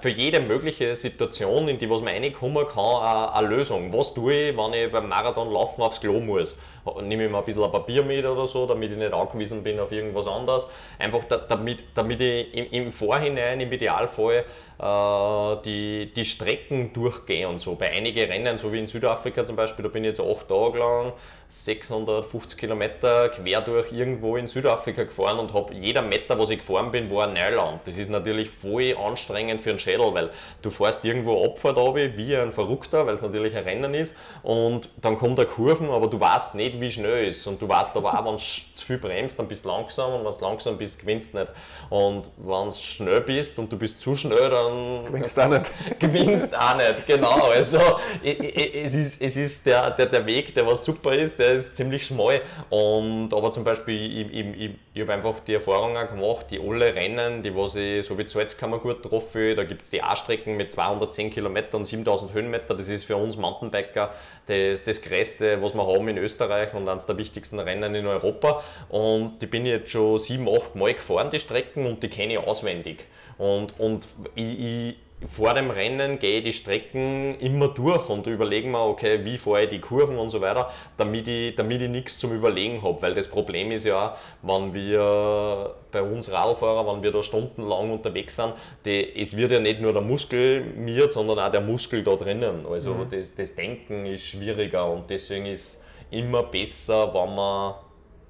für 0.00 0.08
jede 0.08 0.40
mögliche 0.40 0.96
Situation, 0.96 1.68
in 1.68 1.78
die 1.78 1.88
was 1.88 2.00
man 2.00 2.14
reinkommen 2.14 2.66
kann, 2.66 3.30
eine 3.32 3.46
Lösung. 3.46 3.92
Was 3.92 4.12
tue 4.12 4.50
ich, 4.50 4.56
wenn 4.56 4.72
ich 4.72 4.90
beim 4.90 5.08
Marathon 5.08 5.52
laufen 5.52 5.82
aufs 5.82 6.00
Klo 6.00 6.18
muss? 6.18 6.58
Nehme 7.02 7.24
ich 7.24 7.30
mir 7.30 7.38
ein 7.38 7.44
bisschen 7.44 7.62
ein 7.62 7.70
Papier 7.70 8.02
mit 8.02 8.24
oder 8.24 8.48
so, 8.48 8.66
damit 8.66 8.90
ich 8.90 8.98
nicht 8.98 9.12
angewiesen 9.12 9.62
bin 9.62 9.78
auf 9.78 9.92
irgendwas 9.92 10.26
anderes. 10.26 10.68
Einfach 10.98 11.22
damit, 11.48 11.84
damit 11.94 12.20
ich 12.20 12.72
im 12.72 12.90
Vorhinein, 12.90 13.60
im 13.60 13.70
Idealfall, 13.70 14.34
äh, 14.38 14.44
die, 14.78 16.12
die 16.14 16.24
Strecken 16.24 16.92
durchgehe 16.92 17.48
und 17.48 17.60
so. 17.60 17.76
Bei 17.76 17.90
einigen 17.90 18.30
Rennen, 18.30 18.58
so 18.58 18.72
wie 18.72 18.78
in 18.78 18.86
Südafrika 18.86 19.44
zum 19.44 19.56
Beispiel, 19.56 19.82
da 19.84 19.88
bin 19.88 20.04
ich 20.04 20.08
jetzt 20.08 20.20
acht 20.20 20.48
Tage 20.48 20.78
lang 20.78 21.12
650 21.48 22.58
Kilometer 22.58 23.28
quer 23.28 23.60
durch 23.60 23.92
irgendwo 23.92 24.36
in 24.36 24.48
Südafrika 24.48 25.04
gefahren 25.04 25.38
und 25.38 25.54
habe 25.54 25.74
jeder 25.74 26.02
Meter, 26.02 26.38
was 26.38 26.50
ich 26.50 26.58
gefahren 26.58 26.90
bin, 26.90 27.10
war 27.10 27.28
ein 27.28 27.34
Neuland. 27.34 27.86
Das 27.86 27.96
ist 27.96 28.10
natürlich 28.10 28.50
voll 28.50 28.96
anstrengend 28.96 29.60
für 29.60 29.70
den 29.70 29.78
Schädel, 29.78 30.12
weil 30.12 30.30
du 30.62 30.70
fährst 30.70 31.04
irgendwo 31.04 31.44
Abfahrt 31.44 31.78
runter, 31.78 32.16
wie 32.16 32.36
ein 32.36 32.50
Verrückter, 32.50 33.06
weil 33.06 33.14
es 33.14 33.22
natürlich 33.22 33.56
ein 33.56 33.64
Rennen 33.64 33.94
ist 33.94 34.16
und 34.42 34.90
dann 35.00 35.16
kommt 35.18 35.38
eine 35.38 35.48
Kurven, 35.48 35.88
aber 35.90 36.08
du 36.08 36.18
weißt 36.18 36.56
nicht, 36.56 36.80
wie 36.80 36.90
schnell 36.90 37.28
es 37.28 37.38
ist 37.38 37.46
und 37.46 37.62
du 37.62 37.68
weißt 37.68 37.96
aber 37.96 38.18
auch, 38.18 38.24
wenn 38.24 38.36
du 38.36 38.38
zu 38.38 38.84
viel 38.84 38.98
bremst, 38.98 39.38
dann 39.38 39.46
bist 39.46 39.64
du 39.64 39.68
langsam 39.68 40.14
und 40.14 40.24
wenn 40.24 40.32
du 40.32 40.40
langsam 40.40 40.76
bist, 40.76 40.98
gewinnst 40.98 41.34
du 41.34 41.38
nicht. 41.38 41.52
Und 41.90 42.28
wenn 42.38 42.64
du 42.66 42.72
schnell 42.72 43.20
bist 43.20 43.58
und 43.58 43.72
du 43.72 43.78
bist 43.78 44.00
zu 44.00 44.16
schnell, 44.16 44.50
dann 44.50 44.65
gewinnst 45.06 45.36
du 45.36 45.42
auch 45.42 45.48
nicht. 45.48 45.72
Gewinnst 45.98 46.56
auch 46.56 46.76
nicht, 46.76 47.06
genau. 47.06 47.50
Also 47.50 47.78
es 48.22 48.94
ist, 48.94 49.22
es 49.22 49.36
ist 49.36 49.66
der, 49.66 49.90
der, 49.90 50.06
der 50.06 50.26
Weg, 50.26 50.54
der 50.54 50.66
was 50.66 50.84
super 50.84 51.14
ist, 51.14 51.38
der 51.38 51.50
ist 51.50 51.76
ziemlich 51.76 52.06
schmal. 52.06 52.40
Und, 52.70 53.32
aber 53.32 53.52
zum 53.52 53.64
Beispiel, 53.64 53.94
ich, 53.94 54.32
ich, 54.32 54.60
ich, 54.60 54.70
ich 54.94 55.02
habe 55.02 55.14
einfach 55.14 55.40
die 55.40 55.54
Erfahrung 55.54 55.96
auch 55.96 56.08
gemacht, 56.08 56.46
die 56.50 56.60
alle 56.60 56.94
Rennen, 56.94 57.42
die 57.42 57.54
was 57.54 57.76
ich, 57.76 58.06
so 58.06 58.18
wie 58.18 58.28
Salzkammer 58.28 58.78
gut 58.78 59.02
getroffen, 59.02 59.56
da 59.56 59.64
gibt 59.64 59.82
es 59.82 59.90
die 59.90 60.02
A-Strecken 60.02 60.56
mit 60.56 60.72
210 60.72 61.30
Kilometern 61.30 61.80
und 61.80 61.86
7000 61.86 62.32
Höhenmeter, 62.32 62.74
das 62.74 62.88
ist 62.88 63.04
für 63.04 63.16
uns 63.16 63.36
Mountainbiker 63.36 64.10
das, 64.46 64.84
das 64.84 65.02
Größte, 65.02 65.60
was 65.62 65.74
wir 65.74 65.86
haben 65.86 66.08
in 66.08 66.18
Österreich 66.18 66.72
und 66.74 66.88
eines 66.88 67.06
der 67.06 67.18
wichtigsten 67.18 67.58
Rennen 67.58 67.94
in 67.94 68.06
Europa. 68.06 68.62
Und 68.88 69.42
die 69.42 69.46
bin 69.46 69.66
ich 69.66 69.72
jetzt 69.72 69.90
schon 69.90 70.18
sieben, 70.18 70.48
acht 70.48 70.74
Mal 70.74 70.94
gefahren, 70.94 71.30
die 71.30 71.40
Strecken, 71.40 71.86
und 71.86 72.02
die 72.02 72.08
kenne 72.08 72.34
ich 72.34 72.38
auswendig. 72.38 73.06
Und, 73.38 73.78
und 73.78 74.08
ich, 74.34 74.55
ich 74.56 74.96
vor 75.26 75.54
dem 75.54 75.70
Rennen 75.70 76.18
gehe 76.18 76.38
ich 76.38 76.44
die 76.44 76.52
Strecken 76.52 77.38
immer 77.40 77.68
durch 77.68 78.08
und 78.10 78.26
überlege 78.26 78.68
mir, 78.68 78.80
okay, 78.80 79.24
wie 79.24 79.38
fahre 79.38 79.62
ich 79.62 79.70
die 79.70 79.80
Kurven 79.80 80.18
und 80.18 80.28
so 80.28 80.40
weiter, 80.40 80.70
damit 80.96 81.26
ich, 81.26 81.54
damit 81.54 81.80
ich 81.80 81.88
nichts 81.88 82.18
zum 82.18 82.32
Überlegen 82.32 82.82
habe. 82.82 83.00
Weil 83.00 83.14
das 83.14 83.28
Problem 83.28 83.70
ist 83.72 83.86
ja, 83.86 84.14
wenn 84.42 84.74
wir 84.74 85.74
bei 85.90 86.02
uns 86.02 86.30
Radfahrer, 86.30 86.86
wenn 86.92 87.02
wir 87.02 87.12
da 87.12 87.22
stundenlang 87.22 87.92
unterwegs 87.92 88.36
sind, 88.36 88.52
die, 88.84 89.18
es 89.18 89.36
wird 89.36 89.52
ja 89.52 89.60
nicht 89.60 89.80
nur 89.80 89.92
der 89.92 90.02
Muskel 90.02 90.60
mir, 90.60 91.08
sondern 91.08 91.38
auch 91.38 91.50
der 91.50 91.62
Muskel 91.62 92.04
da 92.04 92.14
drinnen. 92.14 92.66
Also 92.66 92.92
mhm. 92.94 93.08
das, 93.10 93.34
das 93.34 93.54
Denken 93.54 94.04
ist 94.06 94.26
schwieriger 94.26 94.90
und 94.90 95.08
deswegen 95.08 95.46
ist 95.46 95.82
immer 96.10 96.42
besser, 96.42 97.12
wenn 97.14 97.34
man, 97.34 97.74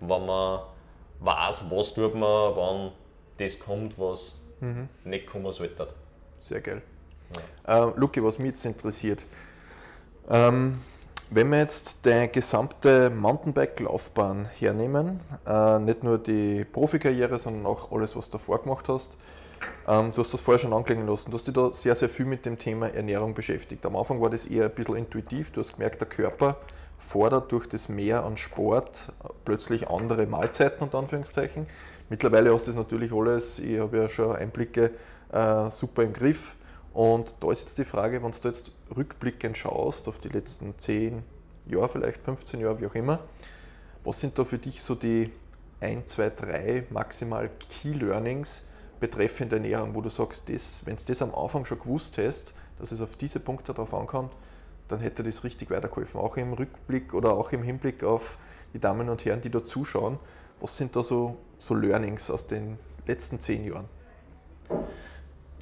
wenn 0.01 0.25
man 0.25 0.61
weiß, 1.19 1.65
was 1.69 1.95
tut 1.95 2.15
man, 2.15 2.55
wann 2.55 2.93
das 3.39 3.59
kommt, 3.59 3.99
was 3.99 4.41
mhm. 4.61 4.89
nicht 5.05 5.27
kommen 5.27 5.51
sollte. 5.51 5.89
Sehr 6.47 6.61
geil. 6.61 6.81
Ja. 7.67 7.89
Äh, 7.89 7.93
Luki, 7.97 8.23
was 8.23 8.39
mich 8.39 8.51
jetzt 8.51 8.65
interessiert, 8.65 9.25
ähm, 10.31 10.79
wenn 11.31 11.51
wir 11.51 11.59
jetzt 11.59 12.07
deine 12.07 12.29
gesamte 12.29 13.11
Mountainbike-Laufbahn 13.11 14.45
hernehmen, 14.57 15.19
äh, 15.45 15.81
nicht 15.81 16.05
nur 16.05 16.19
die 16.19 16.65
Profikarriere, 16.65 17.37
sondern 17.41 17.67
auch 17.67 17.91
alles, 17.91 18.15
was 18.15 18.31
du 18.31 18.39
davor 18.39 18.63
gemacht 18.63 18.89
hast, 18.89 19.17
ähm, 19.89 20.13
du 20.13 20.21
hast 20.21 20.35
das 20.35 20.41
vorher 20.41 20.61
schon 20.61 20.73
anklingen 20.73 21.09
lassen, 21.09 21.33
du 21.33 21.37
hast 21.37 21.49
dich 21.49 21.55
da 21.55 21.73
sehr, 21.73 21.97
sehr 21.97 22.09
viel 22.09 22.27
mit 22.27 22.47
dem 22.47 22.59
Thema 22.59 22.95
Ernährung 22.95 23.35
beschäftigt. 23.35 23.85
Am 23.85 23.97
Anfang 23.97 24.21
war 24.21 24.31
das 24.31 24.47
eher 24.47 24.67
ein 24.67 24.71
bisschen 24.71 24.95
intuitiv, 24.95 25.51
du 25.51 25.59
hast 25.59 25.73
gemerkt, 25.73 26.01
der 26.01 26.09
Körper 26.09 26.59
fordert 26.97 27.51
durch 27.51 27.69
das 27.69 27.89
Mehr 27.89 28.25
an 28.25 28.37
Sport 28.37 29.13
plötzlich 29.45 29.89
andere 29.89 30.27
Mahlzeiten, 30.27 30.85
unter 30.85 30.99
Anführungszeichen. 30.99 31.67
Mittlerweile 32.09 32.55
hast 32.55 32.69
du 32.69 32.71
das 32.71 32.77
natürlich 32.77 33.13
alles, 33.13 33.59
ich 33.59 33.81
habe 33.81 33.97
ja 33.97 34.09
schon 34.09 34.37
Einblicke 34.37 34.93
äh, 35.37 35.71
super 35.71 36.03
im 36.03 36.13
Griff. 36.13 36.55
Und 36.93 37.37
da 37.41 37.53
ist 37.53 37.61
jetzt 37.61 37.79
die 37.79 37.85
Frage, 37.85 38.23
wenn 38.23 38.33
du 38.33 38.49
jetzt 38.49 38.73
rückblickend 38.97 39.59
schaust 39.59 40.09
auf 40.09 40.19
die 40.19 40.29
letzten 40.29 40.79
10 40.79 41.23
Jahre, 41.67 41.89
vielleicht 41.91 42.23
15 42.23 42.61
Jahre, 42.61 42.81
wie 42.81 42.87
auch 42.87 42.95
immer, 42.95 43.21
was 44.03 44.21
sind 44.21 44.39
da 44.39 44.45
für 44.45 44.59
dich 44.59 44.83
so 44.83 44.95
die 44.95 45.31
1, 45.81 46.09
2, 46.11 46.31
3 46.31 46.87
maximal 46.91 47.51
Key 47.69 47.93
Learnings 47.93 48.63
betreffend 48.99 49.53
Ernährung, 49.53 49.95
wo 49.95 50.01
du 50.01 50.09
sagst, 50.09 50.49
das, 50.49 50.87
wenn 50.87 50.97
du 50.97 51.03
das 51.07 51.21
am 51.21 51.35
Anfang 51.35 51.67
schon 51.67 51.81
gewusst 51.81 52.17
hast, 52.17 52.55
dass 52.79 52.93
es 52.93 53.03
auf 53.03 53.17
diese 53.17 53.41
Punkte 53.41 53.75
darauf 53.75 53.93
ankommt, 53.93 54.33
dann 54.89 55.01
hätte 55.01 55.23
das 55.23 55.45
richtig 55.45 55.71
weitergeholfen. 55.71 56.19
Auch 56.19 56.39
im 56.39 56.55
Rückblick 56.55 57.13
oder 57.13 57.35
auch 57.35 57.53
im 57.53 57.63
Hinblick 57.63 58.05
auf 58.05 58.39
die 58.73 58.79
Damen 58.79 59.11
und 59.11 59.25
Herren, 59.25 59.43
die 59.43 59.51
da 59.51 59.63
zuschauen. 59.63 60.19
Was 60.61 60.79
sind 60.79 60.97
da 60.97 61.03
so, 61.03 61.37
so 61.59 61.75
Learnings 61.75 62.31
aus 62.31 62.47
den 62.47 62.79
letzten 63.07 63.39
zehn 63.39 63.67
Jahren? 63.67 63.87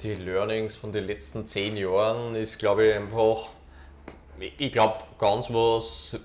Die 0.01 0.13
Learnings 0.13 0.75
von 0.75 0.91
den 0.91 1.05
letzten 1.05 1.47
zehn 1.47 1.77
Jahren 1.77 2.35
ist, 2.35 2.59
glaube 2.59 2.87
ich, 2.87 2.95
einfach, 2.95 3.49
ich 4.39 4.71
glaube, 4.71 4.99
ganz 5.19 5.49
was, 5.49 6.19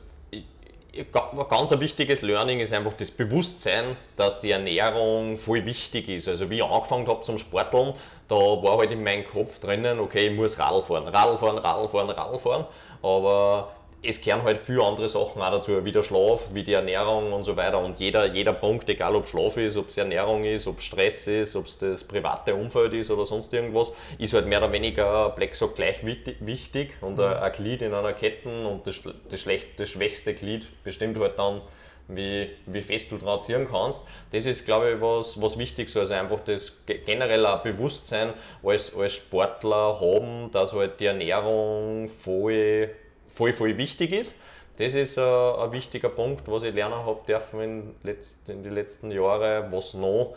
ganz 1.49 1.73
ein 1.73 1.81
wichtiges 1.81 2.23
Learning 2.23 2.61
ist 2.61 2.73
einfach 2.73 2.95
das 2.95 3.11
Bewusstsein, 3.11 3.97
dass 4.17 4.41
die 4.41 4.51
Ernährung 4.51 5.37
voll 5.37 5.65
wichtig 5.65 6.09
ist. 6.09 6.29
Also 6.29 6.51
wie 6.51 6.57
ich 6.57 6.65
angefangen 6.65 7.07
habe 7.07 7.23
zum 7.23 7.39
Sporteln, 7.39 7.95
da 8.29 8.37
war 8.37 8.79
halt 8.79 8.93
in 8.93 9.03
meinem 9.03 9.25
Kopf 9.25 9.59
drinnen, 9.59 10.01
okay, 10.01 10.29
ich 10.29 10.37
muss 10.37 10.59
Radl 10.59 10.83
fahren, 10.83 11.09
Radl 11.09 11.39
fahren, 11.39 11.59
Radl 11.59 11.89
fahren, 11.89 12.11
Radl 12.11 12.39
fahren, 12.39 12.67
aber 13.03 13.73
es 14.03 14.21
gehören 14.21 14.43
halt 14.43 14.59
viele 14.59 14.83
andere 14.83 15.09
Sachen 15.09 15.43
auch 15.43 15.51
dazu, 15.51 15.85
wie 15.85 15.93
der 15.93 16.03
Schlaf, 16.03 16.51
wie 16.55 16.63
die 16.63 16.73
Ernährung 16.73 17.33
und 17.33 17.43
so 17.43 17.57
weiter. 17.57 17.79
Und 17.79 17.99
jeder, 18.01 18.27
jeder 18.33 18.55
Punkt, 18.55 18.89
egal 18.89 19.15
ob 19.15 19.27
Schlaf 19.27 19.57
ist, 19.59 19.77
ob 19.77 19.89
es 19.89 19.99
Ernährung 19.99 20.45
ist, 20.45 20.67
ob 20.67 20.79
es 20.79 20.85
Stress 20.85 21.27
ist, 21.27 21.55
ob 21.55 21.67
es 21.67 21.77
das 21.77 22.05
private 22.05 22.55
Umfeld 22.55 22.95
ist 22.95 23.11
oder 23.11 23.27
sonst 23.27 23.53
irgendwas, 23.53 23.93
ist 24.19 24.33
halt 24.33 24.47
mehr 24.47 24.59
oder 24.59 24.73
weniger 24.73 25.31
Plexo 25.31 25.69
gleich 25.69 26.05
wichtig 26.05 26.97
und 27.03 27.19
mhm. 27.19 27.25
ein 27.25 27.53
Glied 27.53 27.83
in 27.83 27.93
einer 27.93 28.15
Kette 28.15 28.49
und 28.49 28.87
das, 28.87 29.01
das, 29.29 29.41
schlecht, 29.41 29.79
das 29.79 29.91
schwächste 29.91 30.35
Glied 30.35 30.67
bestimmt 30.83 31.19
halt 31.19 31.39
dann, 31.39 31.61
wie, 32.09 32.49
wie 32.67 32.83
fest 32.83 33.13
du 33.13 33.19
dran 33.19 33.43
ziehen 33.43 33.69
kannst. 33.71 34.05
Das 34.33 34.47
ist, 34.47 34.65
glaube 34.65 34.93
ich, 34.93 35.01
was, 35.01 35.41
was 35.41 35.59
wichtig 35.59 35.89
ist. 35.89 35.97
Also 35.97 36.15
einfach 36.15 36.41
das 36.41 36.77
generelle 36.87 37.61
Bewusstsein 37.63 38.33
als, 38.63 38.97
als 38.97 39.13
Sportler 39.13 40.01
haben, 40.01 40.51
dass 40.51 40.73
halt 40.73 40.99
die 41.01 41.07
Ernährung 41.07 42.09
voll 42.09 42.91
voll, 43.31 43.53
voll 43.53 43.77
wichtig 43.77 44.13
ist. 44.13 44.37
Das 44.81 44.95
ist 44.95 45.19
äh, 45.19 45.21
ein 45.21 45.73
wichtiger 45.73 46.09
Punkt, 46.09 46.51
was 46.51 46.63
ich 46.63 46.75
lernen 46.75 46.95
habe 46.95 47.21
dürfen 47.27 47.61
in, 47.61 47.95
letzt, 48.03 48.49
in 48.49 48.63
den 48.63 48.75
letzten 48.75 49.11
Jahren. 49.11 49.71
Was 49.71 49.95
noch, 49.95 50.37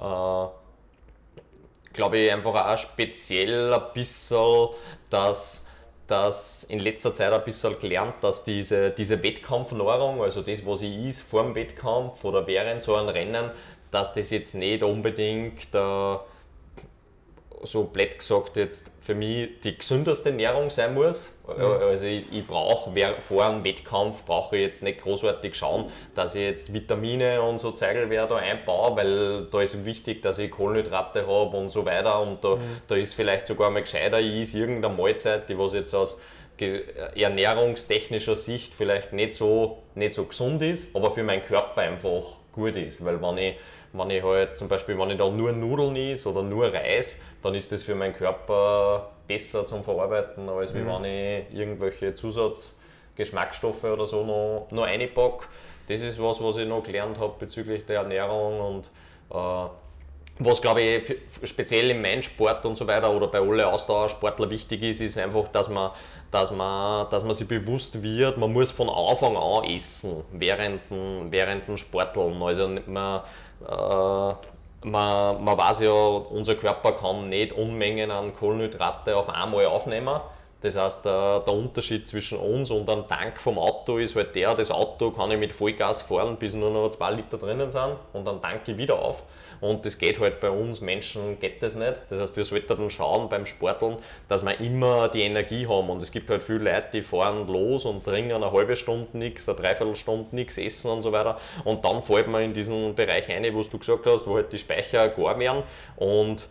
äh, 0.00 0.46
glaube 1.92 2.18
ich, 2.18 2.32
einfach 2.32 2.54
auch 2.54 2.78
speziell 2.78 3.72
ein 3.72 3.82
bisschen, 3.94 4.70
dass, 5.08 5.66
dass 6.08 6.64
in 6.64 6.80
letzter 6.80 7.14
Zeit 7.14 7.32
ein 7.32 7.44
bisschen 7.44 7.78
gelernt, 7.78 8.14
dass 8.22 8.42
diese, 8.42 8.90
diese 8.90 9.22
Wettkampfnahrung, 9.22 10.20
also 10.20 10.42
das, 10.42 10.66
was 10.66 10.82
ich 10.82 10.96
is 11.06 11.20
vor 11.20 11.44
dem 11.44 11.54
Wettkampf 11.54 12.24
oder 12.24 12.44
während 12.46 12.82
so 12.82 12.96
einem 12.96 13.10
Rennen, 13.10 13.50
dass 13.92 14.12
das 14.14 14.30
jetzt 14.30 14.56
nicht 14.56 14.82
unbedingt 14.82 15.72
äh, 15.72 16.16
so 17.62 17.84
blöd 17.84 18.18
gesagt 18.18 18.56
jetzt 18.56 18.90
für 19.00 19.14
mich 19.14 19.60
die 19.60 19.78
gesündeste 19.78 20.30
Ernährung 20.30 20.70
sein 20.70 20.94
muss. 20.94 21.32
Mhm. 21.46 21.62
Also 21.62 22.06
ich, 22.06 22.24
ich 22.30 22.46
brauche 22.46 22.92
vor 23.20 23.46
einem 23.46 23.64
Wettkampf 23.64 24.24
brauche 24.24 24.56
ich 24.56 24.62
jetzt 24.62 24.82
nicht 24.82 25.00
großartig 25.00 25.54
schauen, 25.54 25.90
dass 26.14 26.34
ich 26.34 26.42
jetzt 26.42 26.74
Vitamine 26.74 27.40
und 27.42 27.58
so 27.58 27.72
Zeigelware 27.72 28.26
da 28.28 28.36
einbaue, 28.36 28.96
weil 28.96 29.46
da 29.46 29.60
ist 29.60 29.84
wichtig, 29.84 30.22
dass 30.22 30.38
ich 30.38 30.50
Kohlenhydrate 30.50 31.26
habe 31.26 31.56
und 31.56 31.68
so 31.68 31.84
weiter. 31.86 32.20
Und 32.20 32.42
da, 32.44 32.56
mhm. 32.56 32.80
da 32.88 32.94
ist 32.96 33.14
vielleicht 33.14 33.46
sogar 33.46 33.70
mal 33.70 33.82
gescheiter, 33.82 34.20
ich 34.20 34.42
esse 34.42 34.58
irgendeine 34.58 34.94
Mahlzeit, 34.94 35.48
die 35.48 35.58
was 35.58 35.72
jetzt 35.72 35.94
aus 35.94 36.18
ernährungstechnischer 36.58 38.34
Sicht 38.34 38.74
vielleicht 38.74 39.12
nicht 39.12 39.34
so, 39.34 39.82
nicht 39.94 40.14
so 40.14 40.24
gesund 40.24 40.62
ist, 40.62 40.94
aber 40.96 41.10
für 41.10 41.22
meinen 41.22 41.42
Körper 41.42 41.82
einfach 41.82 42.22
gut 42.52 42.76
ist. 42.76 43.04
Weil 43.04 43.20
wenn 43.20 43.38
ich 43.38 43.56
wenn 43.92 44.10
ich 44.10 44.22
halt 44.22 44.58
zum 44.58 44.68
Beispiel, 44.68 44.98
wenn 44.98 45.10
ich 45.10 45.18
da 45.18 45.28
nur 45.28 45.52
Nudeln 45.52 45.96
is 45.96 46.26
oder 46.26 46.42
nur 46.42 46.72
Reis, 46.72 47.18
dann 47.42 47.54
ist 47.54 47.72
das 47.72 47.82
für 47.82 47.94
meinen 47.94 48.14
Körper 48.14 49.10
besser 49.26 49.64
zum 49.66 49.82
Verarbeiten, 49.84 50.48
als 50.48 50.72
mhm. 50.72 50.86
wenn 50.86 51.04
ich 51.04 51.54
irgendwelche 51.54 52.14
Zusatzgeschmacksstoffe 52.14 53.84
oder 53.84 54.06
so 54.06 54.24
noch, 54.24 54.68
noch 54.70 54.84
reinpacke. 54.84 55.46
Das 55.88 56.00
ist 56.00 56.20
was, 56.20 56.42
was 56.42 56.56
ich 56.56 56.66
noch 56.66 56.82
gelernt 56.82 57.18
habe 57.18 57.34
bezüglich 57.38 57.84
der 57.86 58.00
Ernährung 58.00 58.60
und 58.60 58.90
äh, 59.30 59.68
was 60.38 60.60
glaube 60.60 60.82
ich 60.82 61.16
speziell 61.44 61.90
im 61.90 62.02
meinem 62.02 62.22
Sport 62.22 62.66
und 62.66 62.76
so 62.76 62.86
weiter 62.86 63.10
oder 63.10 63.28
bei 63.28 63.38
allen 63.38 63.62
Ausdauersportlern 63.62 64.50
wichtig 64.50 64.82
ist, 64.82 65.00
ist 65.00 65.18
einfach, 65.18 65.48
dass 65.48 65.68
man, 65.68 65.92
dass, 66.30 66.50
man, 66.50 67.08
dass 67.10 67.24
man 67.24 67.34
sich 67.34 67.48
bewusst 67.48 68.02
wird, 68.02 68.36
man 68.38 68.52
muss 68.52 68.70
von 68.70 68.88
Anfang 68.88 69.36
an 69.36 69.64
essen, 69.64 70.24
während, 70.32 70.80
während 71.30 71.68
dem 71.68 71.76
Sporteln. 71.76 72.42
Also 72.42 72.68
man, 72.86 73.20
äh, 73.66 74.34
man, 74.86 75.44
man 75.44 75.58
weiß 75.58 75.80
ja, 75.80 75.92
unser 75.92 76.54
Körper 76.54 76.92
kann 76.92 77.28
nicht 77.28 77.52
Unmengen 77.52 78.10
an 78.10 78.34
Kohlenhydrate 78.34 79.16
auf 79.16 79.28
einmal 79.28 79.66
aufnehmen. 79.66 80.20
Das 80.60 80.76
heißt, 80.76 81.04
der, 81.04 81.40
der, 81.40 81.54
Unterschied 81.54 82.08
zwischen 82.08 82.38
uns 82.38 82.70
und 82.70 82.88
einem 82.88 83.06
Tank 83.06 83.40
vom 83.40 83.58
Auto 83.58 83.98
ist 83.98 84.16
halt 84.16 84.34
der, 84.34 84.54
das 84.54 84.70
Auto 84.70 85.10
kann 85.10 85.30
ich 85.30 85.38
mit 85.38 85.52
Vollgas 85.52 86.02
fahren, 86.02 86.36
bis 86.36 86.54
nur 86.54 86.70
noch 86.70 86.88
zwei 86.88 87.10
Liter 87.10 87.36
drinnen 87.36 87.70
sind 87.70 87.96
und 88.14 88.26
dann 88.26 88.40
tanke 88.40 88.72
ich 88.72 88.78
wieder 88.78 88.98
auf. 88.98 89.22
Und 89.60 89.84
das 89.84 89.98
geht 89.98 90.20
halt 90.20 90.40
bei 90.40 90.50
uns 90.50 90.80
Menschen 90.80 91.38
geht 91.40 91.62
das 91.62 91.74
nicht. 91.74 92.00
Das 92.08 92.20
heißt, 92.20 92.36
wir 92.36 92.44
sollten 92.44 92.76
dann 92.76 92.90
schauen 92.90 93.28
beim 93.28 93.46
Sporteln, 93.46 93.96
dass 94.28 94.44
wir 94.44 94.58
immer 94.60 95.08
die 95.08 95.22
Energie 95.22 95.66
haben. 95.66 95.90
Und 95.90 96.02
es 96.02 96.10
gibt 96.10 96.30
halt 96.30 96.42
viele 96.42 96.70
Leute, 96.70 96.88
die 96.94 97.02
fahren 97.02 97.46
los 97.46 97.84
und 97.84 98.04
trinken 98.04 98.32
eine 98.32 98.52
halbe 98.52 98.76
Stunde 98.76 99.08
nichts, 99.12 99.48
eine 99.48 99.58
Dreiviertelstunde 99.58 100.34
nichts, 100.34 100.58
essen 100.58 100.90
und 100.90 101.02
so 101.02 101.12
weiter. 101.12 101.38
Und 101.64 101.84
dann 101.84 102.02
fällt 102.02 102.28
man 102.28 102.42
in 102.42 102.52
diesen 102.52 102.94
Bereich 102.94 103.28
ein, 103.30 103.44
wo 103.54 103.62
du 103.62 103.78
gesagt 103.78 104.06
hast, 104.06 104.26
wo 104.26 104.36
halt 104.36 104.52
die 104.52 104.58
Speicher 104.58 105.08
gar 105.08 105.38
werden. 105.38 105.62
Und 105.96 106.48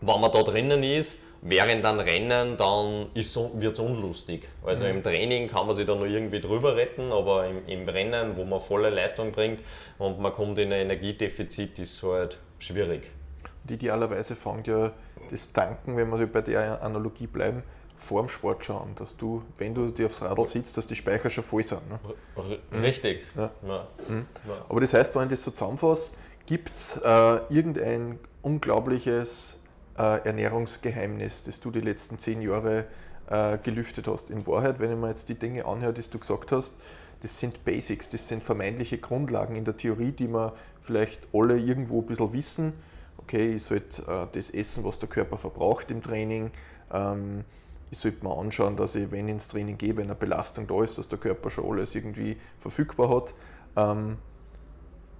wenn 0.00 0.20
man 0.20 0.30
da 0.32 0.42
drinnen 0.42 0.82
ist, 0.82 1.16
während 1.42 1.84
einem 1.84 2.00
Rennen, 2.00 2.56
dann 2.56 3.06
wird 3.14 3.74
es 3.74 3.78
unlustig. 3.78 4.48
Also 4.64 4.84
mhm. 4.84 4.90
im 4.90 5.02
Training 5.02 5.48
kann 5.48 5.66
man 5.66 5.74
sich 5.74 5.86
da 5.86 5.94
noch 5.94 6.06
irgendwie 6.06 6.40
drüber 6.40 6.76
retten, 6.76 7.12
aber 7.12 7.46
im, 7.46 7.66
im, 7.66 7.88
Rennen, 7.88 8.36
wo 8.36 8.44
man 8.44 8.60
volle 8.60 8.90
Leistung 8.90 9.32
bringt 9.32 9.60
und 9.98 10.20
man 10.20 10.32
kommt 10.32 10.58
in 10.58 10.72
ein 10.72 10.80
Energiedefizit, 10.82 11.78
ist 11.78 11.94
es 11.94 12.02
halt 12.02 12.38
schwierig. 12.58 13.10
Und 13.64 13.70
idealerweise 13.70 14.34
fängt 14.34 14.66
ja 14.66 14.92
das 15.30 15.52
Tanken, 15.52 15.96
wenn 15.96 16.10
wir 16.10 16.26
bei 16.26 16.42
der 16.42 16.82
Analogie 16.82 17.26
bleiben, 17.26 17.62
vor 17.96 18.22
dem 18.22 18.28
Sport 18.28 18.64
schauen, 18.64 18.94
dass 18.94 19.16
du, 19.16 19.42
wenn 19.58 19.74
du 19.74 19.90
dir 19.90 20.06
aufs 20.06 20.22
Radl 20.22 20.44
sitzt, 20.44 20.76
dass 20.76 20.86
die 20.86 20.94
Speicher 20.94 21.28
schon 21.30 21.44
voll 21.44 21.64
sind. 21.64 21.82
Ne? 21.90 21.98
Richtig. 22.80 23.26
Ja. 23.36 23.50
Ja. 23.66 23.86
Mhm. 24.08 24.26
Aber 24.68 24.80
das 24.80 24.94
heißt, 24.94 25.14
wenn 25.16 25.24
ich 25.24 25.30
das 25.30 25.44
so 25.44 25.50
zusammenfasse, 25.50 26.12
gibt 26.46 26.74
es 26.74 26.96
äh, 26.96 27.40
irgendein 27.50 28.20
unglaubliches 28.42 29.57
äh, 29.98 30.24
Ernährungsgeheimnis, 30.24 31.44
das 31.44 31.60
du 31.60 31.70
die 31.70 31.80
letzten 31.80 32.18
zehn 32.18 32.40
Jahre 32.40 32.86
äh, 33.28 33.58
gelüftet 33.58 34.08
hast. 34.08 34.30
In 34.30 34.46
Wahrheit, 34.46 34.80
wenn 34.80 34.92
ich 34.92 34.96
mir 34.96 35.08
jetzt 35.08 35.28
die 35.28 35.38
Dinge 35.38 35.66
anhöre, 35.66 35.92
die 35.92 36.02
du 36.02 36.18
gesagt 36.18 36.52
hast, 36.52 36.74
das 37.20 37.38
sind 37.38 37.64
Basics, 37.64 38.10
das 38.10 38.28
sind 38.28 38.42
vermeintliche 38.42 38.98
Grundlagen 38.98 39.56
in 39.56 39.64
der 39.64 39.76
Theorie, 39.76 40.12
die 40.12 40.28
wir 40.28 40.54
vielleicht 40.80 41.28
alle 41.32 41.58
irgendwo 41.58 42.00
ein 42.00 42.06
bisschen 42.06 42.32
wissen. 42.32 42.72
Okay, 43.18 43.56
ich 43.56 43.64
sollte 43.64 44.02
äh, 44.02 44.26
das 44.32 44.50
essen, 44.50 44.84
was 44.84 44.98
der 45.00 45.08
Körper 45.08 45.36
verbraucht 45.36 45.90
im 45.90 46.02
Training. 46.02 46.50
Ähm, 46.92 47.44
ich 47.90 47.98
sollte 47.98 48.24
mir 48.24 48.36
anschauen, 48.36 48.76
dass 48.76 48.94
ich, 48.94 49.10
wenn 49.10 49.26
ich 49.26 49.32
ins 49.32 49.48
Training 49.48 49.78
gehe, 49.78 49.96
wenn 49.96 50.04
eine 50.04 50.14
Belastung 50.14 50.66
da 50.66 50.82
ist, 50.84 50.98
dass 50.98 51.08
der 51.08 51.18
Körper 51.18 51.50
schon 51.50 51.64
alles 51.70 51.94
irgendwie 51.94 52.36
verfügbar 52.58 53.08
hat. 53.14 53.34
Ähm, 53.76 54.18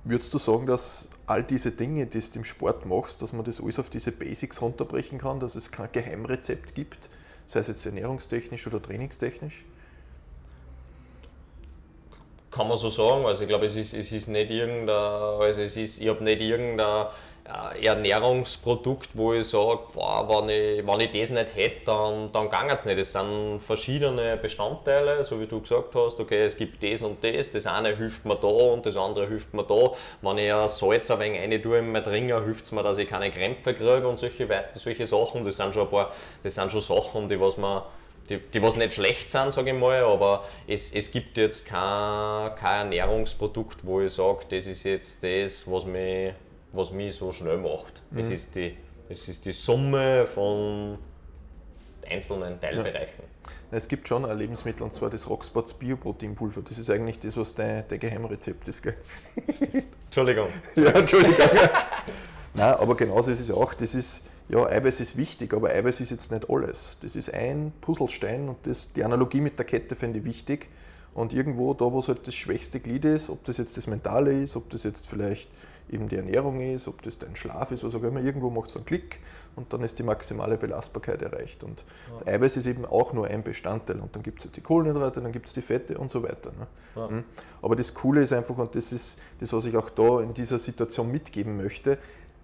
Würdest 0.08 0.32
du 0.32 0.38
sagen, 0.38 0.66
dass 0.66 1.10
all 1.26 1.44
diese 1.44 1.70
Dinge, 1.70 2.06
die 2.06 2.18
du 2.18 2.38
im 2.38 2.44
Sport 2.44 2.86
machst, 2.86 3.20
dass 3.20 3.34
man 3.34 3.44
das 3.44 3.60
alles 3.60 3.78
auf 3.78 3.90
diese 3.90 4.10
Basics 4.10 4.62
runterbrechen 4.62 5.18
kann, 5.18 5.38
dass 5.38 5.54
es 5.54 5.70
kein 5.70 5.92
Geheimrezept 5.92 6.74
gibt, 6.74 7.10
sei 7.44 7.60
es 7.60 7.68
jetzt 7.68 7.84
ernährungstechnisch 7.84 8.66
oder 8.66 8.80
trainingstechnisch? 8.80 9.66
Kann 12.50 12.68
man 12.68 12.78
so 12.78 12.88
sagen. 12.88 13.26
Also 13.26 13.42
ich 13.42 13.48
glaube, 13.48 13.66
es 13.66 13.76
ist, 13.76 13.92
es 13.92 14.10
ist 14.10 14.28
nicht 14.28 14.50
irgendein, 14.50 14.88
also 14.96 15.60
es 15.60 15.76
ist, 15.76 16.00
ich 16.00 16.08
habe 16.08 16.24
nicht 16.24 16.40
irgendein 16.40 17.08
Ernährungsprodukt, 17.82 19.10
wo 19.14 19.32
ich 19.32 19.48
sage, 19.48 19.80
wenn, 19.94 20.48
ich, 20.50 20.86
wenn 20.86 21.00
ich 21.00 21.10
das 21.10 21.30
nicht 21.30 21.56
hätte, 21.56 21.86
dann, 21.86 22.30
dann 22.30 22.50
geht 22.50 22.78
es 22.78 22.84
nicht. 22.84 22.98
Es 22.98 23.12
sind 23.12 23.60
verschiedene 23.60 24.36
Bestandteile, 24.36 25.24
so 25.24 25.40
wie 25.40 25.46
du 25.46 25.60
gesagt 25.60 25.94
hast, 25.94 26.20
okay, 26.20 26.44
es 26.44 26.56
gibt 26.56 26.82
das 26.82 27.00
und 27.00 27.24
das, 27.24 27.50
das 27.50 27.66
eine 27.66 27.96
hilft 27.96 28.26
mir 28.26 28.36
da 28.36 28.48
und 28.48 28.84
das 28.84 28.96
andere 28.96 29.26
hilft 29.28 29.54
mir 29.54 29.64
da. 29.64 29.92
Wenn 30.20 30.38
ich 30.38 30.52
ein 30.52 30.68
Salz 30.68 31.10
ein 31.10 31.20
wenig 31.20 31.40
rein 31.40 31.62
tue 31.62 31.78
in 31.78 31.90
mein 31.90 32.02
Ringer, 32.02 32.44
hilft 32.44 32.64
es 32.64 32.72
mir, 32.72 32.82
dass 32.82 32.98
ich 32.98 33.08
keine 33.08 33.30
Krämpfe 33.30 33.72
kriege 33.72 34.06
und 34.06 34.18
solche, 34.18 34.46
solche 34.72 35.06
Sachen. 35.06 35.44
Das 35.44 35.56
sind 35.56 35.72
schon 35.72 35.84
ein 35.84 35.90
paar, 35.90 36.12
das 36.42 36.54
sind 36.54 36.70
schon 36.70 36.82
Sachen, 36.82 37.28
die 37.28 37.40
was 37.40 37.56
man 37.56 37.82
die, 38.28 38.38
die 38.38 38.62
was 38.62 38.76
nicht 38.76 38.92
schlecht 38.92 39.30
sind, 39.30 39.54
sage 39.54 39.70
ich 39.70 39.76
mal, 39.76 40.02
aber 40.02 40.44
es, 40.66 40.92
es 40.92 41.10
gibt 41.10 41.38
jetzt 41.38 41.64
kein, 41.64 42.54
kein 42.56 42.92
Ernährungsprodukt, 42.92 43.86
wo 43.86 44.02
ich 44.02 44.12
sage, 44.12 44.40
das 44.50 44.66
ist 44.66 44.84
jetzt 44.84 45.22
das, 45.24 45.70
was 45.70 45.86
mich 45.86 46.34
was 46.78 46.92
mich 46.92 47.14
so 47.16 47.32
schnell 47.32 47.58
macht. 47.58 48.00
Mhm. 48.10 48.18
Es, 48.20 48.30
ist 48.30 48.54
die, 48.54 48.76
es 49.08 49.28
ist 49.28 49.44
die 49.44 49.52
Summe 49.52 50.26
von 50.26 50.96
einzelnen 52.08 52.58
Teilbereichen. 52.60 53.24
Ja. 53.24 53.48
Es 53.70 53.86
gibt 53.86 54.08
schon 54.08 54.24
ein 54.24 54.38
Lebensmittel 54.38 54.82
und 54.82 54.92
zwar 54.92 55.10
das 55.10 55.28
Rockspots 55.28 55.74
Bioproteinpulver. 55.74 56.62
Das 56.62 56.78
ist 56.78 56.88
eigentlich 56.88 57.18
das, 57.18 57.36
was 57.36 57.54
dein, 57.54 57.84
dein 57.88 58.00
Geheimrezept 58.00 58.66
ist. 58.68 58.82
Gell? 58.82 58.94
Entschuldigung. 60.06 60.48
Ja, 60.74 60.90
Entschuldigung. 60.92 61.36
Nein, 62.54 62.74
aber 62.74 62.96
genauso 62.96 63.30
ist 63.30 63.40
es 63.40 63.50
auch. 63.50 63.74
Das 63.74 63.94
ist, 63.94 64.24
ja, 64.48 64.64
Eiweiß 64.64 65.00
ist 65.00 65.18
wichtig, 65.18 65.52
aber 65.52 65.68
Eiweiß 65.68 66.00
ist 66.00 66.10
jetzt 66.10 66.32
nicht 66.32 66.48
alles. 66.48 66.96
Das 67.02 67.14
ist 67.14 67.34
ein 67.34 67.72
Puzzlestein 67.82 68.48
und 68.48 68.66
das, 68.66 68.90
die 68.94 69.04
Analogie 69.04 69.42
mit 69.42 69.58
der 69.58 69.66
Kette 69.66 69.96
finde 69.96 70.20
ich 70.20 70.24
wichtig. 70.24 70.68
Und 71.18 71.34
irgendwo 71.34 71.74
da, 71.74 71.90
wo 71.90 71.98
es 71.98 72.06
halt 72.06 72.28
das 72.28 72.36
schwächste 72.36 72.78
Glied 72.78 73.04
ist, 73.04 73.28
ob 73.28 73.42
das 73.42 73.56
jetzt 73.56 73.76
das 73.76 73.88
Mentale 73.88 74.40
ist, 74.40 74.54
ob 74.54 74.70
das 74.70 74.84
jetzt 74.84 75.08
vielleicht 75.08 75.50
eben 75.90 76.08
die 76.08 76.14
Ernährung 76.14 76.60
ist, 76.60 76.86
ob 76.86 77.02
das 77.02 77.18
dein 77.18 77.34
Schlaf 77.34 77.72
ist, 77.72 77.82
was 77.82 77.92
auch 77.96 78.04
immer, 78.04 78.20
irgendwo 78.20 78.50
macht 78.50 78.70
es 78.70 78.76
einen 78.76 78.84
Klick 78.84 79.18
und 79.56 79.72
dann 79.72 79.82
ist 79.82 79.98
die 79.98 80.04
maximale 80.04 80.56
Belastbarkeit 80.56 81.20
erreicht. 81.22 81.64
Und 81.64 81.84
ja. 82.24 82.34
Eiweiß 82.34 82.58
ist 82.58 82.66
eben 82.66 82.84
auch 82.84 83.12
nur 83.14 83.26
ein 83.26 83.42
Bestandteil 83.42 83.98
und 83.98 84.14
dann 84.14 84.22
gibt 84.22 84.38
es 84.38 84.44
halt 84.44 84.56
die 84.56 84.60
Kohlenhydrate, 84.60 85.20
dann 85.20 85.32
gibt 85.32 85.48
es 85.48 85.54
die 85.54 85.62
Fette 85.62 85.98
und 85.98 86.08
so 86.08 86.22
weiter. 86.22 86.52
Ne? 86.52 86.66
Ja. 86.94 87.08
Hm? 87.08 87.24
Aber 87.62 87.74
das 87.74 87.94
Coole 87.94 88.20
ist 88.20 88.32
einfach, 88.32 88.56
und 88.56 88.76
das 88.76 88.92
ist 88.92 89.18
das, 89.40 89.52
was 89.52 89.64
ich 89.64 89.76
auch 89.76 89.90
da 89.90 90.20
in 90.20 90.34
dieser 90.34 90.60
Situation 90.60 91.10
mitgeben 91.10 91.56
möchte, 91.56 91.98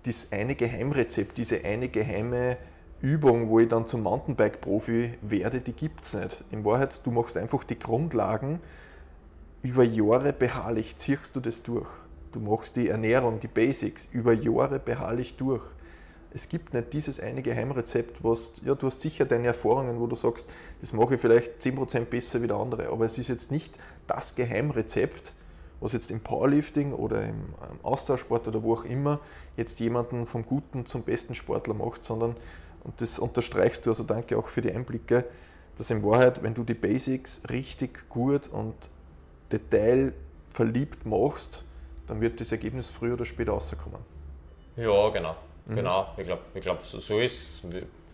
das 0.04 0.32
eine 0.32 0.56
Geheimrezept, 0.56 1.38
diese 1.38 1.64
eine 1.64 1.88
geheime 1.88 2.56
Übung, 3.04 3.50
wo 3.50 3.60
ich 3.60 3.68
dann 3.68 3.84
zum 3.84 4.02
Mountainbike-Profi 4.02 5.18
werde, 5.20 5.60
die 5.60 5.74
gibt 5.74 6.06
es 6.06 6.14
nicht. 6.14 6.42
In 6.50 6.64
Wahrheit, 6.64 7.02
du 7.04 7.10
machst 7.10 7.36
einfach 7.36 7.62
die 7.62 7.78
Grundlagen, 7.78 8.60
über 9.60 9.84
Jahre 9.84 10.32
beharrlich 10.32 10.96
ziehst 10.96 11.36
du 11.36 11.40
das 11.40 11.62
durch. 11.62 11.86
Du 12.32 12.40
machst 12.40 12.76
die 12.76 12.88
Ernährung, 12.88 13.40
die 13.40 13.48
Basics 13.48 14.08
über 14.10 14.32
Jahre 14.32 14.78
beharrlich 14.78 15.36
durch. 15.36 15.62
Es 16.32 16.48
gibt 16.48 16.72
nicht 16.72 16.94
dieses 16.94 17.20
eine 17.20 17.42
Geheimrezept, 17.42 18.24
was, 18.24 18.52
ja, 18.64 18.74
du 18.74 18.86
hast 18.86 19.02
sicher 19.02 19.26
deine 19.26 19.48
Erfahrungen, 19.48 20.00
wo 20.00 20.06
du 20.06 20.16
sagst, 20.16 20.48
das 20.80 20.94
mache 20.94 21.16
ich 21.16 21.20
vielleicht 21.20 21.60
10% 21.60 22.06
besser 22.06 22.40
wie 22.40 22.46
der 22.46 22.56
andere, 22.56 22.88
aber 22.88 23.04
es 23.04 23.18
ist 23.18 23.28
jetzt 23.28 23.50
nicht 23.50 23.78
das 24.06 24.34
Geheimrezept, 24.34 25.34
was 25.80 25.92
jetzt 25.92 26.10
im 26.10 26.20
Powerlifting 26.20 26.94
oder 26.94 27.22
im 27.22 27.54
Austauschsport 27.82 28.48
oder 28.48 28.62
wo 28.62 28.72
auch 28.72 28.84
immer 28.84 29.20
jetzt 29.58 29.78
jemanden 29.80 30.24
vom 30.24 30.46
guten 30.46 30.86
zum 30.86 31.02
besten 31.02 31.34
Sportler 31.34 31.74
macht, 31.74 32.02
sondern, 32.02 32.34
und 32.84 33.00
das 33.00 33.18
unterstreichst 33.18 33.84
du, 33.86 33.90
also 33.90 34.04
danke 34.04 34.38
auch 34.38 34.48
für 34.48 34.60
die 34.60 34.72
Einblicke, 34.72 35.24
dass 35.76 35.90
in 35.90 36.04
Wahrheit, 36.04 36.42
wenn 36.42 36.54
du 36.54 36.62
die 36.62 36.74
Basics 36.74 37.42
richtig 37.50 38.08
gut 38.08 38.48
und 38.48 38.90
detailverliebt 39.50 41.04
machst, 41.04 41.64
dann 42.06 42.20
wird 42.20 42.40
das 42.40 42.52
Ergebnis 42.52 42.90
früher 42.90 43.14
oder 43.14 43.24
später 43.24 43.52
rauskommen. 43.52 44.00
Ja, 44.76 45.08
genau. 45.08 45.36
Mhm. 45.66 45.76
Genau. 45.76 46.08
Ich 46.16 46.26
glaube, 46.26 46.42
ich 46.54 46.60
glaub, 46.60 46.82
so, 46.84 47.00
so 47.00 47.18
ist 47.18 47.62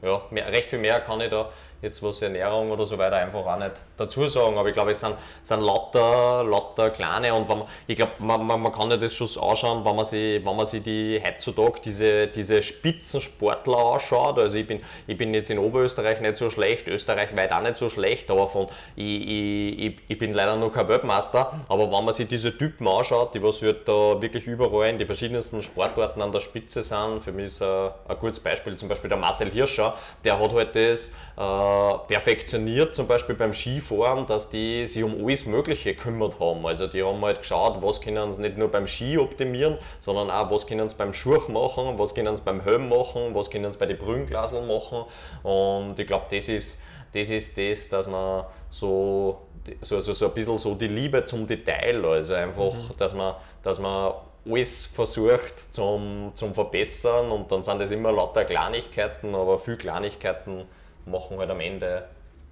ja, 0.03 0.23
mehr, 0.31 0.47
recht 0.49 0.71
viel 0.71 0.79
mehr 0.79 1.01
kann 1.01 1.21
ich 1.21 1.31
da, 1.31 1.53
jetzt 1.83 2.03
was 2.03 2.21
Ernährung 2.23 2.71
oder 2.71 2.85
so 2.85 2.99
weiter 2.99 3.16
einfach 3.16 3.45
auch 3.45 3.59
nicht 3.59 3.73
dazu 3.97 4.27
sagen. 4.27 4.57
Aber 4.59 4.69
ich 4.69 4.75
glaube, 4.75 4.90
es 4.90 5.01
sind, 5.01 5.14
sind 5.43 5.61
lauter, 5.61 6.45
lauter 6.45 6.91
kleine 6.91 7.33
und 7.35 7.49
man, 7.49 7.62
ich 7.87 7.97
glaube, 7.97 8.12
man, 8.18 8.47
man, 8.47 8.61
man 8.61 8.72
kann 8.72 8.91
ja 8.91 8.97
das 8.97 9.14
schon 9.14 9.28
anschauen, 9.43 9.85
wenn 9.85 9.97
man 9.97 10.05
sich, 10.05 10.45
wenn 10.45 10.57
man 10.57 10.66
sich 10.66 10.83
die 10.83 11.20
heutzutage 11.24 11.81
diese, 11.85 12.26
diese 12.26 12.62
Spitzensportler 12.62 13.78
anschaut. 13.95 14.39
Also 14.39 14.59
ich 14.59 14.66
bin, 14.66 14.81
ich 15.07 15.16
bin 15.16 15.33
jetzt 15.35 15.51
in 15.51 15.59
Oberösterreich 15.59 16.20
nicht 16.20 16.37
so 16.37 16.51
schlecht, 16.51 16.87
Österreich 16.87 17.35
weit 17.37 17.53
auch 17.53 17.62
nicht 17.62 17.76
so 17.76 17.89
schlecht, 17.89 18.31
aber 18.31 18.49
von, 18.49 18.68
ich, 18.97 19.28
ich, 19.28 19.97
ich 20.09 20.18
bin 20.18 20.35
leider 20.35 20.57
noch 20.57 20.72
kein 20.72 20.89
Weltmeister. 20.89 21.61
Aber 21.68 21.91
wenn 21.91 22.05
man 22.05 22.12
sich 22.12 22.28
diese 22.28 22.57
Typen 22.57 22.87
anschaut, 22.89 23.35
die 23.35 23.43
was 23.43 23.62
halt 23.62 23.89
da 23.89 24.20
wirklich 24.20 24.47
überall 24.47 24.91
in 24.91 24.99
die 24.99 25.07
verschiedensten 25.07 25.62
Sportarten 25.62 26.20
an 26.20 26.33
der 26.33 26.41
Spitze 26.41 26.83
sind, 26.83 27.22
für 27.22 27.33
mich 27.33 27.47
ist 27.47 27.62
ein, 27.62 27.91
ein 28.09 28.18
gutes 28.18 28.41
Beispiel 28.41 28.76
zum 28.76 28.89
Beispiel 28.89 29.09
der 29.09 29.18
Marcel 29.18 29.51
Hirscher, 29.51 29.95
der 30.24 30.39
hat 30.39 30.53
halt 30.53 30.74
das 30.74 31.09
äh, 31.37 31.70
perfektioniert, 32.09 32.95
zum 32.95 33.07
Beispiel 33.07 33.35
beim 33.35 33.53
Skifahren, 33.53 34.27
dass 34.27 34.49
die 34.49 34.87
sich 34.87 35.03
um 35.03 35.25
alles 35.25 35.47
Mögliche 35.47 35.95
gekümmert 35.95 36.39
haben. 36.41 36.64
Also 36.66 36.87
die 36.87 37.03
haben 37.03 37.21
halt 37.25 37.39
geschaut, 37.39 37.83
was 37.83 38.01
können 38.01 38.33
sie 38.33 38.43
nicht 38.43 38.57
nur 38.57 38.68
beim 38.68 38.87
Ski 38.87 39.18
optimieren, 39.18 39.79
sondern 39.99 40.31
auch, 40.31 40.51
was 40.51 40.66
können 40.66 40.89
sie 40.89 40.97
beim 40.97 41.12
Schuh 41.12 41.39
machen, 41.49 41.99
was 41.99 42.14
können 42.14 42.37
sie 42.37 42.43
beim 42.43 42.61
Helm 42.61 42.89
machen, 42.89 43.35
was 43.35 43.51
können 43.51 43.71
sie 43.71 43.79
bei 43.79 43.87
den 43.87 43.99
Brünglaseln 43.99 44.66
machen. 44.66 45.05
Und 45.43 45.99
ich 45.99 46.07
glaube, 46.07 46.27
das 46.31 46.49
ist, 46.49 46.81
das 47.12 47.29
ist 47.29 47.57
das, 47.59 47.89
dass 47.89 48.09
man 48.09 48.45
so, 48.71 49.43
so, 49.81 49.97
also 49.97 50.12
so 50.12 50.27
ein 50.27 50.35
bisschen 50.35 50.59
so 50.59 50.75
die 50.75 50.89
Liebe 50.89 51.25
zum 51.25 51.47
Detail, 51.47 52.05
also 52.05 52.35
einfach, 52.35 52.73
mhm. 52.73 52.97
dass 52.97 53.14
man, 53.14 53.35
dass 53.62 53.79
man 53.79 54.14
alles 54.47 54.87
versucht 54.87 55.73
zum, 55.75 56.33
zum 56.35 56.55
Verbessern 56.55 57.31
und 57.31 57.53
dann 57.53 57.62
sind 57.62 57.81
das 57.81 57.91
immer 57.91 58.12
lauter 58.12 58.45
Kleinigkeiten, 58.45 59.35
aber 59.35 59.59
viele 59.59 59.77
Kleinigkeiten 59.77 60.66
machen 61.07 61.38
halt 61.38 61.51
am 61.51 61.61
Ende 61.61 62.09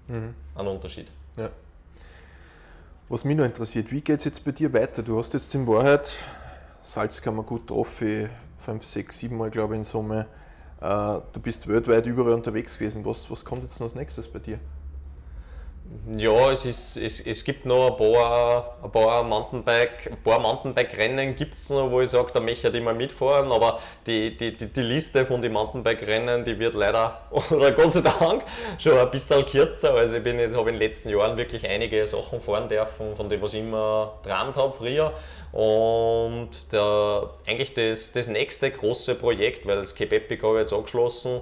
mhm. 0.07 0.35
einen 0.55 0.69
Unterschied. 0.69 1.11
Ja. 1.37 1.51
Was 3.09 3.25
mich 3.25 3.37
noch 3.37 3.45
interessiert, 3.45 3.91
wie 3.91 4.01
geht 4.01 4.19
es 4.19 4.25
jetzt 4.25 4.45
bei 4.45 4.53
dir 4.53 4.73
weiter? 4.73 5.03
Du 5.03 5.19
hast 5.19 5.33
jetzt 5.35 5.55
in 5.55 5.67
Wahrheit 5.67 6.13
Salzkammer 6.81 7.43
gut 7.43 7.67
getroffen, 7.67 8.31
5, 8.57 8.85
6, 8.85 9.19
7 9.19 9.37
Mal 9.37 9.51
glaube 9.51 9.75
ich 9.75 9.79
in 9.79 9.85
Summe. 9.85 10.27
Äh, 10.81 10.85
du 11.33 11.41
bist 11.41 11.67
weltweit 11.67 12.07
überall 12.07 12.35
unterwegs 12.35 12.79
gewesen. 12.79 13.05
Was, 13.05 13.31
was 13.31 13.45
kommt 13.45 13.63
jetzt 13.63 13.81
noch 13.81 13.87
als 13.87 13.95
nächstes 13.95 14.29
bei 14.29 14.39
dir? 14.39 14.59
Ja, 16.17 16.51
es, 16.53 16.67
ist, 16.67 16.97
es, 16.99 17.27
es 17.27 17.45
gibt 17.45 17.65
noch 17.65 17.93
ein 17.93 17.97
paar, 17.97 18.77
ein 18.83 18.91
paar 18.91 19.23
Mountainbike, 19.23 20.19
Mountainbike-Rennen 20.23 21.35
gibt 21.35 21.57
noch, 21.71 21.91
wo 21.91 22.03
ich 22.03 22.11
sage, 22.11 22.31
da 22.33 22.41
möchte 22.41 22.69
ich 22.69 22.83
mal 22.83 22.95
mitfahren, 22.95 23.51
aber 23.51 23.81
die, 24.07 24.37
die, 24.37 24.55
die, 24.55 24.67
die 24.67 24.81
Liste 24.83 25.25
von 25.25 25.41
den 25.41 25.53
Mountainbike-Rennen, 25.53 26.45
die 26.45 26.59
wird 26.59 26.75
leider, 26.75 27.23
oder 27.51 27.73
Gott 27.73 27.93
sei 27.93 28.03
Dank, 28.03 28.43
schon 28.79 28.99
ein 28.99 29.11
bisschen 29.11 29.45
kürzer. 29.47 29.95
Also 29.95 30.17
ich 30.17 30.23
bin 30.23 30.39
jetzt, 30.39 30.57
habe 30.57 30.69
in 30.69 30.77
den 30.77 30.87
letzten 30.87 31.09
Jahren 31.09 31.39
wirklich 31.39 31.67
einige 31.67 32.07
Sachen 32.07 32.41
fahren 32.41 32.69
dürfen, 32.69 33.17
von 33.17 33.29
denen 33.29 33.41
was 33.41 33.55
ich 33.55 33.61
immer 33.61 34.19
geträumt 34.23 34.57
habe 34.57 34.73
früher. 34.73 35.15
Und 35.53 36.51
der, 36.71 37.31
eigentlich 37.47 37.73
das, 37.73 38.13
das 38.13 38.29
nächste 38.29 38.71
große 38.71 39.15
Projekt, 39.15 39.67
weil 39.67 39.77
das 39.77 39.95
Cape 39.95 40.17
Epic 40.17 40.43
habe 40.43 40.57
ich 40.57 40.61
jetzt 40.61 40.73
angeschlossen, 40.75 41.41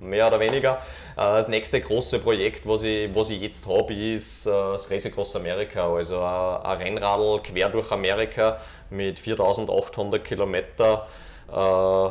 mehr 0.00 0.26
oder 0.26 0.40
weniger. 0.40 0.82
Äh, 1.16 1.20
das 1.20 1.48
nächste 1.48 1.80
große 1.80 2.18
Projekt, 2.18 2.66
was 2.66 2.82
ich, 2.82 3.14
was 3.14 3.30
ich 3.30 3.40
jetzt 3.40 3.66
habe, 3.66 3.94
ist 3.94 4.46
äh, 4.46 4.50
das 4.50 4.90
Race 4.90 5.06
Across 5.06 5.36
America, 5.36 5.92
also 5.92 6.22
ein 6.22 6.78
Rennradl 6.78 7.40
quer 7.42 7.68
durch 7.68 7.90
Amerika 7.92 8.58
mit 8.90 9.18
4800 9.18 10.24
Kilometer. 10.24 11.06
Äh, 11.50 12.10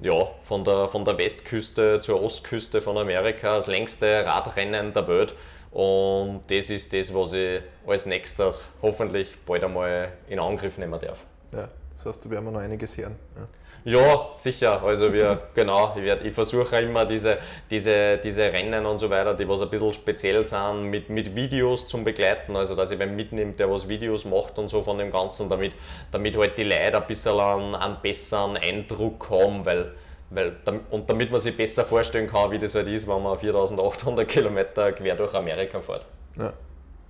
ja, 0.00 0.28
von 0.44 0.64
der, 0.64 0.88
von 0.88 1.04
der 1.04 1.16
Westküste 1.18 2.00
zur 2.00 2.22
Ostküste 2.22 2.80
von 2.80 2.96
Amerika, 2.98 3.54
das 3.54 3.66
längste 3.66 4.26
Radrennen 4.26 4.92
der 4.92 5.06
Welt. 5.08 5.34
Und 5.70 6.42
das 6.48 6.70
ist 6.70 6.92
das, 6.92 7.12
was 7.12 7.32
ich 7.32 7.60
als 7.86 8.06
nächstes 8.06 8.68
hoffentlich 8.80 9.36
bald 9.44 9.64
einmal 9.64 10.12
in 10.28 10.38
Angriff 10.38 10.78
nehmen 10.78 10.98
darf. 11.00 11.26
Ja, 11.52 11.68
das 11.96 12.06
heißt, 12.06 12.24
da 12.24 12.30
werden 12.30 12.44
wir 12.44 12.52
noch 12.52 12.60
einiges 12.60 12.96
hören. 12.96 13.16
Ja. 13.36 13.48
Ja, 13.84 14.30
sicher. 14.36 14.82
Also 14.82 15.12
wir, 15.12 15.42
genau, 15.54 15.94
ich, 15.96 16.04
ich 16.24 16.34
versuche 16.34 16.76
immer 16.76 17.04
diese, 17.04 17.38
diese, 17.70 18.18
diese 18.18 18.44
Rennen 18.44 18.86
und 18.86 18.98
so 18.98 19.10
weiter, 19.10 19.34
die 19.34 19.48
was 19.48 19.60
ein 19.60 19.68
bisschen 19.68 19.92
speziell 19.92 20.46
sind, 20.46 20.84
mit, 20.84 21.10
mit 21.10 21.36
Videos 21.36 21.86
zum 21.86 22.02
Begleiten. 22.02 22.56
Also 22.56 22.74
dass 22.74 22.90
ich 22.90 22.98
beim 22.98 23.14
mitnimmt, 23.14 23.60
der 23.60 23.70
was 23.70 23.88
Videos 23.88 24.24
macht 24.24 24.58
und 24.58 24.68
so 24.68 24.82
von 24.82 24.98
dem 24.98 25.12
Ganzen, 25.12 25.48
damit, 25.48 25.74
damit 26.10 26.36
halt 26.36 26.56
die 26.56 26.64
Leute 26.64 26.96
ein 26.96 27.06
bisschen 27.06 27.38
einen, 27.38 27.74
einen 27.74 27.96
besseren 28.02 28.56
Eindruck 28.56 29.28
haben, 29.30 29.64
weil 29.66 29.92
weil, 30.30 30.56
und 30.90 31.08
damit 31.08 31.30
man 31.30 31.40
sich 31.40 31.56
besser 31.56 31.84
vorstellen 31.84 32.28
kann, 32.28 32.50
wie 32.50 32.58
das 32.58 32.74
halt 32.74 32.88
ist, 32.88 33.06
wenn 33.06 33.22
man 33.22 33.38
4800 33.38 34.26
Kilometer 34.26 34.92
quer 34.92 35.14
durch 35.14 35.32
Amerika 35.34 35.80
fährt. 35.80 36.06
Ja. 36.36 36.44
ja. 36.44 36.52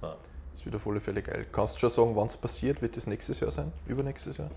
Das 0.03 0.61
ist 0.61 0.67
wieder 0.67 0.79
voll 0.79 1.01
Fälle 1.01 1.23
geil. 1.23 1.47
Kannst 1.51 1.77
du 1.77 1.81
schon 1.81 1.91
sagen, 1.91 2.17
wann 2.17 2.27
es 2.27 2.37
passiert? 2.37 2.83
Wird 2.83 2.97
das 2.97 3.07
nächstes 3.07 3.41
Jahr 3.41 3.51
sein? 3.51 3.73
Übernächstes 3.87 4.37
Jahr? 4.37 4.51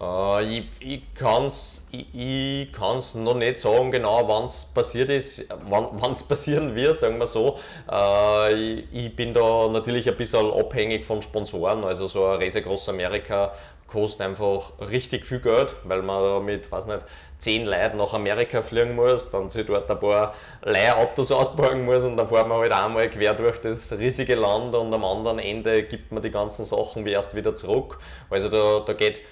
Äh, 0.00 0.58
ich 0.58 0.64
ich 0.80 1.14
kann 1.14 1.46
es 1.46 1.88
ich, 1.90 2.06
ich 2.14 3.14
noch 3.14 3.34
nicht 3.34 3.58
sagen, 3.58 3.90
genau 3.90 4.28
wann 4.28 4.44
es 4.44 4.64
passiert 4.64 5.08
ist, 5.08 5.48
wann 5.68 6.12
es 6.12 6.22
passieren 6.28 6.74
wird, 6.74 6.98
sagen 6.98 7.18
wir 7.18 7.26
so. 7.26 7.58
Äh, 7.90 8.54
ich, 8.54 8.84
ich, 8.92 9.16
bin 9.16 9.34
da 9.34 9.68
natürlich 9.68 10.08
ein 10.08 10.16
bisschen 10.16 10.52
abhängig 10.52 11.04
von 11.04 11.22
Sponsoren. 11.22 11.84
Also 11.84 12.08
so 12.08 12.24
ein 12.26 12.40
Reise 12.40 12.62
Groß 12.62 12.88
Amerika 12.90 13.52
kostet 13.88 14.20
einfach 14.20 14.72
richtig 14.80 15.26
viel 15.26 15.40
Geld, 15.40 15.74
weil 15.84 16.02
man 16.02 16.22
da 16.22 16.40
mit, 16.40 16.70
weiß 16.70 16.86
nicht, 16.86 17.06
zehn 17.38 17.66
Leuten 17.66 17.96
nach 17.96 18.12
Amerika 18.14 18.62
fliegen 18.62 18.94
muss, 18.96 19.30
dann 19.30 19.48
sich 19.48 19.64
dort 19.64 19.90
ein 19.90 19.98
paar 19.98 20.34
Leihautos 20.62 21.32
ausborgen 21.32 21.84
muss 21.84 22.04
und 22.04 22.16
dann 22.16 22.28
fahren 22.28 22.48
wir 22.48 22.56
halt 22.56 22.72
einmal 22.72 23.08
quer 23.08 23.34
durch 23.34 23.58
das 23.60 23.92
riesige 23.92 24.34
Land 24.34 24.74
und 24.74 24.92
am 24.92 25.04
anderen 25.04 25.38
Ende 25.38 25.84
gibt 25.84 26.12
man 26.12 26.22
die 26.22 26.30
ganzen 26.30 26.64
Sachen 26.64 27.04
wie 27.04 27.12
erst 27.12 27.34
wieder 27.34 27.54
zurück. 27.54 27.98
Also 28.28 28.48
da, 28.48 28.80
da 28.84 28.92
geht 28.92 29.22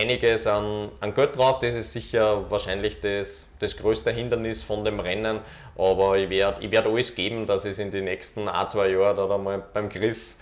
einiges 0.00 0.46
an, 0.46 0.90
an 1.00 1.14
Geld 1.14 1.36
drauf. 1.36 1.58
Das 1.58 1.74
ist 1.74 1.92
sicher 1.92 2.50
wahrscheinlich 2.50 3.00
das, 3.00 3.48
das 3.58 3.76
größte 3.76 4.10
Hindernis 4.10 4.62
von 4.62 4.84
dem 4.84 5.00
Rennen. 5.00 5.40
Aber 5.76 6.16
ich 6.16 6.30
werde 6.30 6.62
ich 6.64 6.70
werd 6.70 6.86
alles 6.86 7.14
geben, 7.14 7.46
dass 7.46 7.64
ich 7.64 7.78
in 7.78 7.90
den 7.90 8.04
nächsten 8.04 8.48
ein, 8.48 8.68
zwei 8.68 8.88
Jahren 8.88 9.18
oder 9.18 9.38
mal 9.38 9.62
beim 9.72 9.88
Chris 9.88 10.40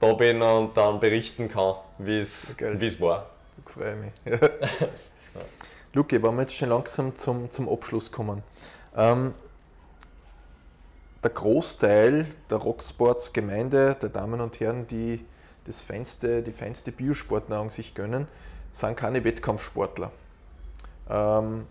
da 0.00 0.12
bin 0.12 0.40
und 0.40 0.76
dann 0.76 1.00
berichten 1.00 1.48
kann, 1.48 1.74
wie 1.98 2.20
es 2.20 3.00
war. 3.00 3.30
Ich 3.64 3.72
freue 3.72 3.96
mich. 3.96 4.12
Luki, 5.92 6.22
wollen 6.22 6.36
wir 6.36 6.42
jetzt 6.42 6.54
schon 6.54 6.68
langsam 6.68 7.14
zum, 7.16 7.50
zum 7.50 7.68
Abschluss 7.68 8.10
kommen. 8.10 8.42
Ähm, 8.96 9.34
der 11.22 11.30
Großteil 11.30 12.26
der 12.48 12.58
Rocksports-Gemeinde, 12.58 13.96
der 14.00 14.08
Damen 14.08 14.40
und 14.40 14.60
Herren, 14.60 14.86
die 14.86 15.24
das 15.66 15.80
feinste, 15.80 16.42
die 16.42 16.52
feinste 16.52 16.92
Biosportnahrung 16.92 17.70
sich 17.70 17.94
gönnen, 17.94 18.26
sind 18.72 18.96
keine 18.96 19.24
Wettkampfsportler. 19.24 20.10
Ähm, 21.08 21.66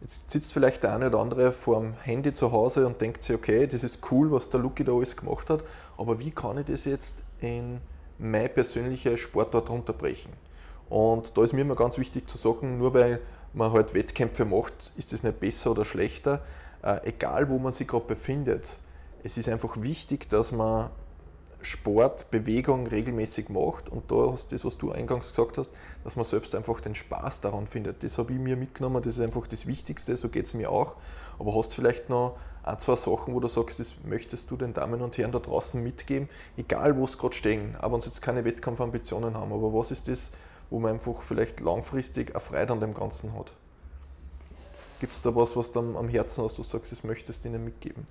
jetzt 0.00 0.30
sitzt 0.30 0.52
vielleicht 0.52 0.82
der 0.82 0.94
eine 0.94 1.08
oder 1.08 1.18
andere 1.18 1.52
vor 1.52 1.80
dem 1.80 1.94
Handy 2.02 2.32
zu 2.32 2.52
Hause 2.52 2.86
und 2.86 3.00
denkt 3.00 3.22
sich, 3.22 3.34
okay, 3.34 3.66
das 3.66 3.84
ist 3.84 4.00
cool, 4.10 4.30
was 4.30 4.50
der 4.50 4.60
Luki 4.60 4.84
da 4.84 4.92
alles 4.92 5.16
gemacht 5.16 5.50
hat, 5.50 5.62
aber 5.96 6.18
wie 6.18 6.30
kann 6.30 6.58
ich 6.58 6.66
das 6.66 6.84
jetzt 6.84 7.16
in 7.40 7.80
meine 8.18 8.48
persönliche 8.48 9.16
Sportart 9.16 9.70
runterbrechen? 9.70 10.32
Und 10.88 11.36
da 11.36 11.42
ist 11.42 11.52
mir 11.52 11.60
immer 11.60 11.76
ganz 11.76 11.98
wichtig 11.98 12.28
zu 12.28 12.38
sagen, 12.38 12.78
nur 12.78 12.94
weil 12.94 13.20
man 13.52 13.72
halt 13.72 13.94
Wettkämpfe 13.94 14.44
macht, 14.44 14.92
ist 14.96 15.12
das 15.12 15.22
nicht 15.22 15.40
besser 15.40 15.72
oder 15.72 15.84
schlechter. 15.84 16.42
Äh, 16.82 17.08
egal, 17.08 17.48
wo 17.48 17.58
man 17.58 17.72
sich 17.72 17.88
gerade 17.88 18.06
befindet, 18.06 18.76
es 19.22 19.36
ist 19.36 19.48
einfach 19.48 19.82
wichtig, 19.82 20.28
dass 20.28 20.52
man 20.52 20.90
Sport, 21.60 22.30
Bewegung 22.30 22.86
regelmäßig 22.86 23.48
macht 23.48 23.88
und 23.88 24.10
da 24.10 24.32
ist 24.32 24.52
das, 24.52 24.64
was 24.64 24.78
du 24.78 24.92
eingangs 24.92 25.30
gesagt 25.30 25.58
hast, 25.58 25.70
dass 26.04 26.14
man 26.14 26.24
selbst 26.24 26.54
einfach 26.54 26.80
den 26.80 26.94
Spaß 26.94 27.40
daran 27.40 27.66
findet. 27.66 28.02
Das 28.02 28.16
habe 28.18 28.32
ich 28.32 28.38
mir 28.38 28.56
mitgenommen, 28.56 29.02
das 29.02 29.14
ist 29.14 29.20
einfach 29.20 29.46
das 29.46 29.66
Wichtigste, 29.66 30.16
so 30.16 30.28
geht 30.28 30.46
es 30.46 30.54
mir 30.54 30.70
auch. 30.70 30.94
Aber 31.38 31.56
hast 31.56 31.74
vielleicht 31.74 32.08
noch 32.08 32.36
ein, 32.62 32.78
zwei 32.78 32.96
Sachen, 32.96 33.34
wo 33.34 33.40
du 33.40 33.48
sagst, 33.48 33.80
das 33.80 33.94
möchtest 34.04 34.50
du 34.50 34.56
den 34.56 34.72
Damen 34.72 35.00
und 35.00 35.18
Herren 35.18 35.32
da 35.32 35.40
draußen 35.40 35.82
mitgeben, 35.82 36.28
egal 36.56 36.96
wo 36.96 37.04
es 37.04 37.18
gerade 37.18 37.34
stehen, 37.34 37.76
aber 37.80 37.96
uns 37.96 38.04
jetzt 38.04 38.22
keine 38.22 38.44
Wettkampfambitionen 38.44 39.34
haben, 39.34 39.52
aber 39.52 39.74
was 39.74 39.90
ist 39.90 40.06
das, 40.06 40.30
wo 40.70 40.78
man 40.78 40.92
einfach 40.92 41.22
vielleicht 41.22 41.60
langfristig 41.60 42.30
eine 42.30 42.40
Freude 42.40 42.72
an 42.72 42.80
dem 42.80 42.94
Ganzen 42.94 43.36
hat? 43.36 43.52
Gibt 45.00 45.14
es 45.14 45.22
da 45.22 45.34
was, 45.34 45.56
was 45.56 45.72
du 45.72 45.80
am 45.80 46.08
Herzen 46.08 46.44
hast, 46.44 46.58
wo 46.58 46.62
du 46.62 46.68
sagst, 46.68 46.92
das 46.92 47.04
möchtest 47.04 47.44
du 47.44 47.48
ihnen 47.48 47.64
mitgeben? 47.64 48.06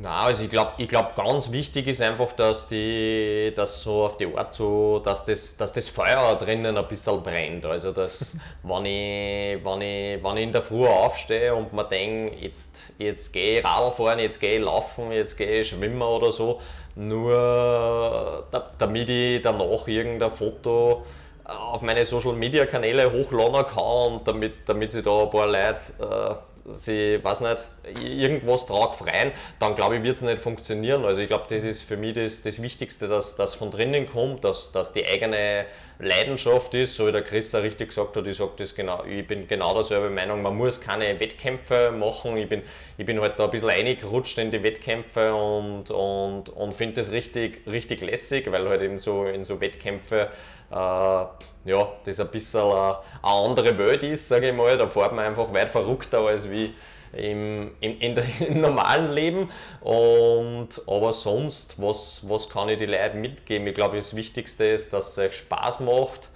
Na, 0.00 0.20
also 0.20 0.44
ich 0.44 0.50
glaube, 0.50 0.74
ich 0.78 0.86
glaub, 0.86 1.16
ganz 1.16 1.50
wichtig 1.50 1.88
ist 1.88 2.00
einfach, 2.00 2.30
dass 2.30 2.68
die, 2.68 3.52
dass 3.56 3.82
so 3.82 4.04
auf 4.04 4.16
die 4.16 4.32
Art 4.32 4.54
so, 4.54 5.00
dass 5.00 5.24
das, 5.24 5.56
dass 5.56 5.72
das 5.72 5.88
Feuer 5.88 6.36
drinnen 6.36 6.76
ein 6.76 6.86
bisschen 6.86 7.20
brennt. 7.20 7.66
Also 7.66 7.90
dass, 7.90 8.38
wenn 8.62 8.86
ich, 8.86 9.64
wenn 9.64 9.80
ich, 9.82 10.22
wenn 10.22 10.36
ich 10.36 10.42
in 10.44 10.52
der 10.52 10.62
Früh 10.62 10.86
aufstehe 10.86 11.52
und 11.52 11.72
mir 11.72 11.82
denke, 11.82 12.36
jetzt, 12.36 12.92
jetzt 12.98 13.32
gehe 13.32 13.58
ich 13.58 13.64
Radl 13.64 13.92
fahren, 13.92 14.20
jetzt 14.20 14.38
gehe 14.38 14.58
ich 14.58 14.62
laufen, 14.62 15.10
jetzt 15.10 15.36
gehe 15.36 15.60
ich 15.60 15.68
schwimmen 15.68 16.00
oder 16.00 16.30
so, 16.30 16.60
nur 16.94 18.44
damit 18.78 19.08
ich 19.08 19.42
danach 19.42 19.88
irgendein 19.88 20.30
Foto 20.30 21.02
auf 21.44 21.82
meine 21.82 22.06
Social 22.06 22.34
Media 22.34 22.66
Kanäle 22.66 23.10
hochladen 23.10 23.66
kann 23.66 24.12
und 24.12 24.28
damit, 24.28 24.52
damit 24.66 24.92
sich 24.92 25.02
da 25.02 25.22
ein 25.22 25.30
paar 25.30 25.46
Leute 25.48 25.80
äh, 26.00 26.34
sie, 26.70 27.22
weiß 27.22 27.40
nicht, 27.40 27.64
irgendwas 28.02 28.66
trag 28.66 28.94
freien, 28.94 29.32
dann 29.58 29.74
glaube 29.74 29.96
ich, 29.96 30.02
wird 30.02 30.16
es 30.16 30.22
nicht 30.22 30.38
funktionieren. 30.38 31.04
Also 31.04 31.20
ich 31.20 31.28
glaube, 31.28 31.44
das 31.48 31.64
ist 31.64 31.82
für 31.82 31.96
mich 31.96 32.14
das, 32.14 32.42
das 32.42 32.60
Wichtigste, 32.62 33.08
dass 33.08 33.36
das 33.36 33.54
von 33.54 33.70
drinnen 33.70 34.06
kommt, 34.06 34.44
dass, 34.44 34.72
dass 34.72 34.92
die 34.92 35.06
eigene 35.06 35.66
Leidenschaft 36.00 36.74
ist, 36.74 36.94
so 36.94 37.08
wie 37.08 37.12
der 37.12 37.22
Chris 37.22 37.54
auch 37.54 37.62
richtig 37.62 37.88
gesagt 37.88 38.16
hat, 38.16 38.26
ich 38.26 38.36
sage 38.36 38.52
das 38.56 38.74
genau, 38.74 39.04
ich 39.04 39.26
bin 39.26 39.48
genau 39.48 39.74
derselbe 39.74 40.10
Meinung, 40.10 40.42
man 40.42 40.56
muss 40.56 40.80
keine 40.80 41.18
Wettkämpfe 41.18 41.90
machen, 41.90 42.36
ich 42.36 42.48
bin, 42.48 42.62
ich 42.96 43.04
bin 43.04 43.20
halt 43.20 43.38
da 43.38 43.44
ein 43.44 43.50
bisschen 43.50 43.68
reingerutscht 43.68 44.38
in 44.38 44.50
die 44.52 44.62
Wettkämpfe 44.62 45.34
und, 45.34 45.90
und, 45.90 46.50
und 46.50 46.74
finde 46.74 46.94
das 46.96 47.10
richtig, 47.10 47.62
richtig 47.66 48.00
lässig, 48.00 48.50
weil 48.50 48.68
halt 48.68 48.82
eben 48.82 48.98
so 48.98 49.24
in 49.24 49.42
so 49.42 49.60
Wettkämpfe 49.60 50.28
äh, 50.70 50.74
ja, 50.74 51.88
das 52.04 52.20
ein 52.20 52.28
bisschen 52.28 52.60
eine, 52.60 52.98
eine 53.22 53.32
andere 53.32 53.76
Welt 53.78 54.02
ist, 54.04 54.28
sage 54.28 54.50
ich 54.50 54.54
mal, 54.54 54.78
da 54.78 54.88
fährt 54.88 55.12
man 55.12 55.24
einfach 55.24 55.52
weit 55.52 55.68
verrückter 55.68 56.20
als 56.20 56.48
wie 56.48 56.74
im, 57.12 57.72
im, 57.80 58.00
in 58.00 58.14
der, 58.14 58.24
im 58.48 58.60
normalen 58.60 59.12
Leben. 59.12 59.50
Und, 59.80 60.80
aber 60.86 61.12
sonst, 61.12 61.80
was, 61.80 62.28
was 62.28 62.48
kann 62.48 62.68
ich 62.68 62.78
die 62.78 62.86
Leute 62.86 63.16
mitgeben? 63.16 63.66
Ich 63.66 63.74
glaube, 63.74 63.96
das 63.96 64.14
Wichtigste 64.14 64.64
ist, 64.66 64.92
dass 64.92 65.12
es 65.12 65.18
euch 65.18 65.36
Spaß 65.36 65.80
macht. 65.80 66.28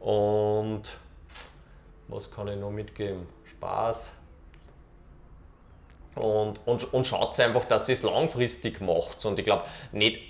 Und 0.00 0.82
was 2.08 2.30
kann 2.30 2.48
ich 2.48 2.56
noch 2.56 2.70
mitgeben? 2.70 3.26
Spaß. 3.44 4.10
Und, 6.14 6.60
und, 6.64 6.92
und 6.92 7.06
schaut 7.06 7.38
einfach, 7.40 7.64
dass 7.64 7.88
ihr 7.88 7.94
es 7.94 8.02
langfristig 8.02 8.80
macht. 8.80 9.24
Und 9.24 9.38
ich 9.38 9.44
glaube, 9.44 9.64
nicht 9.90 10.20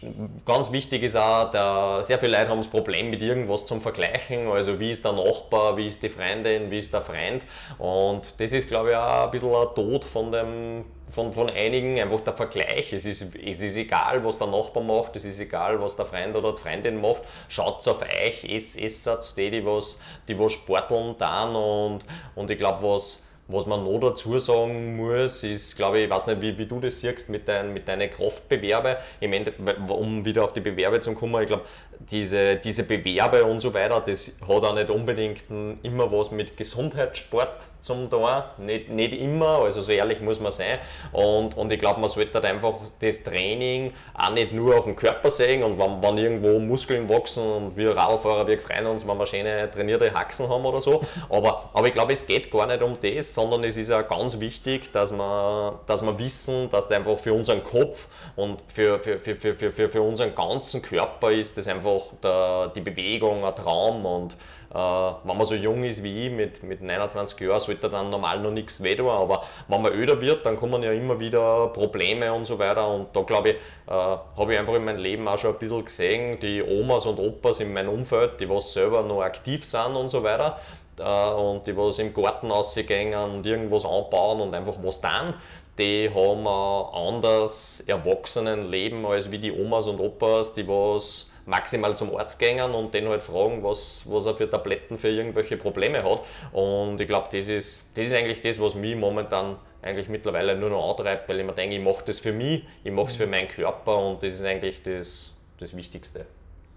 ganz 0.47 0.73
wichtig 0.73 1.03
ist 1.03 1.17
auch, 1.17 1.51
der, 1.51 2.03
sehr 2.03 2.19
viele 2.19 2.39
Leute 2.39 2.49
haben 2.49 2.59
das 2.59 2.69
Problem 2.69 3.11
mit 3.11 3.21
irgendwas 3.21 3.67
zum 3.67 3.83
Vergleichen. 3.83 4.49
Also 4.49 4.81
wie 4.81 4.91
ist 4.91 5.05
der 5.05 5.13
Nachbar, 5.13 5.77
wie 5.77 5.87
ist 5.87 6.03
die 6.03 6.09
Freundin, 6.09 6.71
wie 6.71 6.79
ist 6.79 6.95
der 6.95 7.03
Freund. 7.03 7.45
Und 7.79 8.41
das 8.41 8.53
ist, 8.53 8.69
glaube 8.69 8.91
ich, 8.91 8.97
auch 8.97 9.25
ein 9.25 9.31
bisschen 9.31 9.55
ein 9.55 9.75
Tod 9.75 10.05
von, 10.05 10.33
dem, 10.33 10.85
von, 11.09 11.33
von 11.33 11.51
einigen, 11.51 12.01
einfach 12.01 12.21
der 12.21 12.33
Vergleich. 12.33 12.95
Es 12.95 13.05
ist, 13.05 13.35
es 13.45 13.61
ist 13.61 13.77
egal, 13.77 14.25
was 14.25 14.39
der 14.39 14.47
Nachbar 14.47 14.83
macht, 14.83 15.17
es 15.17 15.27
ist 15.27 15.39
egal, 15.39 15.81
was 15.83 15.97
der 15.97 16.07
Freund 16.07 16.35
oder 16.35 16.53
die 16.53 16.63
Freundin 16.63 16.99
macht. 16.99 17.23
Schaut 17.49 17.87
auf 17.87 18.01
euch, 18.01 18.45
es, 18.45 18.75
es 18.75 19.05
die, 19.37 19.51
die 19.51 19.67
was, 19.67 19.99
die 20.29 20.39
was 20.39 20.53
sporteln 20.53 21.15
dann. 21.19 21.55
Und, 21.55 22.07
und 22.35 22.51
ich 22.51 22.57
glaube, 22.57 22.83
was 22.83 23.23
was 23.47 23.67
man 23.67 23.85
noch 23.85 23.99
dazu 23.99 24.39
sagen 24.39 24.97
muss, 24.97 25.43
ist, 25.45 25.77
glaube 25.77 25.99
ich, 25.99 26.05
ich 26.05 26.11
weiß 26.11 26.29
nicht, 26.29 26.41
wie, 26.41 26.57
wie 26.57 26.67
du 26.67 26.81
das 26.81 27.01
siehst 27.01 27.29
mit, 27.29 27.47
dein, 27.47 27.73
mit 27.73 27.87
deinen 27.87 28.11
Kraftbewerbe. 28.11 28.97
Im 29.21 29.33
Ende, 29.35 29.53
um 29.89 30.25
wieder 30.25 30.45
auf 30.45 30.53
die 30.55 30.61
Bewerbe 30.61 31.01
zu 31.01 31.15
kommen, 31.15 31.43
ich 31.43 31.49
glaube, 31.49 31.65
diese, 32.11 32.57
diese 32.57 32.85
Bewerbe 32.85 33.45
und 33.45 33.61
so 33.61 33.73
weiter, 33.73 34.01
das 34.01 34.33
hat 34.41 34.65
auch 34.65 34.75
nicht 34.75 34.91
unbedingt 34.91 35.45
immer 35.83 36.11
was 36.11 36.31
mit 36.31 36.57
Gesundheitssport 36.57 37.67
zum 37.81 38.09
tun. 38.09 38.29
Nicht, 38.59 38.89
nicht 38.89 39.13
immer, 39.13 39.61
also 39.61 39.83
so 39.83 39.93
ehrlich 39.93 40.21
muss 40.21 40.41
man 40.41 40.51
sein. 40.51 40.79
Und, 41.13 41.57
und 41.57 41.71
ich 41.71 41.79
glaube, 41.79 42.01
man 42.01 42.09
sollte 42.09 42.35
halt 42.35 42.47
einfach 42.47 42.75
das 42.99 43.23
Training 43.23 43.93
auch 44.15 44.33
nicht 44.33 44.53
nur 44.53 44.79
auf 44.79 44.87
den 44.87 44.97
Körper 44.97 45.31
sehen 45.31 45.63
und 45.63 45.79
wenn, 45.79 46.03
wenn 46.03 46.19
irgendwo 46.19 46.59
Muskeln 46.59 47.09
wachsen 47.09 47.43
und 47.43 47.77
wir 47.77 47.97
Radfahrer, 47.97 48.47
wir 48.47 48.59
freuen 48.59 48.87
uns, 48.87 49.07
wenn 49.07 49.19
wir 49.19 49.27
schöne 49.27 49.71
trainierte 49.71 50.13
Haxen 50.15 50.49
haben 50.49 50.65
oder 50.65 50.81
so. 50.81 51.03
Aber, 51.29 51.71
aber 51.75 51.87
ich 51.87 51.93
glaube, 51.93 52.13
es 52.13 52.27
geht 52.27 52.51
gar 52.51 52.67
nicht 52.67 52.83
um 52.83 52.97
das, 53.01 53.34
sondern 53.35 53.65
es 53.65 53.77
ist 53.77 53.91
auch 53.91 54.07
ganz 54.07 54.39
wichtig, 54.41 54.93
dass 54.93 55.13
wir, 55.13 55.81
dass 55.87 56.03
wir 56.03 56.19
wissen, 56.19 56.71
dass 56.71 56.89
das 56.89 56.97
einfach 56.97 57.19
für 57.19 57.33
unseren 57.35 57.63
Kopf 57.65 58.09
und 58.37 58.63
für, 58.69 58.99
für, 59.01 59.19
für, 59.19 59.35
für, 59.35 59.71
für, 59.71 59.89
für 59.89 60.03
unseren 60.03 60.35
ganzen 60.35 60.81
Körper 60.81 61.33
ist 61.33 61.57
das 61.57 61.67
einfach 61.67 62.03
der, 62.23 62.69
die 62.69 62.81
Bewegung 62.81 63.45
ein 63.45 63.55
Traum 63.57 64.07
und 64.07 64.37
äh, 64.75 64.77
wenn 64.77 65.37
man 65.37 65.47
so 65.47 65.55
jung 65.55 65.85
ist 65.85 66.03
wie 66.03 66.27
ich, 66.27 66.33
mit, 66.33 66.63
mit 66.65 66.83
29 66.83 67.39
Jahren, 67.41 67.61
sollte 67.61 67.89
dann 67.89 68.11
normal 68.11 68.41
noch 68.41 68.51
nichts 68.51 68.83
weh 68.83 68.97
tun. 68.97 69.09
Aber 69.09 69.45
wenn 69.69 69.83
man 69.83 69.93
öder 69.93 70.21
wird, 70.21 70.45
dann 70.45 70.57
kommen 70.57 70.83
ja 70.83 70.93
immer 70.93 71.21
wieder 71.21 71.69
Probleme 71.69 72.33
und 72.33 72.45
so 72.45 72.59
weiter. 72.59 72.89
Und 72.89 73.15
da 73.15 73.23
glaube 73.23 73.51
ich, 73.51 73.55
äh, 73.55 73.91
habe 73.91 74.53
ich 74.53 74.59
einfach 74.59 74.75
in 74.75 74.85
meinem 74.85 74.99
Leben 74.99 75.29
auch 75.29 75.39
schon 75.39 75.53
ein 75.53 75.59
bisschen 75.59 75.85
gesehen, 75.85 76.41
die 76.41 76.61
Omas 76.63 77.07
und 77.07 77.21
Opas 77.21 77.61
in 77.61 77.73
meinem 77.73 77.91
Umfeld, 77.91 78.41
die 78.41 78.49
was 78.49 78.73
selber 78.73 79.03
noch 79.03 79.23
aktiv 79.23 79.65
sind 79.65 79.95
und 79.95 80.09
so 80.09 80.25
weiter. 80.25 80.59
Und 81.01 81.67
die 81.67 81.77
was 81.77 81.99
im 81.99 82.15
Garten 82.15 82.51
rausgehen 82.51 83.15
und 83.15 83.45
irgendwas 83.47 83.85
anbauen 83.85 84.41
und 84.41 84.55
einfach 84.55 84.77
was 84.83 85.01
dann 85.01 85.35
die 85.79 86.09
haben 86.09 86.47
ein 86.47 87.09
anderes 87.09 87.83
Erwachsenenleben 87.87 89.05
als 89.07 89.31
wie 89.31 89.39
die 89.39 89.53
Omas 89.53 89.87
und 89.87 89.99
Opas, 90.01 90.53
die 90.53 90.67
was 90.67 91.31
maximal 91.47 91.97
zum 91.97 92.17
Arzt 92.17 92.39
gehen 92.39 92.71
und 92.73 92.95
den 92.95 93.09
halt 93.09 93.23
fragen, 93.23 93.63
was, 93.63 94.03
was 94.07 94.25
er 94.27 94.35
für 94.35 94.49
Tabletten 94.49 94.97
für 94.99 95.09
irgendwelche 95.09 95.57
Probleme 95.57 96.03
hat. 96.03 96.23
Und 96.53 97.01
ich 97.01 97.07
glaube, 97.09 97.29
das 97.33 97.49
ist, 97.49 97.91
das 97.95 98.07
ist 98.07 98.15
eigentlich 98.15 98.41
das, 98.41 98.59
was 98.61 98.75
mich 98.75 98.97
momentan 98.97 99.57
eigentlich 99.83 100.09
mittlerweile 100.09 100.57
nur 100.57 100.71
noch 100.71 100.91
antreibt, 100.91 101.29
weil 101.29 101.41
ich 101.41 101.47
mir 101.47 101.53
denke, 101.53 101.77
ich 101.77 101.83
mache 101.83 102.05
das 102.07 102.21
für 102.21 102.33
mich, 102.33 102.65
ich 102.83 102.93
mache 102.93 103.09
es 103.09 103.17
für 103.17 103.27
meinen 103.27 103.49
Körper 103.49 103.99
und 103.99 104.23
das 104.23 104.35
ist 104.35 104.45
eigentlich 104.45 104.83
das, 104.83 105.35
das 105.59 105.77
Wichtigste. 105.77 106.25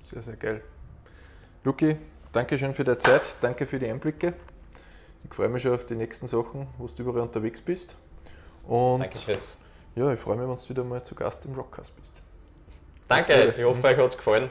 Sehr, 0.03 0.21
sehr 0.21 0.35
geil. 0.35 0.61
Luki, 1.63 1.95
danke 2.31 2.57
schön 2.57 2.73
für 2.73 2.83
deine 2.83 2.97
Zeit, 2.97 3.21
danke 3.41 3.65
für 3.65 3.79
die 3.79 3.87
Einblicke. 3.87 4.33
Ich 5.23 5.33
freue 5.33 5.49
mich 5.49 5.63
schon 5.63 5.73
auf 5.73 5.85
die 5.85 5.95
nächsten 5.95 6.27
Sachen, 6.27 6.67
wo 6.77 6.87
du 6.87 7.01
überall 7.01 7.21
unterwegs 7.21 7.61
bist. 7.61 7.95
Und 8.65 9.01
danke, 9.01 9.17
Chris. 9.17 9.57
Ja, 9.95 10.13
ich 10.13 10.19
freue 10.19 10.37
mich, 10.37 10.47
wenn 10.47 10.55
du 10.55 10.69
wieder 10.69 10.83
mal 10.83 11.03
zu 11.03 11.15
Gast 11.15 11.45
im 11.45 11.55
Rockcast 11.55 11.95
bist. 11.95 12.21
Danke, 13.07 13.55
ich 13.57 13.63
hoffe, 13.63 13.83
euch 13.83 13.97
hat 13.97 14.05
es 14.05 14.17
gefallen. 14.17 14.49